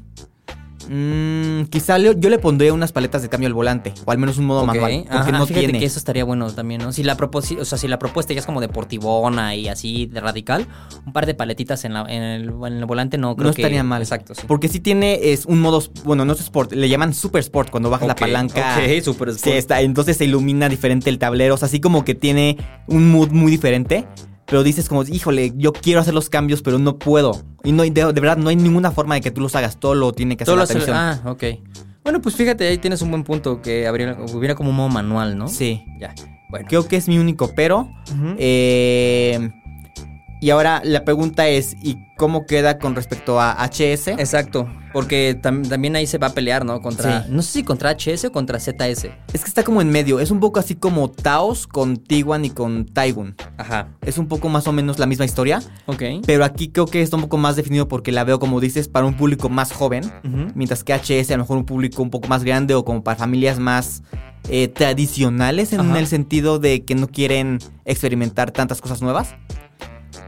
Mm, 0.93 1.65
quizá 1.69 1.97
le- 1.97 2.15
yo 2.17 2.29
le 2.29 2.37
pondría 2.37 2.73
unas 2.73 2.91
paletas 2.91 3.21
de 3.21 3.29
cambio 3.29 3.47
al 3.47 3.53
volante, 3.53 3.93
o 4.03 4.11
al 4.11 4.17
menos 4.17 4.37
un 4.37 4.45
modo 4.45 4.61
Ok, 4.61 4.67
manual, 4.67 5.03
porque 5.03 5.17
ajá, 5.17 5.31
no 5.31 5.45
fíjate 5.45 5.65
tiene. 5.67 5.79
que 5.79 5.85
eso 5.85 5.97
estaría 5.97 6.25
bueno 6.25 6.51
también, 6.51 6.81
¿no? 6.81 6.91
Si 6.91 7.01
la, 7.03 7.13
o 7.21 7.65
sea, 7.65 7.77
si 7.77 7.87
la 7.87 7.97
propuesta 7.97 8.33
ya 8.33 8.41
es 8.41 8.45
como 8.45 8.59
deportivona 8.59 9.55
y 9.55 9.69
así 9.69 10.07
de 10.07 10.19
radical, 10.19 10.67
un 11.05 11.13
par 11.13 11.25
de 11.25 11.33
paletitas 11.33 11.85
en, 11.85 11.93
la- 11.93 12.05
en 12.09 12.21
el, 12.23 12.49
en 12.49 12.73
el 12.73 12.85
volante 12.85 13.17
no 13.17 13.35
creo 13.37 13.47
no 13.49 13.53
que- 13.55 13.61
estaría 13.61 13.83
mal. 13.83 14.01
Exacto, 14.01 14.35
sí. 14.35 14.41
Porque 14.47 14.67
sí 14.67 14.81
tiene 14.81 15.31
es 15.31 15.45
un 15.45 15.61
modo, 15.61 15.81
bueno, 16.03 16.25
no 16.25 16.33
es 16.33 16.41
sport, 16.41 16.73
le 16.73 16.89
llaman 16.89 17.13
super 17.13 17.39
sport 17.39 17.69
cuando 17.69 17.89
bajas 17.89 18.07
la 18.07 18.13
Ok, 18.13 18.19
palanca. 18.19 18.75
ok, 18.77 19.01
super 19.01 19.29
sport. 19.29 19.43
Sí, 19.43 19.51
está, 19.51 19.79
entonces 19.81 20.17
se 20.17 20.25
ilumina 20.25 20.67
diferente 20.67 21.09
el 21.09 21.19
tablero, 21.19 21.53
o 21.53 21.57
sea, 21.57 21.67
así 21.67 21.79
como 21.79 22.03
que 22.03 22.15
tiene 22.15 22.57
un 22.87 23.09
mood 23.11 23.29
muy 23.31 23.49
diferente. 23.51 24.05
Pero 24.51 24.63
dices 24.63 24.89
como, 24.89 25.03
híjole, 25.03 25.53
yo 25.55 25.71
quiero 25.71 26.01
hacer 26.01 26.13
los 26.13 26.29
cambios, 26.29 26.61
pero 26.61 26.77
no 26.77 26.99
puedo. 26.99 27.41
Y 27.63 27.71
no 27.71 27.83
hay- 27.83 27.89
de, 27.89 28.03
de 28.11 28.19
verdad 28.21 28.35
no 28.37 28.49
hay 28.49 28.57
ninguna 28.57 28.91
forma 28.91 29.15
de 29.15 29.21
que 29.21 29.31
tú 29.31 29.39
los 29.41 29.55
hagas. 29.55 29.79
Todo 29.79 29.95
lo 29.95 30.11
tiene 30.11 30.35
que 30.35 30.43
hacer 30.43 30.51
Todo 30.53 30.57
la 30.61 30.67
televisión. 30.67 30.97
Ah, 30.97 31.21
ok. 31.25 31.43
Bueno, 32.03 32.21
pues 32.21 32.35
fíjate, 32.35 32.67
ahí 32.67 32.77
tienes 32.77 33.01
un 33.01 33.11
buen 33.11 33.23
punto 33.23 33.61
que 33.61 33.87
habría, 33.87 34.17
hubiera 34.33 34.53
como 34.55 34.71
un 34.71 34.75
modo 34.75 34.89
manual, 34.89 35.37
¿no? 35.37 35.47
Sí. 35.47 35.85
Ya. 36.01 36.13
Bueno. 36.49 36.67
Creo 36.67 36.85
que 36.85 36.97
es 36.97 37.07
mi 37.07 37.17
único 37.17 37.51
pero. 37.55 37.89
Ujú. 38.11 38.35
Eh, 38.37 39.51
y 40.41 40.49
ahora 40.49 40.81
la 40.83 41.05
pregunta 41.05 41.47
es, 41.47 41.75
¿y 41.81 41.97
cómo 42.17 42.45
queda 42.45 42.77
con 42.79 42.95
respecto 42.95 43.39
a 43.39 43.53
HS? 43.65 44.09
Exacto. 44.19 44.67
Porque 44.91 45.39
tam- 45.41 45.65
también 45.69 45.95
ahí 45.95 46.05
se 46.05 46.17
va 46.17 46.27
a 46.27 46.33
pelear, 46.33 46.65
¿no? 46.65 46.81
Contra. 46.81 47.23
Sí. 47.23 47.29
No 47.31 47.41
sé 47.41 47.51
si 47.53 47.63
contra 47.63 47.91
HS 47.91 48.25
o 48.25 48.31
contra 48.33 48.59
ZS. 48.59 49.05
Es 49.31 49.41
que 49.43 49.47
está 49.47 49.63
como 49.63 49.81
en 49.81 49.89
medio. 49.89 50.19
Es 50.19 50.31
un 50.31 50.41
poco 50.41 50.59
así 50.59 50.75
como 50.75 51.09
Taos 51.09 51.65
con 51.65 51.95
Tiguan 51.95 52.43
y 52.43 52.49
con 52.49 52.85
Taiwan. 52.85 53.35
Ajá. 53.57 53.87
Es 54.01 54.17
un 54.17 54.27
poco 54.27 54.49
más 54.49 54.67
o 54.67 54.73
menos 54.73 54.99
la 54.99 55.05
misma 55.05 55.23
historia. 55.23 55.61
Ok. 55.85 56.03
Pero 56.25 56.43
aquí 56.43 56.67
creo 56.69 56.87
que 56.87 57.01
está 57.01 57.15
un 57.15 57.21
poco 57.21 57.37
más 57.37 57.55
definido 57.55 57.87
porque 57.87 58.11
la 58.11 58.25
veo, 58.25 58.37
como 58.39 58.59
dices, 58.59 58.89
para 58.89 59.05
un 59.05 59.15
público 59.15 59.47
más 59.47 59.71
joven. 59.71 60.03
Mientras 60.55 60.83
que 60.83 60.93
HS 60.93 61.31
a 61.31 61.37
lo 61.37 61.43
mejor 61.43 61.57
un 61.57 61.65
público 61.65 62.01
un 62.03 62.09
poco 62.09 62.27
más 62.27 62.43
grande 62.43 62.73
o 62.75 62.83
como 62.83 63.01
para 63.03 63.15
familias 63.17 63.59
más 63.59 64.03
eh, 64.49 64.67
tradicionales 64.67 65.71
en 65.71 65.79
Ajá. 65.81 65.99
el 65.99 66.07
sentido 66.07 66.59
de 66.59 66.83
que 66.83 66.95
no 66.95 67.07
quieren 67.07 67.59
experimentar 67.85 68.51
tantas 68.51 68.81
cosas 68.81 69.01
nuevas. 69.01 69.35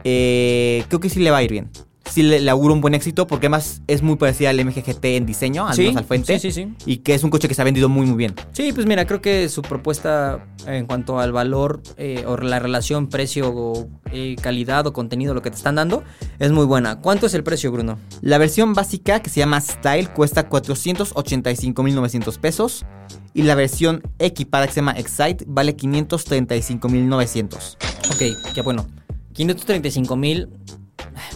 Eh, 0.03 0.83
creo 0.87 0.99
que 0.99 1.09
sí 1.09 1.19
le 1.19 1.31
va 1.31 1.37
a 1.37 1.43
ir 1.43 1.51
bien. 1.51 1.69
sí 2.11 2.21
le, 2.21 2.39
le 2.41 2.51
auguro 2.51 2.73
un 2.73 2.81
buen 2.81 2.93
éxito 2.93 3.25
porque 3.27 3.47
además 3.47 3.81
es 3.87 4.01
muy 4.03 4.17
parecida 4.17 4.49
al 4.49 4.63
MGGT 4.63 5.05
en 5.05 5.25
diseño, 5.25 5.65
al 5.67 5.75
Sí, 5.75 5.83
menos 5.83 5.97
al 5.97 6.03
Fuente. 6.05 6.37
sí, 6.39 6.51
sí, 6.51 6.63
sí. 6.63 6.73
Y 6.85 6.97
que 6.97 7.13
es 7.15 7.23
un 7.23 7.29
coche 7.29 7.47
que 7.47 7.53
se 7.55 7.61
ha 7.61 7.65
vendido 7.65 7.87
muy, 7.89 8.05
muy 8.05 8.17
bien. 8.17 8.35
Sí, 8.51 8.71
pues 8.73 8.85
mira, 8.85 9.05
creo 9.07 9.21
que 9.21 9.47
su 9.49 9.61
propuesta 9.61 10.45
en 10.67 10.85
cuanto 10.85 11.19
al 11.19 11.31
valor 11.31 11.81
eh, 11.97 12.23
o 12.27 12.35
la 12.37 12.59
relación 12.59 13.07
precio, 13.07 13.87
eh, 14.11 14.35
calidad 14.41 14.85
o 14.85 14.93
contenido, 14.93 15.33
lo 15.33 15.41
que 15.41 15.49
te 15.49 15.55
están 15.57 15.75
dando, 15.75 16.03
es 16.39 16.51
muy 16.51 16.65
buena. 16.65 16.99
¿Cuánto 16.99 17.25
es 17.27 17.33
el 17.33 17.43
precio, 17.43 17.71
Bruno? 17.71 17.97
La 18.21 18.37
versión 18.37 18.73
básica, 18.73 19.21
que 19.21 19.29
se 19.29 19.39
llama 19.39 19.59
Style, 19.61 20.09
cuesta 20.09 20.49
485.900 20.49 22.37
pesos. 22.39 22.85
Y 23.33 23.43
la 23.43 23.55
versión 23.55 24.03
equipada, 24.19 24.67
que 24.67 24.73
se 24.73 24.81
llama 24.81 24.93
Excite, 24.97 25.45
vale 25.47 25.75
535.900. 25.75 27.77
Ok, 28.13 28.21
ya 28.53 28.61
bueno. 28.61 28.85
535 29.33 30.15
mil. 30.15 30.49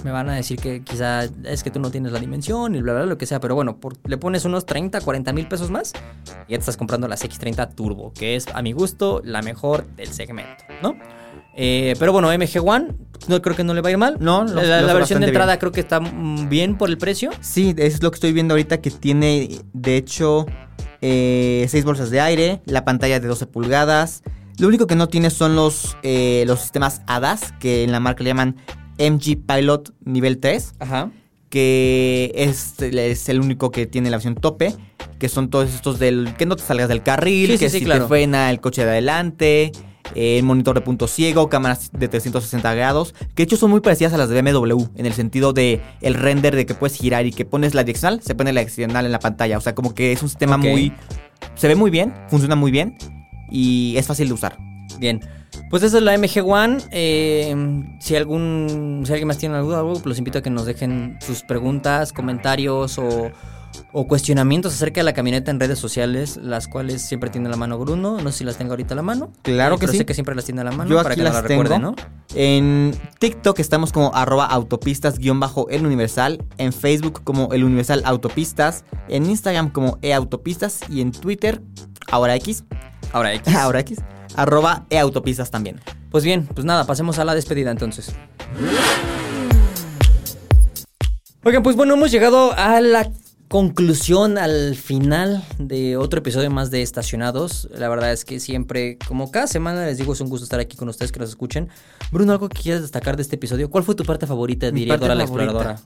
Me 0.03 0.11
van 0.11 0.29
a 0.29 0.35
decir 0.35 0.59
que 0.59 0.83
quizá 0.83 1.25
es 1.43 1.63
que 1.63 1.69
tú 1.71 1.79
no 1.79 1.91
tienes 1.91 2.11
la 2.11 2.19
dimensión 2.19 2.75
y 2.75 2.81
bla, 2.81 2.93
bla, 2.93 3.01
bla, 3.03 3.09
lo 3.09 3.17
que 3.17 3.25
sea. 3.25 3.39
Pero 3.39 3.55
bueno, 3.55 3.77
por- 3.79 3.95
le 4.07 4.17
pones 4.17 4.45
unos 4.45 4.65
30, 4.65 5.01
40 5.01 5.33
mil 5.33 5.47
pesos 5.47 5.69
más 5.71 5.93
y 6.47 6.51
ya 6.51 6.57
te 6.57 6.59
estás 6.59 6.77
comprando 6.77 7.07
las 7.07 7.23
X30 7.23 7.73
Turbo, 7.75 8.13
que 8.13 8.35
es 8.35 8.47
a 8.53 8.61
mi 8.61 8.71
gusto 8.71 9.21
la 9.23 9.41
mejor 9.41 9.85
del 9.95 10.07
segmento, 10.13 10.63
¿no? 10.81 10.95
Eh, 11.55 11.95
pero 11.99 12.11
bueno, 12.13 12.31
MG 12.31 12.59
One, 12.63 12.89
no 13.27 13.41
creo 13.41 13.55
que 13.55 13.63
no 13.63 13.73
le 13.73 13.81
va 13.81 13.89
a 13.89 13.91
ir 13.91 13.97
mal. 13.97 14.17
No, 14.19 14.43
la, 14.45 14.61
la- 14.63 14.81
la 14.81 14.93
versión 14.93 15.19
de 15.21 15.27
entrada 15.27 15.53
bien. 15.53 15.59
creo 15.59 15.71
que 15.71 15.79
está 15.81 15.99
bien 15.99 16.77
por 16.77 16.89
el 16.89 16.97
precio. 16.97 17.31
Sí, 17.41 17.73
es 17.77 18.01
lo 18.03 18.11
que 18.11 18.15
estoy 18.15 18.31
viendo 18.33 18.53
ahorita 18.53 18.79
que 18.79 18.91
tiene, 18.91 19.59
de 19.73 19.97
hecho, 19.97 20.45
6 21.01 21.83
bolsas 21.83 22.09
de 22.09 22.21
aire, 22.21 22.61
la 22.65 22.85
pantalla 22.85 23.19
de 23.19 23.27
12 23.27 23.45
pulgadas. 23.47 24.23
Lo 24.59 24.67
único 24.67 24.87
que 24.87 24.95
no 24.95 25.07
tiene 25.07 25.29
son 25.29 25.55
los, 25.55 25.97
eh, 26.01 26.43
los 26.47 26.61
sistemas 26.61 27.01
ADAS, 27.05 27.53
que 27.59 27.83
en 27.83 27.91
la 27.91 27.99
marca 27.99 28.23
le 28.23 28.31
llaman 28.31 28.55
MG 28.97 29.37
Pilot 29.45 29.93
nivel 30.03 30.39
3, 30.39 30.73
Ajá. 30.79 31.11
que 31.49 32.31
es, 32.33 32.73
es 32.81 33.29
el 33.29 33.39
único 33.39 33.69
que 33.69 33.85
tiene 33.85 34.09
la 34.09 34.17
versión 34.17 34.33
tope, 34.33 34.73
que 35.19 35.29
son 35.29 35.49
todos 35.51 35.71
estos 35.73 35.99
del 35.99 36.33
que 36.37 36.47
no 36.47 36.55
te 36.55 36.63
salgas 36.63 36.89
del 36.89 37.03
carril, 37.03 37.51
Sí, 37.51 37.57
que 37.59 37.69
sí, 37.69 37.79
si 37.79 37.85
claro. 37.85 38.05
te 38.05 38.07
frena 38.07 38.49
el 38.49 38.59
coche 38.59 38.83
de 38.83 38.89
adelante, 38.89 39.71
eh, 40.15 40.41
monitor 40.41 40.73
de 40.73 40.81
punto 40.81 41.07
ciego, 41.07 41.49
cámaras 41.49 41.91
de 41.91 42.07
360 42.07 42.73
grados, 42.73 43.13
que 43.35 43.35
de 43.35 43.43
hecho 43.43 43.57
son 43.57 43.69
muy 43.69 43.81
parecidas 43.81 44.13
a 44.13 44.17
las 44.17 44.29
de 44.29 44.41
BMW, 44.41 44.85
en 44.95 45.05
el 45.05 45.13
sentido 45.13 45.53
de 45.53 45.81
el 46.01 46.15
render 46.15 46.55
de 46.55 46.65
que 46.65 46.73
puedes 46.73 46.97
girar 46.97 47.27
y 47.27 47.31
que 47.31 47.45
pones 47.45 47.75
la 47.75 47.83
direccional, 47.83 48.21
se 48.23 48.33
pone 48.33 48.51
la 48.53 48.61
direccional 48.61 49.05
en 49.05 49.11
la 49.11 49.19
pantalla, 49.19 49.59
o 49.59 49.61
sea, 49.61 49.75
como 49.75 49.93
que 49.93 50.13
es 50.13 50.23
un 50.23 50.29
sistema 50.29 50.57
muy... 50.57 50.93
Se 51.53 51.67
ve 51.67 51.75
muy 51.75 51.91
bien, 51.91 52.15
funciona 52.29 52.55
muy 52.55 52.71
bien 52.71 52.97
y 53.49 53.95
es 53.97 54.05
fácil 54.07 54.27
de 54.27 54.33
usar. 54.33 54.57
Bien. 54.99 55.21
Pues 55.69 55.83
esa 55.83 55.97
es 55.97 56.03
la 56.03 56.17
MG 56.17 56.41
One. 56.45 56.77
Eh, 56.91 57.55
si 57.99 58.15
algún. 58.15 59.03
Si 59.05 59.11
alguien 59.11 59.27
más 59.27 59.37
tiene 59.37 59.55
alguna 59.55 59.79
duda, 59.79 60.01
los 60.05 60.17
invito 60.17 60.39
a 60.39 60.41
que 60.41 60.49
nos 60.49 60.65
dejen 60.65 61.17
sus 61.25 61.43
preguntas, 61.43 62.13
comentarios 62.13 62.97
o, 62.97 63.31
o 63.91 64.07
cuestionamientos 64.07 64.73
acerca 64.73 65.01
de 65.01 65.03
la 65.05 65.13
camioneta 65.13 65.51
en 65.51 65.59
redes 65.59 65.77
sociales, 65.79 66.37
las 66.37 66.67
cuales 66.67 67.01
siempre 67.01 67.29
tiene 67.29 67.49
la 67.49 67.57
mano 67.57 67.77
Bruno. 67.79 68.19
No 68.21 68.31
sé 68.31 68.39
si 68.39 68.43
las 68.43 68.57
tengo 68.57 68.71
ahorita 68.71 68.93
a 68.93 68.97
la 68.97 69.01
mano. 69.01 69.31
Claro 69.41 69.75
Eh, 69.75 69.77
que 69.77 69.81
pero 69.81 69.91
sí. 69.93 69.97
sé 69.99 70.05
que 70.05 70.13
siempre 70.13 70.35
las 70.35 70.45
tiene 70.45 70.61
a 70.61 70.63
la 70.65 70.71
mano 70.71 70.89
Yo 70.89 70.97
para 70.97 71.09
aquí 71.09 71.17
que 71.19 71.23
las 71.23 71.33
la 71.33 71.41
recuerde, 71.41 71.75
tengo. 71.75 71.91
¿no? 71.91 71.95
En 72.35 72.91
TikTok 73.19 73.59
estamos 73.59 73.91
como 73.91 74.13
arroba 74.15 74.45
autopistas 74.45 75.17
guion 75.19 75.39
bajo 75.39 75.67
el 75.69 75.85
universal. 75.85 76.43
En 76.57 76.71
Facebook 76.71 77.23
como 77.23 77.51
el 77.53 77.63
universal 77.63 78.03
autopistas. 78.05 78.85
En 79.09 79.25
Instagram 79.29 79.69
como 79.71 79.97
eautopistas. 80.01 80.81
Y 80.89 81.01
en 81.01 81.11
Twitter, 81.11 81.61
ahora 82.11 82.35
X. 82.35 82.63
Ahora, 83.11 83.33
X. 83.33 83.55
ahora 83.55 83.79
X. 83.81 83.99
Arroba 84.35 84.85
eautopistas 84.89 85.51
también. 85.51 85.79
Pues 86.11 86.23
bien, 86.23 86.45
pues 86.45 86.65
nada, 86.65 86.85
pasemos 86.85 87.19
a 87.19 87.25
la 87.25 87.35
despedida 87.35 87.71
entonces. 87.71 88.13
Oigan, 91.43 91.63
pues 91.63 91.75
bueno, 91.75 91.93
hemos 91.93 92.11
llegado 92.11 92.53
a 92.53 92.81
la 92.81 93.09
conclusión, 93.47 94.37
al 94.37 94.75
final 94.75 95.43
de 95.57 95.95
otro 95.97 96.19
episodio 96.19 96.49
más 96.49 96.71
de 96.71 96.81
Estacionados. 96.81 97.69
La 97.71 97.87
verdad 97.89 98.11
es 98.11 98.25
que 98.25 98.39
siempre, 98.39 98.97
como 99.07 99.31
cada 99.31 99.47
semana 99.47 99.85
les 99.85 99.97
digo, 99.97 100.13
es 100.13 100.21
un 100.21 100.29
gusto 100.29 100.43
estar 100.43 100.59
aquí 100.59 100.75
con 100.75 100.89
ustedes 100.89 101.11
que 101.11 101.19
nos 101.19 101.29
escuchen. 101.29 101.69
Bruno, 102.11 102.33
¿algo 102.33 102.49
que 102.49 102.61
quieras 102.61 102.81
destacar 102.81 103.15
de 103.15 103.21
este 103.21 103.35
episodio? 103.35 103.69
¿Cuál 103.69 103.83
fue 103.83 103.95
tu 103.95 104.03
parte 104.03 104.27
favorita, 104.27 104.71
diría 104.71 104.97
Dora 104.97 105.15
la. 105.15 105.23
Exploradora? 105.23 105.79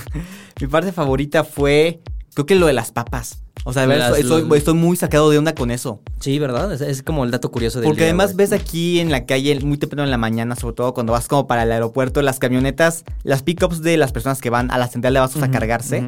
Mi 0.60 0.66
parte 0.68 0.92
favorita 0.92 1.44
fue, 1.44 2.00
creo 2.34 2.46
que 2.46 2.54
lo 2.54 2.66
de 2.66 2.72
las 2.72 2.92
papas. 2.92 3.38
O 3.64 3.72
sea, 3.72 3.82
de 3.82 3.88
verdad, 3.88 4.18
estoy, 4.18 4.44
estoy- 4.58 4.74
muy 4.74 4.96
sacado 4.96 5.30
de 5.30 5.38
onda 5.38 5.54
con 5.54 5.70
eso. 5.70 6.00
Sí, 6.18 6.38
¿verdad? 6.40 6.72
Es, 6.72 6.80
es 6.80 7.02
como 7.04 7.24
el 7.24 7.30
dato 7.30 7.52
curioso 7.52 7.78
del 7.78 7.86
Porque 7.86 8.00
día, 8.00 8.08
además 8.08 8.34
ves 8.34 8.52
aquí 8.52 8.98
en 8.98 9.12
la 9.12 9.24
calle 9.24 9.60
muy 9.60 9.76
temprano 9.78 10.02
en 10.02 10.10
la 10.10 10.18
mañana, 10.18 10.56
sobre 10.56 10.74
todo 10.74 10.94
cuando 10.94 11.12
vas 11.12 11.28
como 11.28 11.46
para 11.46 11.62
el 11.62 11.70
aeropuerto, 11.70 12.22
las 12.22 12.40
camionetas, 12.40 13.04
las 13.22 13.42
pickups 13.44 13.82
de 13.82 13.96
las 13.98 14.10
personas 14.10 14.40
que 14.40 14.50
van 14.50 14.70
a 14.72 14.78
la 14.78 14.88
central 14.88 15.12
de 15.12 15.18
abastos 15.20 15.42
a 15.44 15.50
cargarse. 15.50 16.04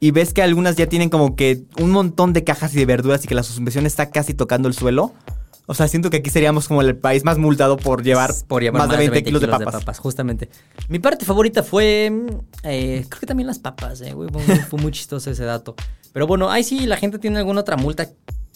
Y 0.00 0.10
ves 0.10 0.32
que 0.34 0.42
algunas 0.42 0.74
ya 0.76 0.86
tienen 0.88 1.08
como 1.08 1.36
que 1.36 1.62
un 1.80 1.90
montón 1.92 2.32
de 2.32 2.42
cajas 2.42 2.74
y 2.74 2.78
de 2.78 2.86
verduras 2.86 3.24
y 3.24 3.28
que 3.28 3.34
la 3.36 3.44
suspensión 3.44 3.86
está 3.86 4.10
casi 4.10 4.34
tocando 4.34 4.66
el 4.66 4.74
suelo. 4.74 5.12
O 5.66 5.74
sea, 5.74 5.86
siento 5.88 6.10
que 6.10 6.18
aquí 6.18 6.30
seríamos 6.30 6.66
como 6.68 6.82
el 6.82 6.96
país 6.96 7.24
más 7.24 7.38
multado 7.38 7.76
por 7.76 8.02
llevar, 8.02 8.32
por 8.48 8.62
llevar 8.62 8.82
más, 8.82 8.90
de 8.90 8.96
20, 8.96 9.22
kilos, 9.22 9.40
de 9.40 9.48
papas. 9.48 9.98
Justamente. 9.98 10.48
Mi 10.88 10.98
parte 10.98 11.24
favorita 11.24 11.62
fue. 11.62 12.12
eh, 12.64 13.06
creo 13.08 13.20
que 13.20 13.26
también 13.26 13.46
las 13.46 13.58
papas, 13.58 14.00
eh, 14.00 14.12
güey. 14.12 14.28
Fue, 14.28 14.56
fue 14.70 14.80
muy 14.80 14.90
chistoso 14.90 15.30
ese 15.30 15.44
dato. 15.44 15.76
Pero 16.12 16.26
bueno, 16.26 16.50
ahí 16.50 16.64
sí 16.64 16.86
la 16.86 16.96
gente 16.96 17.18
tiene 17.18 17.38
alguna 17.38 17.60
otra 17.60 17.76
multa 17.76 18.08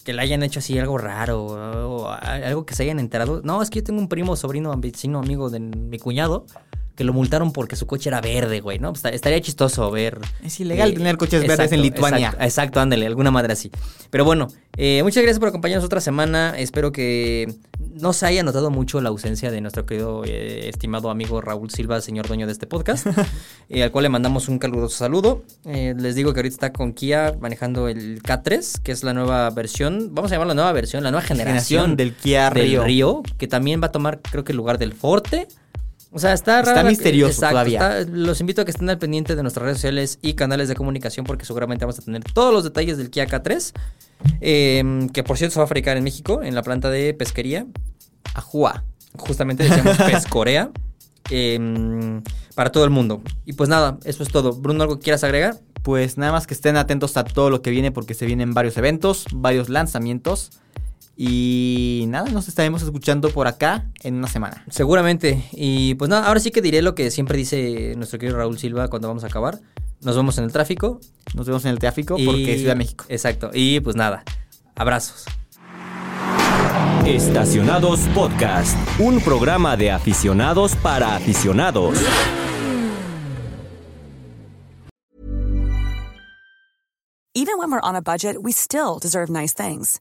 que 0.05 0.13
le 0.13 0.23
hayan 0.23 0.43
hecho 0.45 0.61
así 0.61 0.79
algo 0.79 0.99
raro 0.99 1.45
o 1.45 2.09
algo 2.09 2.65
que 2.65 2.75
se 2.75 2.85
hayan 2.85 3.01
enterado. 3.01 3.41
No, 3.43 3.61
es 3.61 3.71
que 3.71 3.81
yo 3.81 3.85
tengo 3.85 4.01
un 4.01 4.09
primo, 4.09 4.37
sobrino, 4.37 4.75
vecino, 4.77 5.19
amigo 5.19 5.51
de 5.51 5.59
mi 5.61 5.99
cuñado 5.99 6.47
que 6.97 7.05
lo 7.05 7.13
multaron 7.13 7.53
porque 7.53 7.77
su 7.77 7.87
coche 7.87 8.09
era 8.09 8.21
verde, 8.21 8.61
güey, 8.61 8.79
¿no? 8.79 8.93
Pues, 8.93 9.05
estaría 9.15 9.41
chistoso 9.41 9.91
ver. 9.91 10.19
Es 10.43 10.59
ilegal 10.59 10.95
tener 10.95 11.17
coches 11.17 11.47
verdes 11.47 11.71
en 11.73 11.83
Lituania. 11.83 12.29
Exacto, 12.29 12.45
exacto, 12.45 12.81
ándale, 12.81 13.07
alguna 13.07 13.31
madre 13.31 13.53
así. 13.53 13.71
Pero 14.11 14.25
bueno, 14.25 14.49
eh, 14.77 15.03
muchas 15.03 15.23
gracias 15.23 15.39
por 15.39 15.49
acompañarnos 15.49 15.85
otra 15.85 16.01
semana. 16.01 16.55
Espero 16.59 16.91
que 16.93 17.55
no 17.79 18.13
se 18.13 18.27
haya 18.27 18.43
notado 18.43 18.71
mucho 18.71 19.01
la 19.01 19.09
ausencia 19.09 19.51
de 19.51 19.61
nuestro 19.61 19.87
querido 19.87 20.23
eh, 20.25 20.69
estimado 20.69 21.11
amigo 21.11 21.41
Raúl 21.41 21.71
Silva, 21.71 22.01
señor 22.01 22.27
dueño 22.27 22.47
de 22.47 22.53
este 22.53 22.67
podcast, 22.67 23.07
eh, 23.69 23.83
al 23.83 23.91
cual 23.91 24.05
le 24.05 24.09
mandamos 24.09 24.49
un 24.49 24.59
caluroso 24.59 24.97
saludo. 24.97 25.45
Eh, 25.65 25.95
les 25.99 26.15
digo 26.15 26.33
que 26.33 26.41
ahorita 26.41 26.55
está 26.55 26.73
con 26.73 26.93
Kia 26.93 27.35
manejando 27.41 27.89
el 27.89 28.23
K3, 28.23 28.83
que 28.83 28.93
es 28.93 29.03
la 29.03 29.15
nueva 29.15 29.49
versión, 29.51 30.11
vamos 30.13 30.31
a 30.31 30.35
llamarla 30.35 30.55
nueva 30.55 30.73
versión, 30.73 31.03
la 31.03 31.11
nueva 31.11 31.27
generación, 31.27 31.47
Generación 31.47 31.97
del 31.97 32.15
Kia 32.15 32.51
del 32.51 32.83
Rio. 32.85 33.23
que 33.39 33.47
también 33.47 33.81
va 33.83 33.87
a 33.87 33.93
tomar, 33.93 34.21
creo 34.21 34.45
que 34.45 34.53
el 34.53 34.57
lugar 34.57 34.79
del 34.79 34.93
Forte. 34.93 35.49
O 36.13 36.19
sea, 36.19 36.33
está 36.33 36.61
Está 36.61 36.71
rara 36.73 36.83
la- 36.85 36.89
misterioso 36.91 37.41
todavía. 37.49 38.01
está- 38.01 38.11
los 38.13 38.41
invito 38.41 38.63
a 38.63 38.65
que 38.65 38.71
estén 38.71 38.89
al 38.89 38.99
pendiente 38.99 39.35
de 39.37 39.43
nuestras 39.43 39.65
redes 39.65 39.79
sociales 39.79 40.19
y 40.23 40.35
canales 40.35 40.69
de 40.69 40.75
comunicación 40.77 41.27
porque 41.27 41.45
seguramente 41.45 41.85
vamos 41.85 41.99
a 41.99 42.03
tener 42.03 42.23
todos 42.25 42.53
los 42.55 42.65
detalles 42.65 42.97
del 42.97 43.11
Kia 43.11 43.27
K3, 43.27 43.73
eh, 44.41 45.09
que 45.13 45.23
por 45.25 45.37
cierto 45.37 45.55
se 45.55 45.59
va 45.61 45.65
a 45.65 45.67
fabricar 45.69 45.97
en 45.97 46.05
México, 46.05 46.43
en 46.43 46.55
la 46.55 46.63
planta 46.63 46.91
de 46.91 47.13
pesquería. 47.15 47.67
Ajúa. 48.35 48.85
Justamente 49.17 49.65
decíamos 49.65 49.97
Pescorea. 50.07 50.71
eh, 51.31 52.21
para 52.55 52.71
todo 52.73 52.85
el 52.85 52.91
mundo. 52.91 53.21
Y 53.45 53.53
pues 53.55 53.69
nada, 53.69 53.99
eso 54.05 54.23
es 54.23 54.31
todo. 54.31 54.53
Bruno, 54.53 54.83
¿algo 54.85 54.97
que 54.97 55.03
quieras 55.03 55.25
agregar? 55.25 55.57
Pues 55.83 56.17
nada 56.17 56.33
más 56.33 56.47
que 56.47 56.55
estén 56.55 56.77
atentos 56.77 57.17
a 57.17 57.25
todo 57.25 57.51
lo 57.51 57.61
que 57.63 57.71
viene 57.71 57.93
porque 57.93 58.15
se 58.15 58.25
vienen 58.27 58.55
varios 58.55 58.77
eventos, 58.79 59.27
varios 59.33 59.69
lanzamientos. 59.69 60.53
Y 61.19 62.05
nada, 62.09 62.29
nos 62.31 62.47
estaremos 62.47 62.83
escuchando 62.83 63.31
por 63.31 63.47
acá 63.47 63.87
en 64.03 64.17
una 64.17 64.29
semana. 64.29 64.65
Seguramente. 64.71 65.43
Y 65.53 65.95
pues 65.95 66.11
nada, 66.11 66.27
ahora 66.27 66.41
sí 66.41 66.51
que 66.51 66.61
diré 66.61 66.83
lo 66.83 66.95
que 66.95 67.11
siempre 67.11 67.39
dice 67.39 67.95
nuestro 67.97 68.19
querido 68.19 68.37
Raúl 68.37 68.59
Silva 68.59 68.89
cuando 68.89 69.09
vamos 69.09 69.25
a 69.25 69.29
acabar. 69.29 69.59
Nos 70.03 70.15
vemos 70.15 70.37
en 70.37 70.45
el 70.45 70.53
tráfico. 70.53 71.01
Nos 71.35 71.47
vemos 71.47 71.65
en 71.65 71.71
el 71.71 71.79
tráfico 71.79 72.17
y- 72.19 72.27
porque 72.27 72.53
es 72.53 72.59
Ciudad 72.61 72.75
de 72.75 72.79
México. 72.79 73.07
Exacto. 73.09 73.51
Y 73.55 73.81
pues 73.81 73.97
nada, 73.97 74.25
abrazos. 74.75 75.25
Estacionados 77.07 78.01
Podcast, 78.15 78.77
un 78.99 79.21
programa 79.21 79.77
de 79.77 79.93
aficionados 79.93 80.75
para 80.77 81.15
aficionados. 81.17 81.99
Even 87.35 87.59
when 87.59 87.71
we're 87.71 87.81
on 87.81 87.95
a 87.95 88.03
budget, 88.03 88.43
we 88.43 88.51
still 88.53 88.99
deserve 88.99 89.29
nice 89.29 89.53
things. 89.53 90.01